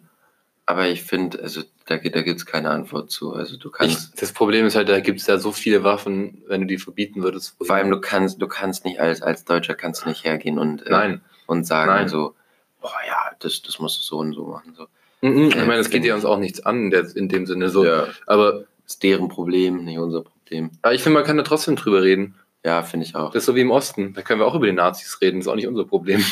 Aber 0.66 0.88
ich 0.88 1.02
finde, 1.04 1.42
also 1.42 1.64
da, 1.86 1.98
da 1.98 2.22
gibt 2.22 2.38
es 2.40 2.46
keine 2.46 2.70
Antwort 2.70 3.10
zu. 3.10 3.34
Also 3.34 3.58
du 3.58 3.70
Ich, 3.70 3.74
kannst, 3.74 4.22
das 4.22 4.32
Problem 4.32 4.66
ist 4.66 4.76
halt, 4.76 4.90
da 4.90 5.00
gibt 5.00 5.20
es 5.20 5.28
ja 5.28 5.38
so 5.38 5.52
viele 5.52 5.84
Waffen, 5.84 6.44
wenn 6.48 6.62
du 6.62 6.68
die 6.68 6.78
verbieten 6.78 7.24
würdest. 7.24 7.56
vor 7.62 7.76
allem 7.76 7.90
du 7.90 8.00
kannst, 8.00 8.42
du 8.42 8.48
kannst 8.48 8.86
nicht 8.86 9.00
als, 9.00 9.22
als 9.22 9.44
Deutscher 9.44 9.74
kannst 9.74 10.06
du 10.06 10.10
nicht 10.10 10.24
hergehen 10.24 10.60
und, 10.60 10.86
äh, 10.86 10.92
Nein. 10.92 11.22
und 11.48 11.66
sagen 11.66 11.92
Nein. 11.92 12.08
so, 12.08 12.36
boah 12.82 12.92
ja, 13.08 13.32
das, 13.40 13.62
das 13.62 13.80
musst 13.80 13.98
du 14.00 14.02
so 14.04 14.18
und 14.18 14.34
so 14.34 14.46
machen. 14.46 14.74
So. 14.76 14.88
Mhm, 15.22 15.50
Ich 15.50 15.56
Äh, 15.56 15.66
meine, 15.66 15.78
das 15.78 15.90
geht 15.90 16.04
ja 16.04 16.16
uns 16.16 16.26
auch 16.26 16.38
nichts 16.40 16.60
an, 16.66 16.92
in, 16.92 17.30
dem 17.30 17.46
Sinne 17.46 17.70
so. 17.70 17.86
Ja, 17.86 18.08
Aber, 18.28 18.64
ist 18.86 19.02
deren 19.04 19.30
Problem, 19.30 19.86
nicht 19.86 19.98
unser 20.00 20.22
Problem. 20.24 20.72
aber 20.82 20.94
ich 20.94 21.02
finde, 21.04 21.20
man 21.20 21.26
kann 21.26 21.38
da 21.38 21.44
trotzdem 21.44 21.76
drüber 21.76 22.02
reden. 22.04 22.36
Ja, 22.64 22.84
finde 22.84 23.08
ich 23.08 23.16
auch. 23.16 23.32
Das 23.32 23.42
ist 23.42 23.46
so 23.48 23.56
wie 23.56 23.62
im 23.62 23.72
Osten. 23.72 24.14
Da 24.14 24.22
können 24.22 24.40
wir 24.40 24.46
auch 24.46 24.54
über 24.54 24.68
die 24.68 24.72
Nazis 24.72 25.20
reden, 25.22 25.40
das 25.40 25.46
ist 25.48 25.52
auch 25.52 25.56
nicht 25.56 25.68
unser 25.68 25.86
Problem. 25.86 26.24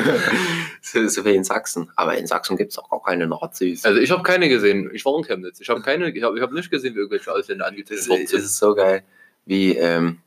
so, 0.80 1.06
so 1.08 1.24
wie 1.24 1.34
in 1.34 1.44
Sachsen. 1.44 1.90
Aber 1.96 2.16
in 2.16 2.26
Sachsen 2.26 2.56
gibt 2.56 2.72
es 2.72 2.78
auch 2.78 3.02
keine 3.04 3.26
Nazis. 3.26 3.84
Also 3.84 4.00
ich 4.00 4.10
habe 4.10 4.22
keine 4.22 4.48
gesehen. 4.48 4.90
Ich 4.94 5.04
war 5.04 5.16
in 5.18 5.24
Chemnitz. 5.24 5.60
Ich 5.60 5.68
habe 5.68 5.82
keine, 5.82 6.10
ich 6.10 6.22
habe 6.22 6.36
ich 6.36 6.42
hab 6.42 6.52
nicht 6.52 6.70
gesehen, 6.70 6.94
wie 6.94 6.98
irgendwelche 7.00 7.30
Ausländer 7.32 7.66
angetötet 7.66 7.98
es, 8.04 8.08
worden 8.08 8.22
es 8.22 8.30
sind. 8.30 8.40
ist 8.40 8.56
so 8.58 8.74
geil, 8.74 9.02
wie, 9.44 9.76
ähm, 9.76 10.18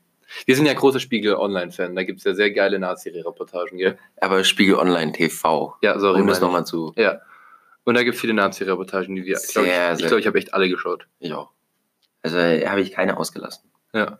Wir 0.46 0.56
sind 0.56 0.66
ja 0.66 0.74
große 0.74 1.00
Spiegel-Online-Fan. 1.00 1.96
Da 1.96 2.04
gibt 2.04 2.20
es 2.20 2.24
ja 2.26 2.34
sehr 2.34 2.52
geile 2.52 2.80
Nazi-Reportagen, 2.80 3.78
gell? 3.78 3.98
aber 4.22 4.44
Spiegel 4.44 4.76
Online 4.76 5.12
TV. 5.12 5.76
Ja, 5.82 5.98
sorry. 6.00 6.22
Um 6.22 6.28
das 6.28 6.42
nochmal 6.42 6.66
zu. 6.66 6.94
ich. 6.96 7.02
Ja. 7.04 7.20
Und 7.86 7.96
da 7.96 8.04
gibt 8.04 8.16
es 8.16 8.22
viele 8.22 8.34
Nazi-Reportagen, 8.34 9.16
die 9.16 9.26
wir. 9.26 9.38
Ich 9.44 9.54
glaube, 9.54 9.68
ich, 9.68 9.74
Sehr, 9.74 9.92
ich, 9.94 9.98
sehr- 10.00 10.08
glaub, 10.10 10.20
ich 10.20 10.28
habe 10.28 10.38
echt 10.38 10.54
alle 10.54 10.70
geschaut. 10.70 11.08
Ja. 11.20 11.48
Also 12.22 12.38
äh, 12.38 12.68
habe 12.68 12.82
ich 12.82 12.92
keine 12.92 13.18
ausgelassen. 13.18 13.70
Ja. 13.94 14.20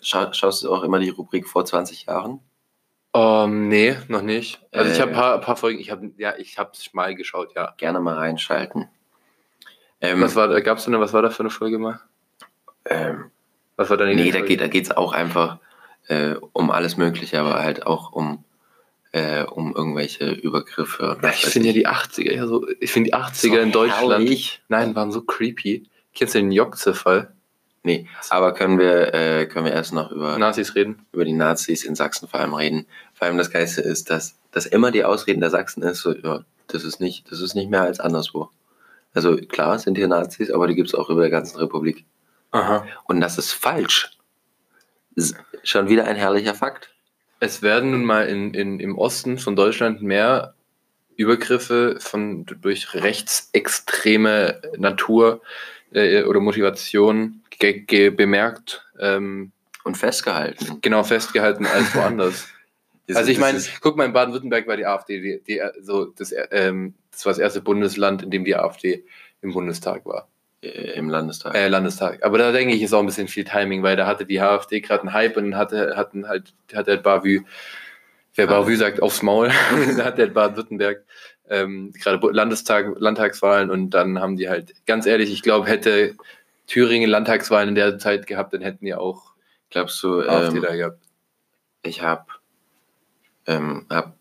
Schau, 0.00 0.32
schaust 0.32 0.62
du 0.62 0.72
auch 0.72 0.82
immer 0.82 0.98
die 0.98 1.10
Rubrik 1.10 1.46
vor 1.46 1.64
20 1.64 2.06
Jahren? 2.06 2.40
Ähm, 3.12 3.68
nee, 3.68 3.96
noch 4.08 4.22
nicht. 4.22 4.60
Also 4.72 4.90
ich 4.92 4.98
Äh. 4.98 5.02
habe 5.02 5.10
ein 5.10 5.16
paar, 5.16 5.40
paar 5.40 5.56
Folgen, 5.56 5.80
ich 5.80 5.90
habe 5.90 6.12
ja, 6.16 6.34
ich 6.38 6.58
habe 6.58 6.70
es 6.72 6.94
mal 6.94 7.14
geschaut, 7.14 7.54
ja. 7.56 7.74
Gerne 7.76 8.00
mal 8.00 8.14
reinschalten. 8.16 8.88
Ähm, 10.00 10.22
Was 10.22 10.36
war 10.36 10.58
gab's 10.62 10.84
denn, 10.84 10.98
was 10.98 11.12
war 11.12 11.20
da 11.22 11.28
für 11.30 11.40
eine 11.40 11.50
Folge 11.50 11.78
mal? 11.78 12.00
ähm, 12.86 13.30
Was 13.80 13.88
war 13.88 13.96
da 13.96 14.04
nee, 14.04 14.30
da 14.30 14.42
geht 14.42 14.70
geht's 14.70 14.90
auch 14.90 15.14
einfach 15.14 15.58
äh, 16.08 16.34
um 16.52 16.70
alles 16.70 16.98
Mögliche, 16.98 17.40
aber 17.40 17.62
halt 17.62 17.86
auch 17.86 18.12
um, 18.12 18.44
äh, 19.12 19.44
um 19.44 19.74
irgendwelche 19.74 20.30
Übergriffe. 20.32 21.18
Ja, 21.22 21.30
ich 21.30 21.46
finde 21.46 21.68
ja 21.68 21.72
die 21.72 21.88
80er, 21.88 22.34
ja 22.34 22.46
so, 22.46 22.68
ich 22.78 22.92
finde 22.92 23.08
die 23.08 23.14
80er 23.14 23.60
in 23.60 23.72
Deutschland, 23.72 24.10
Herrlich. 24.10 24.60
nein, 24.68 24.94
waren 24.94 25.10
so 25.10 25.22
creepy. 25.22 25.88
Kennst 26.14 26.34
du 26.34 26.40
den 26.40 26.52
Jokze-Fall? 26.52 27.32
Nee, 27.82 28.06
aber 28.28 28.52
können 28.52 28.78
wir, 28.78 29.14
äh, 29.14 29.46
können 29.46 29.64
wir 29.64 29.72
erst 29.72 29.94
noch 29.94 30.12
über, 30.12 30.36
Nazis 30.36 30.74
reden? 30.74 31.06
über 31.12 31.24
die 31.24 31.32
Nazis 31.32 31.82
in 31.82 31.94
Sachsen 31.94 32.28
vor 32.28 32.40
allem 32.40 32.52
reden. 32.52 32.84
Vor 33.14 33.28
allem 33.28 33.38
das 33.38 33.50
Geiste 33.50 33.80
ist, 33.80 34.10
dass, 34.10 34.36
dass 34.52 34.66
immer 34.66 34.90
die 34.90 35.04
Ausreden 35.04 35.40
der 35.40 35.48
Sachsen 35.48 35.82
ist, 35.84 36.02
so, 36.02 36.14
ja, 36.14 36.44
das 36.66 36.84
ist 36.84 37.00
nicht, 37.00 37.32
das 37.32 37.40
ist 37.40 37.54
nicht 37.54 37.70
mehr 37.70 37.84
als 37.84 37.98
anderswo. 37.98 38.50
Also 39.14 39.38
klar 39.38 39.78
sind 39.78 39.96
hier 39.96 40.06
Nazis, 40.06 40.50
aber 40.50 40.66
die 40.66 40.74
gibt's 40.74 40.94
auch 40.94 41.08
über 41.08 41.22
der 41.22 41.30
ganzen 41.30 41.56
Republik. 41.56 42.04
Aha. 42.50 42.86
Und 43.04 43.20
das 43.20 43.38
ist 43.38 43.52
falsch. 43.52 44.10
Schon 45.62 45.88
wieder 45.88 46.06
ein 46.06 46.16
herrlicher 46.16 46.54
Fakt. 46.54 46.90
Es 47.40 47.62
werden 47.62 47.90
nun 47.90 48.04
mal 48.04 48.28
in, 48.28 48.54
in, 48.54 48.80
im 48.80 48.98
Osten 48.98 49.38
von 49.38 49.56
Deutschland 49.56 50.02
mehr 50.02 50.54
Übergriffe 51.16 51.96
von 52.00 52.46
durch 52.46 52.94
rechtsextreme 52.94 54.60
Natur 54.78 55.42
äh, 55.92 56.22
oder 56.24 56.40
Motivation 56.40 57.42
bemerkt, 57.58 58.86
ähm, 58.98 59.52
Und 59.84 59.98
festgehalten. 59.98 60.78
genau 60.80 61.02
festgehalten 61.04 61.66
als 61.66 61.94
woanders. 61.94 62.48
Also 63.12 63.32
ich 63.32 63.40
meine, 63.40 63.60
guck 63.80 63.96
mal, 63.96 64.04
in 64.04 64.12
Baden-Württemberg 64.12 64.68
war 64.68 64.76
die 64.76 64.86
AfD 64.86 65.20
die, 65.20 65.42
die, 65.42 65.60
so 65.80 66.04
das, 66.04 66.32
ähm, 66.52 66.94
das 67.10 67.26
war 67.26 67.32
das 67.32 67.40
erste 67.40 67.60
Bundesland, 67.60 68.22
in 68.22 68.30
dem 68.30 68.44
die 68.44 68.54
AfD 68.54 69.04
im 69.42 69.52
Bundestag 69.52 70.06
war. 70.06 70.28
Äh, 70.62 70.92
im 70.92 71.08
Landestag. 71.08 71.54
Äh, 71.54 71.68
Landestag. 71.68 72.24
Aber 72.24 72.38
da 72.38 72.52
denke 72.52 72.74
ich, 72.74 72.82
ist 72.82 72.92
auch 72.92 73.00
ein 73.00 73.06
bisschen 73.06 73.28
viel 73.28 73.44
Timing, 73.44 73.82
weil 73.82 73.96
da 73.96 74.06
hatte 74.06 74.26
die 74.26 74.40
AfD 74.40 74.80
gerade 74.80 75.02
einen 75.02 75.12
Hype 75.12 75.36
und 75.36 75.56
hatte, 75.56 75.96
hatten 75.96 76.28
halt, 76.28 76.52
hatte 76.74 76.92
halt 76.92 77.02
Bavü, 77.02 77.42
wer 78.34 78.48
Ah. 78.48 78.60
Bavü 78.60 78.76
sagt, 78.76 79.02
aufs 79.02 79.22
Maul, 79.22 79.48
da 79.96 80.04
hat 80.04 80.18
der 80.18 80.26
Baden-Württemberg 80.28 81.04
ähm, 81.48 81.92
gerade 82.00 82.24
Landestag, 82.32 82.94
Landtagswahlen 82.98 83.70
und 83.70 83.90
dann 83.90 84.20
haben 84.20 84.36
die 84.36 84.48
halt, 84.48 84.72
ganz 84.86 85.06
ehrlich, 85.06 85.32
ich 85.32 85.42
glaube, 85.42 85.66
hätte 85.68 86.14
Thüringen 86.68 87.10
Landtagswahlen 87.10 87.70
in 87.70 87.74
der 87.74 87.98
Zeit 87.98 88.26
gehabt, 88.28 88.52
dann 88.54 88.60
hätten 88.62 88.84
die 88.84 88.94
auch 88.94 89.32
Glaubst 89.70 90.00
du, 90.02 90.20
AfD 90.20 90.58
ähm, 90.58 90.62
da 90.62 90.76
gehabt. 90.76 90.98
ich 91.82 92.02
habe 92.02 92.26
ähm, 93.46 93.86
hab 93.90 94.14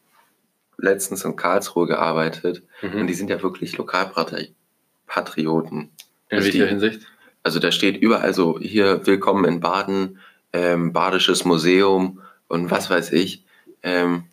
letztens 0.78 1.23
in 1.25 1.36
Karlsruhe 1.36 1.86
gearbeitet 1.88 2.63
und 2.82 2.95
Mhm. 2.95 3.08
die 3.08 3.13
sind 3.13 3.30
ja 3.30 3.41
wirklich 3.43 3.78
Lokalpatrioten. 3.78 5.91
In 6.30 6.44
welcher 6.44 6.68
Hinsicht? 6.68 7.02
Also 7.44 7.60
da 7.60 7.72
steht 7.72 7.98
überall 7.98 8.34
so, 8.34 8.60
hier, 8.60 9.06
willkommen 9.08 9.46
in 9.46 9.60
Baden, 9.60 10.20
ähm, 10.54 10.94
Badisches 10.94 11.44
Museum 11.46 12.22
und 12.48 12.70
was 12.70 12.89
weiß 12.89 13.12
ich. 13.13 13.44
Ähm, 13.82 14.26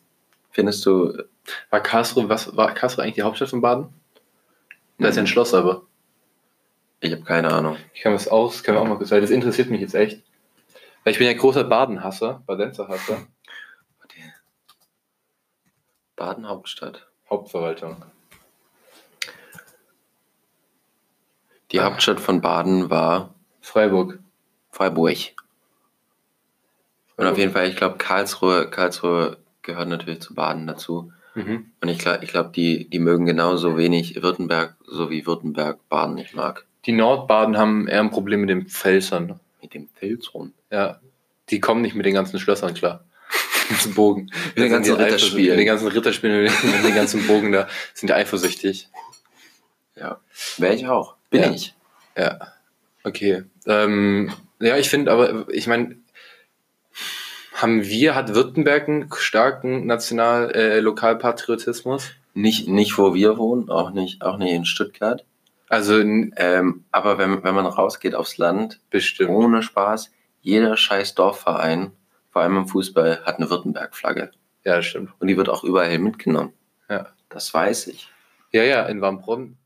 findest 0.51 0.85
du, 0.85 1.17
War 1.71 1.81
Karlsruhe, 1.83 2.29
was 2.29 2.57
war 2.57 2.75
Karlsruhe 2.75 3.05
eigentlich 3.05 3.15
die 3.15 3.23
Hauptstadt 3.23 3.49
von 3.49 3.63
Baden? 3.63 3.89
Da 4.99 5.09
ist 5.09 5.17
ja 5.17 5.23
ein 5.23 5.27
Schloss 5.27 5.55
aber. 5.55 5.83
ich 7.01 7.13
habe 7.13 7.23
keine 7.23 7.53
Ahnung. 7.53 7.77
Ich 7.95 8.03
kann 8.03 8.13
das 8.13 8.29
aus, 8.29 8.63
können 8.63 8.77
wir 8.77 8.83
auch 8.83 8.89
mal 8.89 8.97
kurz, 8.97 9.11
weil 9.11 9.21
das 9.21 9.31
interessiert 9.31 9.71
mich 9.71 9.81
jetzt 9.81 9.95
echt. 9.95 10.23
Weil 11.05 11.13
ich 11.13 11.19
bin 11.19 11.29
ja 11.29 11.35
großer 11.35 11.65
Baden-Hasser, 11.65 12.43
Badenzer-Hasser, 12.47 13.27
Baden 16.17 16.49
Hauptstadt. 16.49 17.07
Hauptverwaltung. 17.29 18.05
Die 21.77 21.83
Hauptstadt 21.83 22.21
von 22.21 22.41
Baden 22.41 22.89
war 22.89 23.35
Freiburg. 23.61 24.19
Freiburg. 24.71 25.19
Und 27.19 27.27
auf 27.27 27.37
jeden 27.37 27.53
Fall, 27.53 27.69
ich 27.69 27.77
glaube, 27.77 27.99
Karlsruhe, 27.99 28.69
Karlsruhe 28.71 29.37
gehört 29.63 29.89
natürlich 29.89 30.21
zu 30.21 30.35
Baden 30.35 30.67
dazu. 30.67 31.13
Mhm. 31.35 31.71
Und 31.83 31.89
ich 31.89 31.99
glaube, 31.99 32.25
ich 32.25 32.31
glaub, 32.31 32.53
die, 32.55 32.89
die 32.89 32.99
mögen 32.99 33.27
genauso 33.27 33.77
wenig 33.77 34.23
Württemberg, 34.23 34.75
so 34.87 35.11
wie 35.11 35.27
Württemberg 35.27 35.79
Baden 35.91 36.15
nicht 36.15 36.35
mag. 36.35 36.65
Die 36.87 36.93
Nordbaden 36.93 37.59
haben 37.59 37.89
eher 37.89 38.01
ein 38.01 38.11
Problem 38.11 38.41
mit 38.41 38.49
den 38.49 38.67
Pfälzern. 38.69 39.39
Mit 39.61 39.75
dem 39.75 39.89
Filzron. 39.97 40.55
Ja. 40.71 41.01
Die 41.51 41.61
kommen 41.61 41.83
nicht 41.83 41.95
mit 41.95 42.07
den 42.07 42.15
ganzen 42.15 42.39
Schlössern 42.39 42.73
klar. 42.75 43.05
Mit 43.69 43.85
dem 43.85 43.95
Bogen. 43.95 44.31
Mit 44.55 44.59
den 44.65 44.71
ganzen 44.71 44.95
Ritterspielen. 44.95 45.51
Mit 45.51 45.59
den 45.59 45.67
ganzen 45.67 45.89
Ritterspielen, 45.89 46.43
mit 46.45 46.53
den- 46.63 46.83
den 46.85 46.95
ganzen 46.95 47.27
Bogen 47.27 47.51
da, 47.53 47.67
sind 47.95 48.13
eifersüchtig. 48.13 48.89
Ja. 49.97 50.21
Wäre 50.59 50.75
ich 50.75 50.87
auch. 50.87 51.17
Bin 51.37 51.51
Ja. 51.51 51.51
ich. 51.57 51.75
Ja. 52.17 52.39
Okay. 53.05 53.45
Ähm, 53.67 54.33
ja, 54.61 54.77
ich 54.77 54.89
finde 54.89 55.13
aber, 55.13 55.49
ich 55.51 55.67
meine, 55.67 55.97
haben 57.55 57.85
wir, 57.85 58.15
hat 58.15 58.35
Württemberg 58.35 58.89
einen 58.89 59.11
starken 59.17 59.87
National-, 59.87 60.51
äh, 60.53 60.81
Lokalpatriotismus? 60.81 62.11
Nicht, 62.35 62.69
nicht 62.69 62.99
wo 62.99 63.15
wir 63.15 63.39
wohnen, 63.39 63.71
auch 63.71 63.91
nicht, 63.91 64.23
auch 64.23 64.37
nicht 64.37 64.53
in 64.53 64.65
Stuttgart. 64.65 65.25
Also 65.69 65.99
Ähm, 65.99 66.85
aber 66.93 67.19
wenn, 67.19 67.43
wenn 67.43 67.55
man 67.55 67.67
rausgeht 67.67 68.15
aufs 68.15 68.39
Land, 68.39 68.81
bestimmt. 68.91 69.31
ohne 69.31 69.63
Spaß, 69.63 70.11
jeder 70.43 70.77
scheiß 70.77 71.15
Dorfverein, 71.15 71.93
vor 72.31 72.43
allem 72.43 72.57
im 72.59 72.69
Fußball, 72.69 73.23
hat 73.25 73.37
eine 73.37 73.51
Württemberg-Flagge. 73.51 74.31
Ja, 74.65 74.83
stimmt. 74.83 75.11
Und 75.19 75.29
die 75.29 75.37
wird 75.37 75.49
auch 75.49 75.65
überall 75.65 75.99
mitgenommen. 75.99 76.53
Ja. 76.89 77.09
Das 77.31 77.53
weiß 77.53 77.89
ich. 77.89 78.09
Ja, 78.53 78.63
ja, 78.63 78.85
in 78.87 79.01
Wambrunn. 79.01 79.57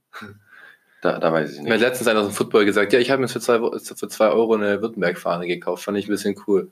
Da, 1.02 1.18
da 1.18 1.32
weiß 1.32 1.52
ich 1.54 1.60
Mir 1.60 1.70
hat 1.70 1.78
nicht. 1.78 1.88
letztens 1.88 2.08
einer 2.08 2.20
aus 2.20 2.26
dem 2.26 2.34
Football 2.34 2.64
gesagt, 2.66 2.92
ja, 2.92 2.98
ich 2.98 3.10
habe 3.10 3.22
mir 3.22 3.28
für 3.28 3.40
zwei, 3.40 3.58
für 3.58 4.08
zwei 4.08 4.28
Euro 4.28 4.54
eine 4.54 4.82
Württemberg-Fahne 4.82 5.46
gekauft. 5.46 5.84
Fand 5.84 5.96
ich 5.96 6.06
ein 6.06 6.10
bisschen 6.10 6.36
cool. 6.46 6.70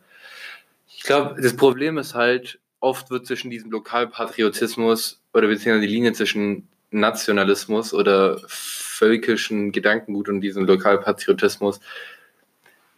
Ich 0.94 1.02
glaube, 1.02 1.40
das 1.40 1.56
Problem 1.56 1.96
ist 1.96 2.14
halt, 2.14 2.58
oft 2.80 3.10
wird 3.10 3.26
zwischen 3.26 3.50
diesem 3.50 3.70
Lokalpatriotismus 3.70 5.20
oder 5.32 5.48
beziehungsweise 5.48 5.86
die 5.86 5.94
Linie 5.94 6.12
zwischen 6.12 6.68
Nationalismus 6.90 7.94
oder 7.94 8.40
völkischen 8.46 9.72
Gedankengut 9.72 10.28
und 10.28 10.40
diesem 10.40 10.64
Lokalpatriotismus, 10.66 11.80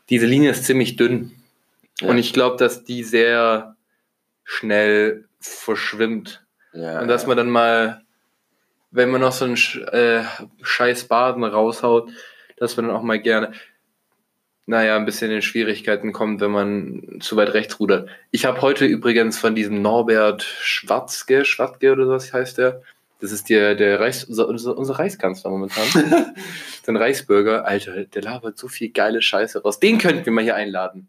diese 0.08 0.26
Linie 0.26 0.50
ist 0.50 0.64
ziemlich 0.64 0.96
dünn. 0.96 1.32
Ja. 2.00 2.08
Und 2.08 2.18
ich 2.18 2.32
glaube, 2.32 2.56
dass 2.56 2.84
die 2.84 3.04
sehr 3.04 3.76
schnell 4.44 5.28
verschwimmt. 5.40 6.44
Ja, 6.72 7.00
Und 7.00 7.08
dass 7.08 7.26
man 7.26 7.36
dann 7.36 7.50
mal, 7.50 8.02
wenn 8.90 9.10
man 9.10 9.20
noch 9.20 9.32
so 9.32 9.44
einen 9.44 9.56
äh, 9.92 10.24
scheiß 10.62 11.04
Baden 11.04 11.44
raushaut, 11.44 12.10
dass 12.56 12.76
man 12.76 12.86
dann 12.86 12.96
auch 12.96 13.02
mal 13.02 13.20
gerne, 13.20 13.52
naja, 14.66 14.96
ein 14.96 15.04
bisschen 15.04 15.30
in 15.30 15.42
Schwierigkeiten 15.42 16.12
kommt, 16.12 16.40
wenn 16.40 16.50
man 16.50 17.18
zu 17.20 17.36
weit 17.36 17.54
rechts 17.54 17.80
rudert. 17.80 18.08
Ich 18.30 18.44
habe 18.44 18.60
heute 18.60 18.84
übrigens 18.86 19.38
von 19.38 19.54
diesem 19.54 19.82
Norbert 19.82 20.42
Schwarzge, 20.42 21.44
Schwarzge 21.44 21.92
oder 21.92 22.08
was 22.08 22.32
heißt 22.32 22.58
der? 22.58 22.82
Das 23.20 23.32
ist 23.32 23.50
der, 23.50 23.74
der 23.74 24.00
Reichs, 24.00 24.24
unser, 24.24 24.48
unser, 24.48 24.98
Reichskanzler 24.98 25.50
momentan. 25.50 25.84
so 26.82 26.92
ein 26.92 26.96
Reichsbürger. 26.96 27.66
Alter, 27.66 28.04
der 28.04 28.22
labert 28.22 28.56
so 28.56 28.66
viel 28.68 28.90
geile 28.90 29.20
Scheiße 29.20 29.62
raus. 29.62 29.78
Den 29.78 29.98
könnten 29.98 30.24
wir 30.24 30.32
mal 30.32 30.44
hier 30.44 30.56
einladen. 30.56 31.08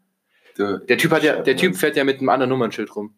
du, 0.56 0.78
Der 0.78 0.98
Typ 0.98 1.10
hat 1.12 1.22
ja, 1.22 1.40
der 1.40 1.56
Typ 1.56 1.76
fährt 1.76 1.96
ja 1.96 2.04
mit 2.04 2.18
einem 2.18 2.28
anderen 2.28 2.50
Nummernschild 2.50 2.94
rum. 2.94 3.14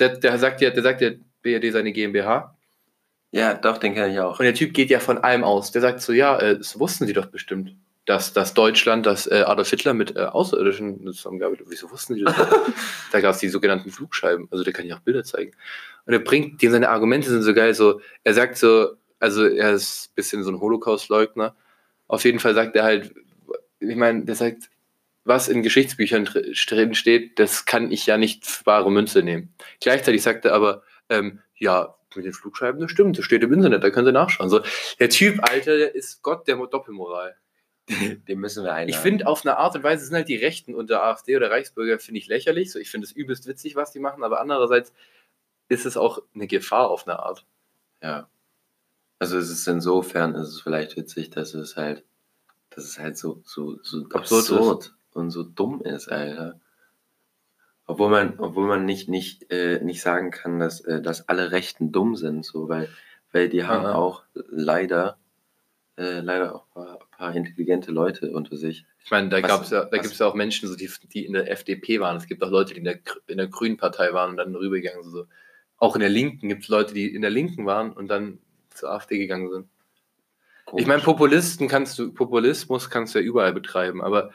Der, 0.00 0.16
der 0.16 0.38
sagt 0.38 0.60
ja, 0.60 0.70
der 0.70 0.82
sagt 0.82 1.00
ja 1.00 1.10
BRD 1.42 1.72
seine 1.72 1.92
GmbH. 1.92 2.56
Ja, 3.32 3.54
doch, 3.54 3.78
den 3.78 3.94
kenne 3.94 4.12
ich 4.12 4.20
auch. 4.20 4.38
Und 4.38 4.44
der 4.44 4.54
Typ 4.54 4.74
geht 4.74 4.90
ja 4.90 5.00
von 5.00 5.18
allem 5.18 5.42
aus. 5.42 5.72
Der 5.72 5.80
sagt 5.80 6.02
so, 6.02 6.12
ja, 6.12 6.38
äh, 6.38 6.58
das 6.58 6.78
wussten 6.78 7.06
sie 7.06 7.14
doch 7.14 7.26
bestimmt. 7.26 7.74
Dass, 8.04 8.32
dass 8.32 8.52
Deutschland, 8.52 9.06
dass 9.06 9.26
äh, 9.26 9.44
Adolf 9.46 9.70
Hitler 9.70 9.94
mit 9.94 10.16
äh, 10.16 10.20
Außerirdischen 10.24 11.12
zusammengearbeitet 11.12 11.66
hat. 11.66 11.72
Wieso 11.72 11.90
wussten 11.90 12.14
sie 12.14 12.24
das? 12.24 12.34
da 13.12 13.20
gab 13.20 13.34
es 13.34 13.38
die 13.40 13.48
sogenannten 13.48 13.90
Flugscheiben. 13.90 14.48
Also 14.50 14.64
der 14.64 14.72
kann 14.72 14.86
ja 14.86 14.96
auch 14.96 15.00
Bilder 15.00 15.24
zeigen. 15.24 15.52
Und 16.04 16.12
er 16.12 16.18
bringt, 16.18 16.60
die, 16.60 16.68
seine 16.68 16.90
Argumente 16.90 17.30
sind 17.30 17.42
so 17.42 17.54
geil. 17.54 17.74
So, 17.74 18.00
er 18.24 18.34
sagt 18.34 18.58
so, 18.58 18.90
also 19.18 19.46
er 19.46 19.72
ist 19.72 20.08
ein 20.10 20.14
bisschen 20.16 20.42
so 20.42 20.50
ein 20.50 20.60
Holocaust-Leugner. 20.60 21.54
Auf 22.08 22.24
jeden 22.24 22.40
Fall 22.40 22.54
sagt 22.54 22.76
er 22.76 22.82
halt, 22.82 23.14
ich 23.78 23.96
meine, 23.96 24.24
der 24.24 24.34
sagt, 24.34 24.68
was 25.24 25.48
in 25.48 25.62
Geschichtsbüchern 25.62 26.24
dr- 26.24 26.44
drin 26.66 26.94
steht, 26.94 27.38
das 27.38 27.64
kann 27.64 27.92
ich 27.92 28.04
ja 28.06 28.18
nicht 28.18 28.44
für 28.44 28.64
bare 28.64 28.90
Münze 28.90 29.22
nehmen. 29.22 29.54
Gleichzeitig 29.80 30.22
sagt 30.22 30.44
er 30.44 30.54
aber, 30.54 30.82
ähm, 31.08 31.38
ja, 31.56 31.94
mit 32.16 32.24
den 32.24 32.32
Flugscheiben, 32.32 32.80
das 32.80 32.90
stimmt, 32.90 33.18
das 33.18 33.24
steht 33.24 33.42
im 33.42 33.52
Internet, 33.52 33.82
da 33.82 33.90
können 33.90 34.06
Sie 34.06 34.12
nachschauen. 34.12 34.48
So, 34.48 34.60
der 34.98 35.10
Typ, 35.10 35.42
Alter, 35.42 35.76
der 35.76 35.94
ist 35.94 36.22
Gott 36.22 36.46
der 36.48 36.56
Doppelmoral. 36.56 37.36
Den 38.28 38.38
müssen 38.38 38.64
wir 38.64 38.72
einladen. 38.72 38.88
Ich 38.90 38.96
finde, 38.96 39.26
auf 39.26 39.44
eine 39.44 39.58
Art 39.58 39.74
und 39.74 39.82
Weise 39.82 40.04
sind 40.04 40.14
halt 40.14 40.28
die 40.28 40.36
Rechten 40.36 40.74
unter 40.74 41.02
AfD 41.02 41.36
oder 41.36 41.50
Reichsbürger, 41.50 41.98
finde 41.98 42.20
ich 42.20 42.28
lächerlich. 42.28 42.70
So, 42.70 42.78
ich 42.78 42.90
finde 42.90 43.06
es 43.06 43.12
übelst 43.12 43.46
witzig, 43.46 43.74
was 43.74 43.90
die 43.90 43.98
machen, 43.98 44.22
aber 44.22 44.40
andererseits 44.40 44.92
ist 45.68 45.86
es 45.86 45.96
auch 45.96 46.22
eine 46.34 46.46
Gefahr 46.46 46.90
auf 46.90 47.06
eine 47.06 47.18
Art. 47.18 47.44
Ja. 48.02 48.28
Also 49.18 49.38
es 49.38 49.50
ist 49.50 49.66
insofern, 49.66 50.34
ist 50.34 50.48
es 50.48 50.60
vielleicht 50.60 50.96
witzig, 50.96 51.30
dass 51.30 51.54
es 51.54 51.76
halt, 51.76 52.04
dass 52.70 52.84
es 52.84 52.98
halt 52.98 53.16
so, 53.16 53.42
so, 53.44 53.78
so 53.82 54.04
Absurd 54.10 54.50
absurd, 54.50 54.94
und 55.12 55.30
so 55.30 55.42
dumm 55.42 55.82
ist, 55.82 56.08
Alter. 56.08 56.60
Obwohl 57.86 58.10
man, 58.10 58.38
obwohl 58.38 58.66
man 58.66 58.84
nicht, 58.84 59.08
nicht, 59.08 59.50
äh, 59.50 59.80
nicht 59.82 60.02
sagen 60.02 60.30
kann, 60.30 60.58
dass, 60.58 60.80
äh, 60.80 61.02
dass 61.02 61.28
alle 61.28 61.50
Rechten 61.50 61.92
dumm 61.92 62.16
sind, 62.16 62.44
so, 62.44 62.68
weil, 62.68 62.88
weil 63.32 63.48
die 63.48 63.64
haben 63.64 63.86
Aha. 63.86 63.94
auch 63.94 64.22
leider, 64.34 65.18
äh, 65.96 66.20
leider 66.20 66.54
auch 66.54 66.66
ein 66.68 66.72
paar, 66.72 66.98
paar 67.10 67.36
intelligente 67.36 67.90
Leute 67.90 68.30
unter 68.32 68.56
sich. 68.56 68.86
Ich 69.04 69.10
meine, 69.10 69.28
da 69.28 69.40
gab's 69.40 69.70
ja, 69.70 69.84
gibt 69.84 70.04
es 70.04 70.18
ja 70.18 70.26
auch 70.26 70.34
Menschen, 70.34 70.68
so, 70.68 70.76
die, 70.76 70.90
die 71.12 71.26
in 71.26 71.32
der 71.32 71.50
FDP 71.50 72.00
waren. 72.00 72.16
Es 72.16 72.26
gibt 72.26 72.42
auch 72.42 72.50
Leute, 72.50 72.74
die 72.74 72.78
in 72.78 72.84
der, 72.84 73.00
in 73.26 73.38
der 73.38 73.48
Grünen 73.48 73.76
Partei 73.76 74.12
waren 74.12 74.30
und 74.30 74.36
dann 74.36 74.54
rübergegangen 74.54 75.02
sind. 75.02 75.12
So. 75.12 75.26
Auch 75.76 75.96
in 75.96 76.00
der 76.00 76.10
Linken 76.10 76.48
gibt 76.48 76.62
es 76.62 76.68
Leute, 76.68 76.94
die 76.94 77.12
in 77.12 77.22
der 77.22 77.30
Linken 77.30 77.66
waren 77.66 77.92
und 77.92 78.08
dann 78.08 78.38
zur 78.70 78.90
AfD 78.90 79.18
gegangen 79.18 79.50
sind. 79.50 79.68
Ich 80.76 80.86
meine, 80.86 81.02
Populisten 81.02 81.68
kannst 81.68 81.98
du, 81.98 82.12
Populismus 82.12 82.88
kannst 82.88 83.14
du 83.14 83.18
ja 83.18 83.24
überall 83.24 83.52
betreiben, 83.52 84.02
aber 84.02 84.30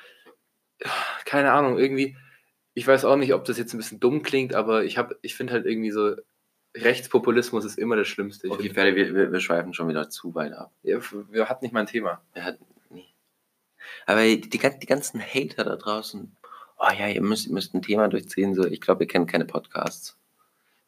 ja, 0.83 0.91
keine 1.25 1.51
Ahnung, 1.51 1.79
irgendwie, 1.79 2.15
ich 2.77 2.85
weiß 2.85 3.05
auch 3.05 3.15
nicht, 3.15 3.33
ob 3.33 3.43
das 3.43 3.57
jetzt 3.57 3.73
ein 3.73 3.77
bisschen 3.77 3.99
dumm 3.99 4.21
klingt, 4.21 4.53
aber 4.53 4.83
ich 4.83 4.99
habe, 4.99 5.17
ich 5.23 5.33
finde 5.33 5.53
halt 5.53 5.65
irgendwie 5.65 5.89
so, 5.89 6.15
Rechtspopulismus 6.75 7.65
ist 7.65 7.79
immer 7.79 7.95
das 7.95 8.07
Schlimmste. 8.07 8.45
Ich 8.45 8.53
okay, 8.53 8.69
Ferdi, 8.69 8.95
wir, 8.95 9.15
wir, 9.15 9.31
wir 9.31 9.39
schweifen 9.39 9.73
schon 9.73 9.89
wieder 9.89 10.11
zu 10.11 10.35
weit 10.35 10.53
ab. 10.53 10.71
ja, 10.83 10.99
wir 11.31 11.49
hatten 11.49 11.65
nicht 11.65 11.71
mal 11.71 11.79
ein 11.79 11.87
Thema. 11.87 12.21
Er 12.33 12.43
hat, 12.43 12.59
nee. 12.91 13.07
Aber 14.05 14.21
die, 14.21 14.41
die 14.41 14.59
ganzen 14.59 15.19
Hater 15.19 15.63
da 15.63 15.75
draußen, 15.75 16.37
oh 16.77 16.91
ja, 16.95 17.07
ihr 17.07 17.23
müsst, 17.23 17.47
ihr 17.47 17.53
müsst 17.53 17.73
ein 17.73 17.81
Thema 17.81 18.09
durchziehen, 18.09 18.53
so, 18.53 18.63
ich 18.63 18.79
glaube, 18.79 19.05
ihr 19.05 19.07
kennt 19.07 19.27
keine 19.27 19.45
Podcasts. 19.45 20.15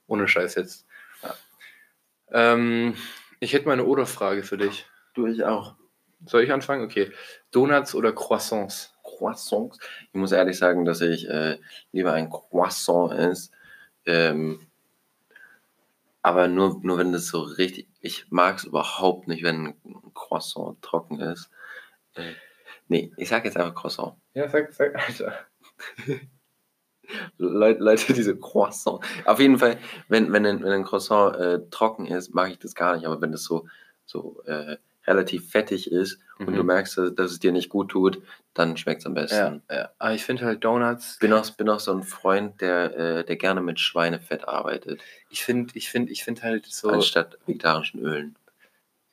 Ohne 0.05 0.27
Scheiß 0.27 0.53
jetzt. 0.53 0.85
Ja. 1.23 1.35
Ähm, 2.53 2.93
ich 3.39 3.53
hätte 3.53 3.65
mal 3.65 3.73
eine 3.73 3.85
Oder-Frage 3.85 4.43
für 4.43 4.57
dich. 4.57 4.85
Du, 5.15 5.25
ich 5.25 5.43
auch. 5.43 5.73
Soll 6.27 6.43
ich 6.43 6.51
anfangen? 6.51 6.83
Okay. 6.83 7.11
Donuts 7.49 7.95
oder 7.95 8.13
Croissants? 8.13 8.93
Croissants. 9.17 9.79
Ich 10.11 10.19
muss 10.19 10.31
ehrlich 10.31 10.57
sagen, 10.57 10.85
dass 10.85 11.01
ich 11.01 11.27
äh, 11.29 11.57
lieber 11.91 12.13
ein 12.13 12.29
Croissant 12.29 13.11
esse. 13.13 13.51
Ähm, 14.05 14.59
aber 16.21 16.47
nur, 16.47 16.79
nur 16.83 16.97
wenn 16.97 17.11
das 17.11 17.27
so 17.27 17.41
richtig. 17.41 17.87
Ich 18.01 18.29
mag 18.29 18.57
es 18.57 18.65
überhaupt 18.65 19.27
nicht, 19.27 19.43
wenn 19.43 19.67
ein 19.67 20.13
Croissant 20.13 20.81
trocken 20.81 21.19
ist. 21.19 21.49
Äh, 22.15 22.33
nee, 22.87 23.11
ich 23.17 23.29
sag 23.29 23.45
jetzt 23.45 23.57
einfach 23.57 23.75
Croissant. 23.75 24.15
Ja, 24.33 24.49
sag, 24.49 24.71
sag, 24.73 24.95
Alter. 24.95 25.33
Leute, 27.37 27.81
Leute, 27.81 28.13
diese 28.13 28.37
Croissant. 28.37 29.03
Auf 29.25 29.39
jeden 29.39 29.57
Fall, 29.57 29.77
wenn, 30.07 30.31
wenn, 30.31 30.45
ein, 30.45 30.63
wenn 30.63 30.71
ein 30.71 30.83
Croissant 30.83 31.35
äh, 31.37 31.59
trocken 31.71 32.05
ist, 32.05 32.33
mag 32.33 32.51
ich 32.51 32.59
das 32.59 32.75
gar 32.75 32.95
nicht. 32.95 33.05
Aber 33.05 33.21
wenn 33.21 33.31
das 33.31 33.43
so, 33.43 33.67
so 34.05 34.43
äh, 34.45 34.77
relativ 35.07 35.49
fettig 35.49 35.91
ist 35.91 36.19
und 36.37 36.49
Mhm. 36.51 36.55
du 36.55 36.63
merkst, 36.63 36.97
dass, 36.97 37.15
dass 37.15 37.31
es 37.31 37.39
dir 37.39 37.51
nicht 37.51 37.69
gut 37.69 37.89
tut, 37.89 38.21
dann 38.53 38.77
schmeckt 38.77 39.01
es 39.01 39.05
am 39.05 39.13
besten. 39.13 39.61
Ja, 39.69 39.75
ja. 39.75 39.89
Aber 39.97 40.13
ich 40.13 40.23
finde 40.23 40.45
halt 40.45 40.63
Donuts. 40.63 41.17
bin 41.19 41.33
auch, 41.33 41.49
bin 41.51 41.69
auch 41.69 41.79
so 41.79 41.91
ein 41.93 42.03
Freund, 42.03 42.61
der, 42.61 42.95
äh, 42.97 43.23
der 43.25 43.35
gerne 43.37 43.61
mit 43.61 43.79
Schweinefett 43.79 44.47
arbeitet, 44.47 45.01
Ich 45.29 45.43
finde, 45.43 45.71
ich 45.75 45.89
finde, 45.89 46.11
ich 46.11 46.23
finde 46.23 46.41
halt 46.43 46.65
so 46.65 46.89
anstatt 46.89 47.37
vegetarischen 47.45 48.01
Ölen. 48.01 48.35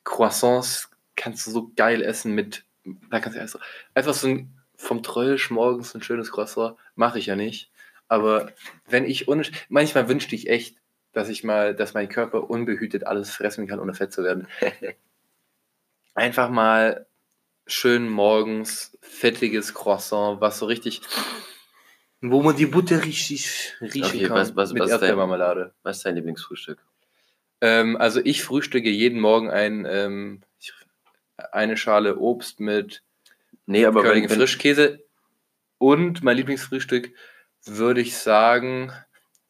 Croissants 0.03 0.89
kannst 1.15 1.45
du 1.47 1.51
so 1.51 1.71
geil 1.75 2.01
essen 2.01 2.33
mit. 2.33 2.63
Da 3.09 3.19
kannst 3.19 3.37
du 3.37 3.41
einfach, 3.41 3.59
einfach 3.93 4.13
so 4.13 4.27
ein 4.27 4.53
vom 4.75 5.01
Tröllsch 5.03 5.49
morgens 5.49 5.95
ein 5.95 6.03
schönes 6.03 6.31
Croissant. 6.31 6.75
Mache 6.95 7.19
ich 7.19 7.25
ja 7.25 7.35
nicht. 7.35 7.71
Aber 8.07 8.51
wenn 8.87 9.05
ich 9.05 9.27
un 9.27 9.43
manchmal 9.69 10.07
wünschte 10.07 10.35
ich 10.35 10.49
echt, 10.49 10.77
dass 11.13 11.29
ich 11.29 11.43
mal, 11.43 11.75
dass 11.75 11.93
mein 11.93 12.07
Körper 12.09 12.49
unbehütet 12.49 13.05
alles 13.05 13.31
fressen 13.31 13.67
kann, 13.67 13.79
ohne 13.79 13.93
fett 13.93 14.13
zu 14.13 14.23
werden. 14.23 14.47
Einfach 16.17 16.49
mal 16.49 17.05
schön 17.67 18.09
morgens 18.09 18.97
fettiges 19.01 19.75
Croissant, 19.75 20.41
was 20.41 20.57
so 20.57 20.65
richtig, 20.65 21.01
wo 22.21 22.41
man 22.41 22.55
die 22.55 22.65
Butter 22.65 23.03
richtig 23.05 23.75
riechen 23.81 24.03
Okay, 24.03 24.23
kann 24.27 24.37
was- 24.37 24.55
was- 24.55 24.73
mit 24.73 24.81
was 24.81 24.87
ist 24.89 24.93
dein- 24.93 25.09
Erdbeermarmelade. 25.09 25.75
Was 25.83 25.97
ist 25.97 26.05
dein 26.07 26.15
Lieblingsfrühstück? 26.15 26.79
Ähm, 27.61 27.97
also 27.97 28.19
ich 28.23 28.43
frühstücke 28.43 28.89
jeden 28.89 29.19
Morgen 29.19 29.51
ein, 29.51 29.85
ähm, 29.87 30.41
eine 31.51 31.77
Schale 31.77 32.17
Obst 32.17 32.59
mit 32.59 33.03
Nee, 33.67 33.85
aber 33.85 34.03
wenn, 34.03 34.27
Frischkäse. 34.27 35.03
Und 35.77 36.23
mein 36.23 36.35
Lieblingsfrühstück 36.37 37.11
würde 37.65 38.01
ich 38.01 38.17
sagen, 38.17 38.91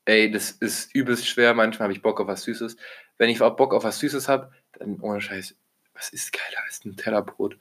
ey, 0.03 0.30
das 0.30 0.51
ist 0.51 0.93
übelst 0.93 1.28
schwer. 1.28 1.53
Manchmal 1.53 1.86
habe 1.86 1.93
ich 1.93 2.01
Bock 2.01 2.20
auf 2.20 2.28
was 2.28 2.43
Süßes. 2.43 2.76
Wenn 3.18 3.30
ich 3.30 3.41
auch 3.41 3.55
Bock 3.55 3.74
auf 3.74 3.86
was 3.86 3.99
Süßes 3.99 4.28
habe, 4.28 4.51
dann 4.74 4.99
ohne 4.99 5.22
Scheiß, 5.22 5.55
was 5.98 6.10
ist 6.10 6.32
geiler 6.32 6.64
als 6.66 6.86
ein 6.86 6.95
Tellerbrot? 6.95 7.58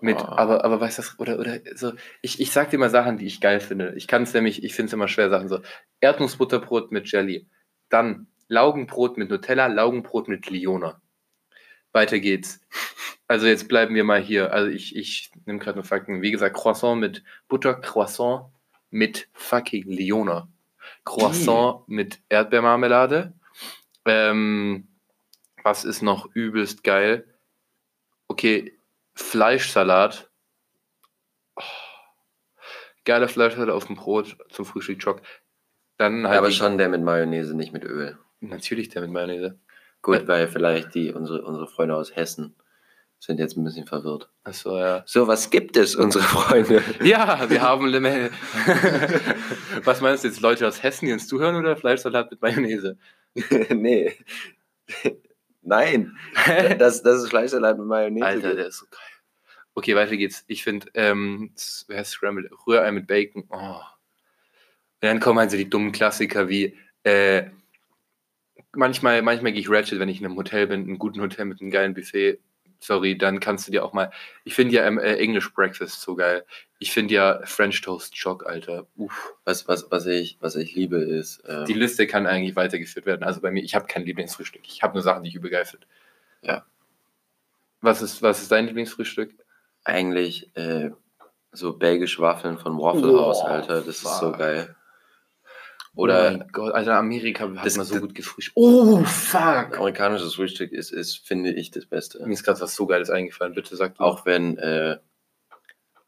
Mit, 0.00 0.16
Oh. 0.18 0.24
aber, 0.24 0.64
aber 0.64 0.80
weißt 0.80 0.98
du, 0.98 1.02
oder, 1.18 1.38
oder 1.38 1.60
so, 1.74 1.92
ich, 2.22 2.40
ich 2.40 2.50
sag 2.50 2.70
dir 2.70 2.78
mal 2.78 2.90
Sachen, 2.90 3.18
die 3.18 3.26
ich 3.26 3.40
geil 3.40 3.60
finde. 3.60 3.94
Ich 3.96 4.08
kann 4.08 4.24
es 4.24 4.34
nämlich, 4.34 4.64
ich 4.64 4.74
finde 4.74 4.88
es 4.88 4.92
immer 4.94 5.06
schwer, 5.06 5.30
Sachen 5.30 5.48
so. 5.48 5.60
Erdnussbutterbrot 6.00 6.90
mit 6.92 7.10
Jelly. 7.10 7.46
Dann 7.88 8.26
Laugenbrot 8.48 9.16
mit 9.16 9.30
Nutella, 9.30 9.66
Laugenbrot 9.66 10.28
mit 10.28 10.48
Liona. 10.50 11.00
Weiter 11.92 12.18
geht's. 12.18 12.60
Also 13.28 13.46
jetzt 13.46 13.68
bleiben 13.68 13.94
wir 13.94 14.04
mal 14.04 14.20
hier. 14.20 14.52
Also 14.52 14.70
ich, 14.70 14.96
ich 14.96 15.30
nehme 15.46 15.58
gerade 15.58 15.76
nur 15.76 15.84
Fakten. 15.84 16.22
Wie 16.22 16.30
gesagt, 16.32 16.56
Croissant 16.56 17.00
mit 17.00 17.22
Butter, 17.48 17.74
Croissant 17.74 18.46
mit 18.90 19.28
fucking 19.32 19.84
Liona. 19.84 20.48
Croissant 21.04 21.86
mit 21.86 22.20
Erdbeermarmelade. 22.28 23.34
Ähm, 24.04 24.88
was 25.62 25.84
ist 25.84 26.02
noch 26.02 26.28
übelst 26.34 26.82
geil? 26.82 27.31
Okay, 28.28 28.72
Fleischsalat. 29.14 30.30
Oh, 31.56 31.62
geiler 33.04 33.28
Fleischsalat 33.28 33.70
auf 33.70 33.86
dem 33.86 33.96
Brot 33.96 34.36
zum 34.50 34.64
Frühstück 34.64 34.98
Chock. 35.00 35.22
Dann 35.98 36.26
halt 36.26 36.38
aber 36.38 36.50
schon 36.50 36.78
der 36.78 36.88
mit 36.88 37.02
Mayonnaise, 37.02 37.54
nicht 37.54 37.72
mit 37.72 37.84
Öl. 37.84 38.18
natürlich 38.40 38.88
der 38.88 39.02
mit 39.02 39.10
Mayonnaise. 39.10 39.58
Gut, 40.00 40.22
Ja. 40.22 40.28
weil 40.28 40.48
vielleicht 40.48 40.94
die 40.94 41.12
unsere, 41.12 41.42
unsere 41.42 41.68
Freunde 41.68 41.94
aus 41.96 42.16
Hessen 42.16 42.56
sind 43.20 43.38
jetzt 43.38 43.56
ein 43.56 43.62
bisschen 43.62 43.86
verwirrt. 43.86 44.28
Achso, 44.42 44.76
ja. 44.76 45.04
So, 45.06 45.28
was 45.28 45.50
gibt 45.50 45.76
es, 45.76 45.94
unsere 45.94 46.24
Freunde? 46.24 46.82
Ja, 47.04 47.48
wir 47.48 47.62
haben 47.62 47.86
Lemel. 47.86 48.32
Was 49.84 50.00
meinst 50.00 50.24
du 50.24 50.28
jetzt, 50.28 50.40
Leute 50.40 50.66
aus 50.66 50.82
Hessen, 50.82 51.06
die 51.06 51.12
uns 51.12 51.28
zuhören 51.28 51.54
oder 51.54 51.76
Fleischsalat 51.76 52.32
mit 52.32 52.42
Mayonnaise? 52.42 52.98
nee. 53.70 54.12
Nein, 55.62 56.16
das, 56.78 57.02
das 57.02 57.22
ist 57.22 57.30
Fleischsalat 57.30 57.78
mit 57.78 57.86
Mayonnaise. 57.86 58.26
Alter, 58.26 58.54
der 58.54 58.66
ist 58.66 58.78
so 58.78 58.86
geil. 58.90 59.00
Okay, 59.74 59.96
weiter 59.96 60.16
geht's. 60.16 60.44
Ich 60.48 60.64
finde, 60.64 60.88
ähm, 60.94 61.52
Scrambled? 61.56 62.50
Rührei 62.66 62.92
mit 62.92 63.06
Bacon. 63.06 63.44
Oh. 63.48 63.76
Und 63.76 65.08
dann 65.08 65.20
kommen 65.20 65.38
halt 65.38 65.50
so 65.50 65.56
die 65.56 65.70
dummen 65.70 65.92
Klassiker 65.92 66.48
wie, 66.48 66.76
äh, 67.04 67.44
manchmal, 68.72 69.22
manchmal 69.22 69.52
gehe 69.52 69.60
ich 69.60 69.70
Ratchet, 69.70 69.98
wenn 69.98 70.08
ich 70.08 70.20
in 70.20 70.26
einem 70.26 70.36
Hotel 70.36 70.66
bin, 70.66 70.82
in 70.82 70.88
einem 70.88 70.98
guten 70.98 71.20
Hotel 71.20 71.46
mit 71.46 71.60
einem 71.60 71.70
geilen 71.70 71.94
Buffet. 71.94 72.38
Sorry, 72.82 73.16
dann 73.16 73.38
kannst 73.38 73.68
du 73.68 73.72
dir 73.72 73.84
auch 73.84 73.92
mal. 73.92 74.10
Ich 74.44 74.54
finde 74.54 74.74
ja 74.74 74.84
ähm, 74.84 74.98
äh, 74.98 75.14
English 75.16 75.54
Breakfast 75.54 76.00
so 76.00 76.16
geil. 76.16 76.44
Ich 76.80 76.92
finde 76.92 77.14
ja 77.14 77.40
French 77.44 77.80
Toast 77.80 78.14
Chock, 78.14 78.44
Alter. 78.44 78.86
Uff. 78.96 79.34
was, 79.44 79.68
was, 79.68 79.88
was, 79.90 80.06
ich, 80.06 80.36
was 80.40 80.56
ich 80.56 80.74
liebe 80.74 80.96
ist, 80.96 81.44
ähm, 81.46 81.64
Die 81.64 81.74
Liste 81.74 82.08
kann 82.08 82.26
eigentlich 82.26 82.56
weitergeführt 82.56 83.06
werden. 83.06 83.22
Also 83.22 83.40
bei 83.40 83.52
mir, 83.52 83.62
ich 83.62 83.76
habe 83.76 83.86
kein 83.86 84.04
Lieblingsfrühstück. 84.04 84.62
Ich 84.66 84.82
habe 84.82 84.94
nur 84.94 85.02
Sachen, 85.02 85.22
die 85.22 85.28
ich 85.28 85.36
übel. 85.36 85.52
Ja. 86.42 86.66
Was 87.80 88.02
ist, 88.02 88.20
was 88.20 88.42
ist 88.42 88.50
dein 88.50 88.66
Lieblingsfrühstück? 88.66 89.32
eigentlich 89.84 90.54
äh, 90.56 90.90
so 91.52 91.72
belgische 91.72 92.22
Waffeln 92.22 92.58
von 92.58 92.78
Waffle 92.78 93.18
House, 93.18 93.40
Oh, 93.42 93.46
Alter. 93.46 93.76
Das 93.78 93.86
ist 93.88 94.02
so 94.02 94.30
fuck. 94.30 94.38
geil. 94.38 94.74
Oh 95.94 96.02
Oder 96.02 96.30
mein 96.38 96.48
Gott, 96.52 96.72
Alter, 96.74 96.96
Amerika 96.98 97.48
hat 97.54 97.66
Das- 97.66 97.76
man 97.76 97.86
so 97.86 97.94
das- 97.94 98.02
gut 98.02 98.14
gefrühstückt. 98.14 98.56
Oh, 98.56 99.02
fuck. 99.04 99.76
amerikanisches 99.78 100.34
Frühstück 100.34 100.72
ist, 100.72 100.90
ist 100.92 101.18
finde 101.26 101.52
ich, 101.52 101.70
das 101.70 101.86
Beste. 101.86 102.24
Mir 102.26 102.32
ist 102.32 102.44
gerade 102.44 102.60
was 102.60 102.74
so 102.74 102.86
Geiles 102.86 103.10
eingefallen. 103.10 103.54
Bitte 103.54 103.76
sag 103.76 103.96
du. 103.96 104.02
Auch 104.02 104.24
wenn, 104.26 104.58
äh, 104.58 104.98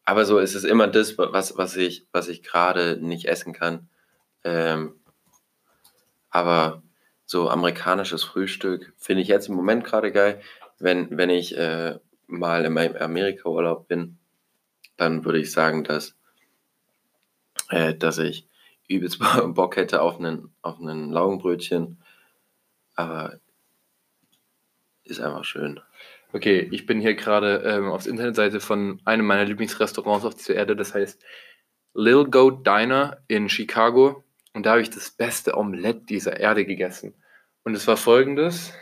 aber 0.04 0.24
so 0.26 0.38
ist 0.38 0.54
es 0.54 0.64
immer 0.64 0.86
das, 0.86 1.16
was, 1.18 1.56
was 1.56 1.76
ich, 1.76 2.06
was 2.12 2.28
ich 2.28 2.42
gerade 2.42 2.98
nicht 3.00 3.26
essen 3.26 3.52
kann. 3.52 3.88
Ähm, 4.44 4.94
aber 6.30 6.82
so 7.26 7.48
amerikanisches 7.48 8.22
Frühstück 8.24 8.92
finde 8.98 9.22
ich 9.22 9.28
jetzt 9.28 9.48
im 9.48 9.54
Moment 9.54 9.84
gerade 9.84 10.12
geil. 10.12 10.40
Wenn, 10.78 11.16
wenn 11.16 11.30
ich 11.30 11.56
äh, 11.56 11.98
mal 12.26 12.64
in 12.64 12.72
meinem 12.74 12.96
Amerika-Urlaub 12.96 13.88
bin, 13.88 14.18
dann 14.96 15.24
würde 15.24 15.38
ich 15.38 15.50
sagen, 15.52 15.84
dass, 15.84 16.14
äh, 17.70 17.94
dass 17.94 18.18
ich 18.18 18.46
übelst 18.88 19.18
Bock 19.54 19.76
hätte 19.76 20.02
auf 20.02 20.18
einen, 20.18 20.54
auf 20.62 20.80
einen 20.80 21.10
Laugenbrötchen. 21.10 21.98
Aber 22.94 23.38
ist 25.04 25.20
einfach 25.20 25.44
schön. 25.44 25.80
Okay, 26.32 26.68
ich 26.72 26.86
bin 26.86 27.00
hier 27.00 27.14
gerade 27.14 27.62
ähm, 27.64 27.90
auf 27.90 28.04
der 28.04 28.12
Internetseite 28.12 28.60
von 28.60 29.00
einem 29.04 29.26
meiner 29.26 29.44
Lieblingsrestaurants 29.44 30.24
auf 30.24 30.34
dieser 30.34 30.54
Erde. 30.54 30.74
Das 30.74 30.94
heißt 30.94 31.22
Lil 31.94 32.24
Goat 32.24 32.66
Diner 32.66 33.22
in 33.28 33.48
Chicago. 33.48 34.24
Und 34.52 34.66
da 34.66 34.70
habe 34.70 34.80
ich 34.80 34.90
das 34.90 35.10
beste 35.10 35.56
Omelette 35.56 36.06
dieser 36.06 36.38
Erde 36.38 36.64
gegessen. 36.64 37.14
Und 37.64 37.74
es 37.74 37.86
war 37.86 37.96
folgendes. 37.96 38.72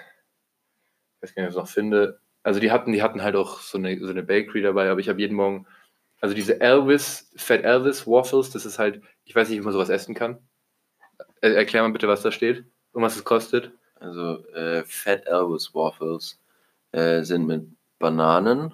Ich 1.17 1.23
weiß 1.23 1.35
gar 1.35 1.43
nicht, 1.43 1.49
ob 1.49 1.57
ich 1.57 1.59
es 1.59 1.69
noch 1.69 1.75
finde. 1.75 2.21
Also 2.43 2.61
die 2.61 2.71
hatten, 2.71 2.93
die 2.93 3.03
hatten 3.03 3.23
halt 3.23 3.37
auch 3.37 3.61
so 3.61 3.79
eine, 3.79 3.99
so 3.99 4.09
eine 4.09 4.23
Bakery 4.23 4.63
dabei, 4.63 4.91
aber 4.91 5.01
ich 5.01 5.09
habe 5.09 5.21
jeden 5.21 5.37
Morgen, 5.37 5.67
also 6.21 6.35
diese 6.35 6.61
Elvis, 6.61 7.31
Fat 7.37 7.63
Elvis 7.63 8.07
Waffles, 8.07 8.51
das 8.51 8.67
ist 8.67 8.79
halt, 8.79 9.01
ich 9.25 9.35
weiß 9.35 9.49
nicht, 9.49 9.59
wie 9.59 9.65
man 9.65 9.73
sowas 9.73 9.89
essen 9.89 10.15
kann. 10.15 10.39
Er, 11.41 11.57
erklär 11.57 11.83
mal 11.83 11.93
bitte, 11.93 12.09
was 12.09 12.23
da 12.23 12.33
steht 12.33 12.65
und 12.93 13.03
was 13.03 13.17
es 13.17 13.25
kostet. 13.25 13.73
Also 14.01 14.45
äh, 14.49 14.85
Fat 14.85 15.27
Elvis 15.27 15.75
Waffles 15.75 16.41
äh, 16.93 17.23
sind 17.23 17.47
mit 17.47 17.67
Bananen, 17.99 18.73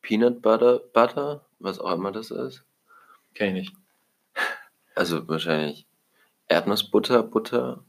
Peanut 0.00 0.42
Butter, 0.42 0.80
Butter, 0.92 1.46
was 1.58 1.78
auch 1.78 1.92
immer 1.92 2.10
das 2.10 2.30
ist. 2.30 2.64
Kenn 3.34 3.56
ich 3.56 3.70
nicht. 3.70 3.76
Also 4.94 5.26
wahrscheinlich 5.26 5.86
Erdnussbutter, 6.48 7.22
Butter. 7.22 7.82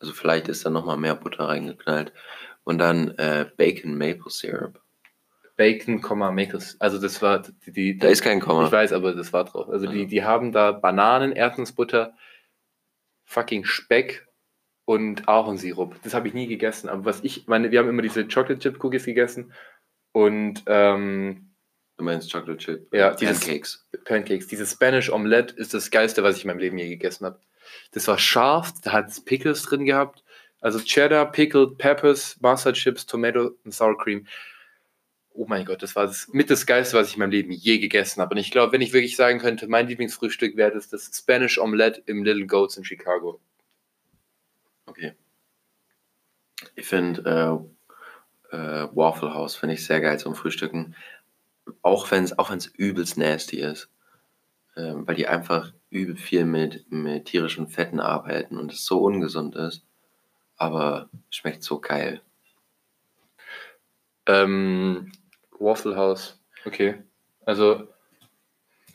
Also 0.00 0.12
vielleicht 0.12 0.48
ist 0.48 0.66
da 0.66 0.70
nochmal 0.70 0.98
mehr 0.98 1.14
Butter 1.14 1.48
reingeknallt. 1.48 2.12
Und 2.64 2.78
dann 2.78 3.12
äh, 3.18 3.50
Bacon 3.56 3.96
Maple 3.96 4.30
Syrup. 4.30 4.81
Bacon, 5.56 6.00
Makers. 6.34 6.76
Also 6.80 6.98
das 6.98 7.20
war 7.22 7.42
die, 7.66 7.72
die 7.72 7.98
Da 7.98 8.08
ist 8.08 8.22
kein 8.22 8.40
Komma. 8.40 8.66
Ich 8.66 8.72
weiß, 8.72 8.92
aber 8.92 9.14
das 9.14 9.32
war 9.32 9.44
drauf. 9.44 9.68
Also 9.68 9.86
die, 9.86 10.06
die 10.06 10.24
haben 10.24 10.52
da 10.52 10.72
Bananen, 10.72 11.32
Erdnussbutter, 11.32 12.14
fucking 13.24 13.64
Speck 13.64 14.26
und 14.84 15.28
Ahornsirup. 15.28 15.96
Das 16.02 16.14
habe 16.14 16.28
ich 16.28 16.34
nie 16.34 16.46
gegessen. 16.46 16.88
Aber 16.88 17.04
was 17.04 17.22
ich 17.22 17.46
meine, 17.46 17.70
wir 17.70 17.78
haben 17.78 17.88
immer 17.88 18.02
diese 18.02 18.26
Chocolate 18.26 18.58
Chip 18.58 18.82
Cookies 18.82 19.04
gegessen 19.04 19.52
und 20.12 20.62
ähm, 20.66 21.48
Du 21.98 22.04
meinst 22.04 22.32
Chocolate 22.32 22.56
Chip? 22.58 22.88
Ja, 22.92 23.14
dieses- 23.14 23.40
Pancakes. 23.40 23.88
Pancakes. 24.04 24.46
Dieses 24.48 24.72
Spanish 24.72 25.10
Omelette 25.12 25.54
ist 25.54 25.74
das 25.74 25.90
geilste, 25.90 26.22
was 26.22 26.36
ich 26.36 26.44
in 26.44 26.48
meinem 26.48 26.58
Leben 26.58 26.78
je 26.78 26.88
gegessen 26.88 27.26
habe. 27.26 27.38
Das 27.92 28.08
war 28.08 28.18
scharf, 28.18 28.72
da 28.82 28.92
hat 28.92 29.08
es 29.10 29.22
Pickles 29.24 29.62
drin 29.62 29.84
gehabt 29.84 30.24
Also 30.60 30.80
Cheddar, 30.80 31.30
Pickled 31.30 31.78
Peppers, 31.78 32.38
Mustard 32.40 32.76
Chips, 32.76 33.06
Tomato 33.06 33.52
und 33.64 33.72
Sour 33.72 33.96
Cream. 33.98 34.26
Oh 35.34 35.46
mein 35.46 35.64
Gott, 35.64 35.82
das 35.82 35.96
war 35.96 36.06
das 36.06 36.28
mit 36.28 36.50
das 36.50 36.66
Geilste, 36.66 36.96
was 36.96 37.08
ich 37.08 37.14
in 37.14 37.20
meinem 37.20 37.30
Leben 37.30 37.52
je 37.52 37.78
gegessen 37.78 38.20
habe. 38.20 38.34
Und 38.34 38.40
ich 38.40 38.50
glaube, 38.50 38.72
wenn 38.72 38.82
ich 38.82 38.92
wirklich 38.92 39.16
sagen 39.16 39.38
könnte, 39.38 39.66
mein 39.66 39.88
Lieblingsfrühstück 39.88 40.56
wäre 40.56 40.72
das, 40.72 40.88
das 40.88 41.10
Spanish 41.14 41.58
Omelette 41.58 42.02
im 42.06 42.22
Little 42.22 42.46
Goats 42.46 42.76
in 42.76 42.84
Chicago. 42.84 43.40
Okay. 44.86 45.14
Ich 46.74 46.86
finde 46.86 47.70
äh, 48.52 48.56
äh, 48.56 48.88
Waffle 48.94 49.34
House 49.34 49.56
finde 49.56 49.74
ich 49.74 49.86
sehr 49.86 50.00
geil 50.00 50.18
zum 50.18 50.34
Frühstücken. 50.34 50.94
Auch 51.82 52.10
wenn 52.10 52.24
es 52.24 52.38
auch 52.38 52.50
wenn's 52.50 52.66
übelst 52.66 53.16
nasty 53.16 53.60
ist. 53.60 53.88
Ähm, 54.76 55.06
weil 55.06 55.14
die 55.14 55.28
einfach 55.28 55.72
übel 55.90 56.16
viel 56.16 56.44
mit, 56.44 56.90
mit 56.90 57.26
tierischen 57.26 57.68
Fetten 57.68 58.00
arbeiten 58.00 58.58
und 58.58 58.72
es 58.72 58.84
so 58.84 59.02
ungesund 59.02 59.54
ist. 59.56 59.84
Aber 60.56 61.08
schmeckt 61.30 61.62
so 61.62 61.80
geil. 61.80 62.22
Ähm, 64.26 65.12
Waffle 65.62 65.96
House. 65.96 66.40
Okay. 66.64 67.02
Also 67.44 67.88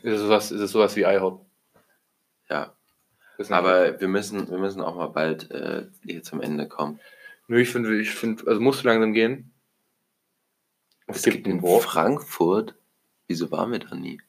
ist 0.02 0.12
es 0.14 0.20
sowas, 0.20 0.50
ist 0.50 0.60
es 0.60 0.70
sowas 0.70 0.96
wie 0.96 1.02
IHOP? 1.02 1.44
Ja. 2.48 2.74
Aber 3.50 4.00
wir 4.00 4.08
müssen, 4.08 4.50
wir 4.50 4.58
müssen 4.58 4.80
auch 4.80 4.96
mal 4.96 5.08
bald 5.08 5.50
äh, 5.50 5.86
hier 6.04 6.22
zum 6.22 6.40
Ende 6.40 6.66
kommen. 6.66 6.98
Nö, 7.46 7.60
ich 7.60 7.70
finde, 7.70 7.98
ich 8.00 8.10
finde, 8.10 8.46
also 8.46 8.60
musst 8.60 8.82
du 8.82 8.88
langsam 8.88 9.12
gehen. 9.12 9.52
Es 11.06 11.22
gibt 11.22 11.46
in 11.46 11.62
Waffle. 11.62 11.88
Frankfurt. 11.88 12.74
Wieso 13.26 13.50
waren 13.50 13.72
wir 13.72 13.78
da 13.78 13.94
nie? 13.94 14.20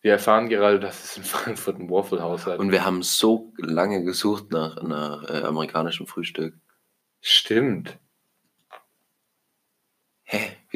Wir 0.00 0.12
erfahren 0.12 0.48
gerade, 0.50 0.78
dass 0.80 1.02
es 1.02 1.16
in 1.16 1.24
Frankfurt 1.24 1.78
ein 1.78 1.90
Waffle 1.90 2.20
House 2.20 2.46
hat. 2.46 2.58
Und 2.58 2.72
wir 2.72 2.84
haben 2.84 3.02
so 3.02 3.52
lange 3.56 4.04
gesucht 4.04 4.50
nach, 4.50 4.82
nach 4.82 5.22
äh, 5.30 5.42
amerikanischem 5.42 6.06
Frühstück. 6.06 6.54
Stimmt. 7.20 7.98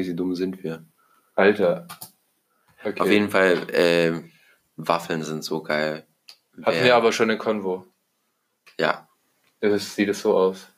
Wie 0.07 0.15
dumm 0.15 0.35
sind 0.37 0.63
wir? 0.63 0.85
Alter. 1.35 1.89
Okay. 2.85 3.01
Auf 3.01 3.11
jeden 3.11 3.31
Fall, 3.31 3.69
äh, 3.71 4.23
Waffeln 4.77 5.25
sind 5.25 5.43
so 5.43 5.61
geil. 5.63 6.07
Hatten 6.63 6.77
Wer- 6.77 6.85
wir 6.85 6.95
aber 6.97 7.13
schon 7.13 7.29
eine 7.31 7.39
Konvo. 7.39 7.85
Ja, 8.79 9.09
Das 9.61 9.97
sieht 9.97 10.09
es 10.09 10.21
so 10.21 10.37
aus. 10.37 10.69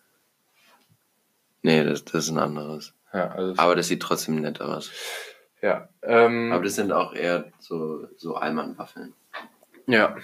nee, 1.62 1.84
das, 1.84 2.04
das 2.04 2.24
ist 2.24 2.30
ein 2.30 2.38
anderes. 2.38 2.94
Ja, 3.12 3.28
also 3.32 3.60
Aber 3.60 3.76
das 3.76 3.88
sieht 3.88 4.00
trotzdem 4.02 4.36
nett 4.36 4.60
aus. 4.62 4.90
ja. 5.60 5.88
Ähm, 6.02 6.52
Aber 6.52 6.64
das 6.64 6.76
sind 6.76 6.92
auch 6.92 7.12
eher 7.12 7.52
so, 7.58 8.06
so 8.16 8.36
Allmann-Waffeln. 8.36 9.14
ja. 9.86 10.16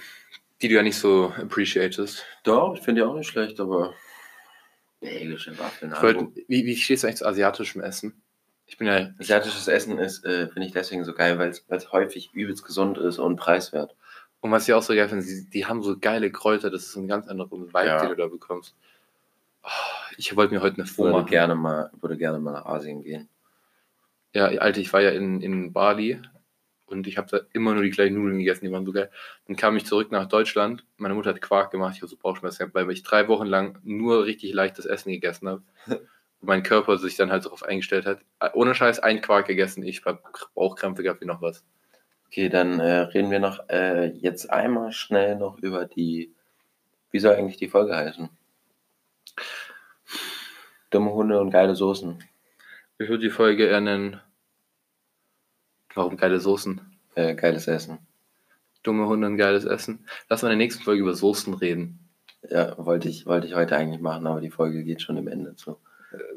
Die 0.63 0.69
du 0.69 0.73
ja 0.73 0.81
nicht 0.81 0.97
so 0.97 1.31
appreciatest. 1.39 2.25
Doch, 2.43 2.73
ich 2.75 2.81
finde 2.81 3.01
die 3.01 3.07
auch 3.07 3.13
nicht 3.13 3.27
schlecht, 3.29 3.59
aber 3.59 3.93
belgische 4.99 5.55
Waffeln. 5.59 5.91
Ich 5.95 6.01
wollte, 6.01 6.31
wie, 6.47 6.65
wie 6.65 6.75
stehst 6.75 7.03
du 7.03 7.07
eigentlich 7.07 7.17
zu 7.19 7.27
asiatischem 7.27 7.81
Essen? 7.83 8.19
Ich 8.67 8.77
bin 8.77 8.87
ja. 8.87 9.09
Asiatisches 9.19 9.67
Essen 9.67 9.97
ist, 9.97 10.25
äh, 10.25 10.47
finde 10.49 10.67
ich 10.67 10.73
deswegen 10.73 11.03
so 11.05 11.13
geil, 11.13 11.39
weil 11.39 11.49
es 11.49 11.91
häufig 11.91 12.31
übelst 12.33 12.63
gesund 12.65 12.97
ist 12.97 13.17
und 13.17 13.37
preiswert. 13.37 13.95
Und 14.41 14.51
was 14.51 14.67
ich 14.67 14.73
auch 14.73 14.83
so 14.83 14.93
geil 14.93 15.09
finde, 15.09 15.25
die, 15.25 15.49
die 15.49 15.65
haben 15.65 15.81
so 15.81 15.97
geile 15.97 16.31
Kräuter, 16.31 16.69
das 16.69 16.83
ist 16.83 16.95
ein 16.95 17.07
ganz 17.07 17.27
anderer 17.27 17.49
Vibe, 17.49 17.85
Ja. 17.85 17.99
den 18.01 18.09
du 18.09 18.15
da 18.15 18.27
bekommst. 18.27 18.75
Oh, 19.63 19.69
ich 20.17 20.35
wollte 20.35 20.53
mir 20.53 20.61
heute 20.61 20.75
eine 20.77 20.85
Fo 20.85 21.03
würde 21.05 21.13
machen. 21.19 21.25
gerne 21.29 21.55
mal, 21.55 21.89
würde 21.99 22.17
gerne 22.17 22.39
mal 22.39 22.51
nach 22.51 22.65
Asien 22.65 23.01
gehen. 23.03 23.29
Ja, 24.33 24.45
Alter, 24.45 24.79
ich 24.79 24.91
war 24.93 25.01
ja 25.01 25.09
in, 25.11 25.41
in 25.41 25.73
Bali 25.73 26.21
und 26.85 27.07
ich 27.07 27.17
habe 27.17 27.27
da 27.31 27.39
immer 27.53 27.73
nur 27.73 27.83
die 27.83 27.89
gleichen 27.89 28.15
Nudeln 28.15 28.37
gegessen, 28.37 28.65
die 28.65 28.71
waren 28.71 28.85
so 28.85 28.91
geil. 28.91 29.09
Dann 29.47 29.55
kam 29.55 29.75
ich 29.77 29.85
zurück 29.85 30.11
nach 30.11 30.27
Deutschland, 30.27 30.85
meine 30.97 31.13
Mutter 31.15 31.29
hat 31.31 31.41
Quark 31.41 31.71
gemacht, 31.71 31.95
ich 31.95 32.01
habe 32.01 32.09
so 32.09 32.17
Bauchschmerzen 32.17 32.59
gehabt, 32.59 32.75
weil 32.75 32.89
ich 32.91 33.03
drei 33.03 33.27
Wochen 33.27 33.47
lang 33.47 33.79
nur 33.83 34.25
richtig 34.25 34.53
leichtes 34.53 34.85
Essen 34.85 35.11
gegessen 35.11 35.47
habe. 35.49 35.63
Mein 36.41 36.63
Körper 36.63 36.97
sich 36.97 37.15
dann 37.15 37.31
halt 37.31 37.45
darauf 37.45 37.63
eingestellt 37.63 38.05
hat. 38.05 38.19
Ohne 38.53 38.75
Scheiß, 38.75 38.99
ein 38.99 39.21
Quark 39.21 39.47
gegessen, 39.47 39.83
ich 39.83 40.05
habe 40.05 40.21
Bauchkrämpfe 40.53 41.03
gehabt 41.03 41.21
wie 41.21 41.25
noch 41.25 41.41
was. 41.41 41.65
Okay, 42.27 42.49
dann 42.49 42.79
äh, 42.79 42.99
reden 42.99 43.31
wir 43.31 43.39
noch 43.39 43.69
äh, 43.69 44.07
jetzt 44.07 44.49
einmal 44.51 44.91
schnell 44.91 45.35
noch 45.35 45.57
über 45.59 45.85
die. 45.85 46.33
Wie 47.11 47.19
soll 47.19 47.35
eigentlich 47.35 47.57
die 47.57 47.69
Folge 47.69 47.95
heißen? 47.95 48.29
Dumme 50.89 51.13
Hunde 51.13 51.39
und 51.39 51.51
geile 51.51 51.75
Soßen. 51.75 52.23
Ich 52.99 53.09
würde 53.09 53.23
die 53.23 53.29
Folge 53.29 53.65
eher 53.65 53.81
nennen. 53.81 54.19
Warum 55.95 56.17
geile 56.17 56.39
Soßen? 56.39 56.81
Äh, 57.15 57.35
geiles 57.35 57.67
Essen. 57.67 57.99
Dumme 58.83 59.07
Hunde 59.07 59.27
und 59.27 59.37
geiles 59.37 59.65
Essen. 59.65 60.05
Lass 60.29 60.41
mal 60.41 60.49
in 60.49 60.59
der 60.59 60.65
nächsten 60.65 60.83
Folge 60.83 61.01
über 61.01 61.13
Soßen 61.13 61.53
reden. 61.53 61.99
Ja, 62.49 62.77
wollte 62.77 63.09
ich, 63.09 63.25
wollte 63.25 63.47
ich 63.47 63.55
heute 63.55 63.75
eigentlich 63.75 64.01
machen, 64.01 64.27
aber 64.27 64.41
die 64.41 64.51
Folge 64.51 64.83
geht 64.83 65.01
schon 65.01 65.17
im 65.17 65.27
Ende 65.27 65.55
zu. 65.55 65.77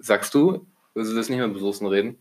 Sagst 0.00 0.34
du, 0.34 0.66
du 0.94 1.00
das 1.02 1.28
nicht 1.28 1.38
mehr 1.38 1.46
über 1.46 1.58
Soßen 1.58 1.86
reden? 1.86 2.18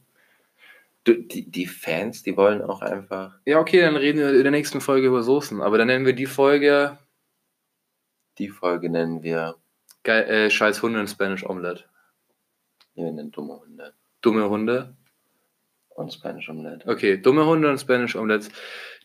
Du, 1.04 1.14
die, 1.14 1.50
die 1.50 1.66
Fans, 1.66 2.24
die 2.24 2.36
wollen 2.36 2.62
auch 2.62 2.82
einfach 2.82 3.36
Ja, 3.46 3.60
okay, 3.60 3.82
dann 3.82 3.96
reden 3.96 4.20
wir 4.20 4.34
in 4.34 4.44
der 4.44 4.52
nächsten 4.52 4.82
Folge 4.82 5.08
über 5.08 5.24
Soßen. 5.24 5.62
Aber 5.62 5.78
dann 5.78 5.88
nennen 5.88 6.06
wir 6.06 6.14
die 6.14 6.26
Folge 6.26 7.00
die 8.40 8.50
Folge 8.50 8.90
nennen 8.90 9.22
wir, 9.22 9.58
Geil, 10.04 10.24
äh, 10.24 10.50
Scheiß 10.50 10.82
Hunde 10.82 11.02
und 11.02 11.10
Spanish 11.10 11.44
Omelette. 11.44 11.84
wir 12.96 13.12
nennen 13.12 13.32
dumme 13.32 13.60
Hunde 13.60 13.94
Dumme 14.22 14.50
Hunde. 14.50 14.96
und 15.90 16.14
Spanish 16.14 16.50
Omelette. 16.50 16.88
Okay, 16.88 17.18
dumme 17.18 17.46
Hunde 17.46 17.70
und 17.70 17.78
Spanish 17.80 18.16
Omelettes. 18.16 18.50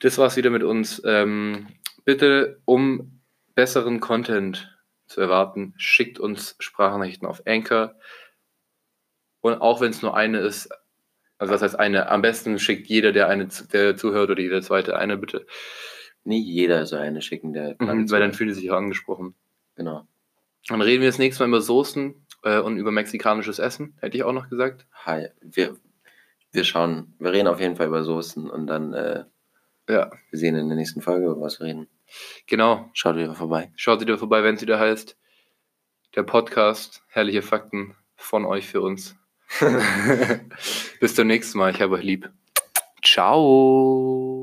Das 0.00 0.18
war's 0.18 0.36
wieder 0.36 0.50
mit 0.50 0.62
uns. 0.62 1.02
Ähm, 1.04 1.66
bitte, 2.04 2.60
um 2.64 3.20
besseren 3.56 3.98
Content 3.98 4.72
zu 5.06 5.20
erwarten, 5.20 5.74
schickt 5.76 6.20
uns 6.20 6.54
Sprachnachrichten 6.60 7.26
auf 7.26 7.42
Anchor. 7.46 7.96
Und 9.44 9.60
auch 9.60 9.82
wenn 9.82 9.90
es 9.90 10.00
nur 10.00 10.16
eine 10.16 10.38
ist, 10.38 10.70
also 11.36 11.52
was 11.52 11.60
heißt 11.60 11.78
eine, 11.78 12.08
am 12.08 12.22
besten 12.22 12.58
schickt 12.58 12.86
jeder, 12.86 13.12
der 13.12 13.28
eine 13.28 13.46
der 13.74 13.94
zuhört 13.94 14.30
oder 14.30 14.40
jeder 14.40 14.62
zweite 14.62 14.96
eine 14.96 15.18
bitte. 15.18 15.44
Nie 16.24 16.40
jeder 16.40 16.86
soll 16.86 17.00
eine 17.00 17.20
schicken, 17.20 17.52
der 17.52 17.76
Mhm, 17.78 18.10
weil 18.10 18.20
dann 18.20 18.32
fühlen 18.32 18.54
sie 18.54 18.60
sich 18.62 18.70
auch 18.70 18.76
angesprochen. 18.78 19.34
genau. 19.76 20.08
Dann 20.66 20.80
reden 20.80 21.02
wir 21.02 21.10
das 21.10 21.18
nächste 21.18 21.42
Mal 21.42 21.48
über 21.48 21.60
Soßen 21.60 22.26
äh, 22.44 22.58
und 22.58 22.78
über 22.78 22.90
mexikanisches 22.90 23.58
Essen, 23.58 23.98
hätte 24.00 24.16
ich 24.16 24.24
auch 24.24 24.32
noch 24.32 24.48
gesagt. 24.48 24.86
Hi, 25.04 25.28
wir, 25.42 25.76
wir 26.52 26.64
schauen, 26.64 27.14
wir 27.18 27.32
reden 27.32 27.48
auf 27.48 27.60
jeden 27.60 27.76
Fall 27.76 27.88
über 27.88 28.02
Soßen 28.02 28.48
und 28.48 28.66
dann 28.66 28.94
äh, 28.94 29.24
Ja, 29.90 30.10
wir 30.30 30.38
sehen 30.38 30.54
in 30.56 30.68
der 30.68 30.78
nächsten 30.78 31.02
Folge, 31.02 31.26
über 31.26 31.38
was 31.42 31.60
wir 31.60 31.66
reden. 31.66 31.86
genau. 32.46 32.88
Schaut 32.94 33.16
wieder 33.16 33.34
vorbei. 33.34 33.72
Schaut 33.76 34.00
wieder 34.00 34.16
vorbei, 34.16 34.42
wenn 34.42 34.54
es 34.54 34.62
wieder 34.62 34.78
heißt. 34.78 35.18
Der 36.16 36.22
Podcast, 36.22 37.02
herrliche 37.08 37.42
Fakten 37.42 37.94
von 38.16 38.46
euch 38.46 38.66
für 38.66 38.80
uns. 38.80 39.16
Bis 41.00 41.14
zum 41.14 41.26
nächsten 41.26 41.58
Mal. 41.58 41.70
Ich 41.72 41.80
habe 41.80 41.94
euch 41.94 42.04
lieb. 42.04 42.30
Ciao. 43.02 44.33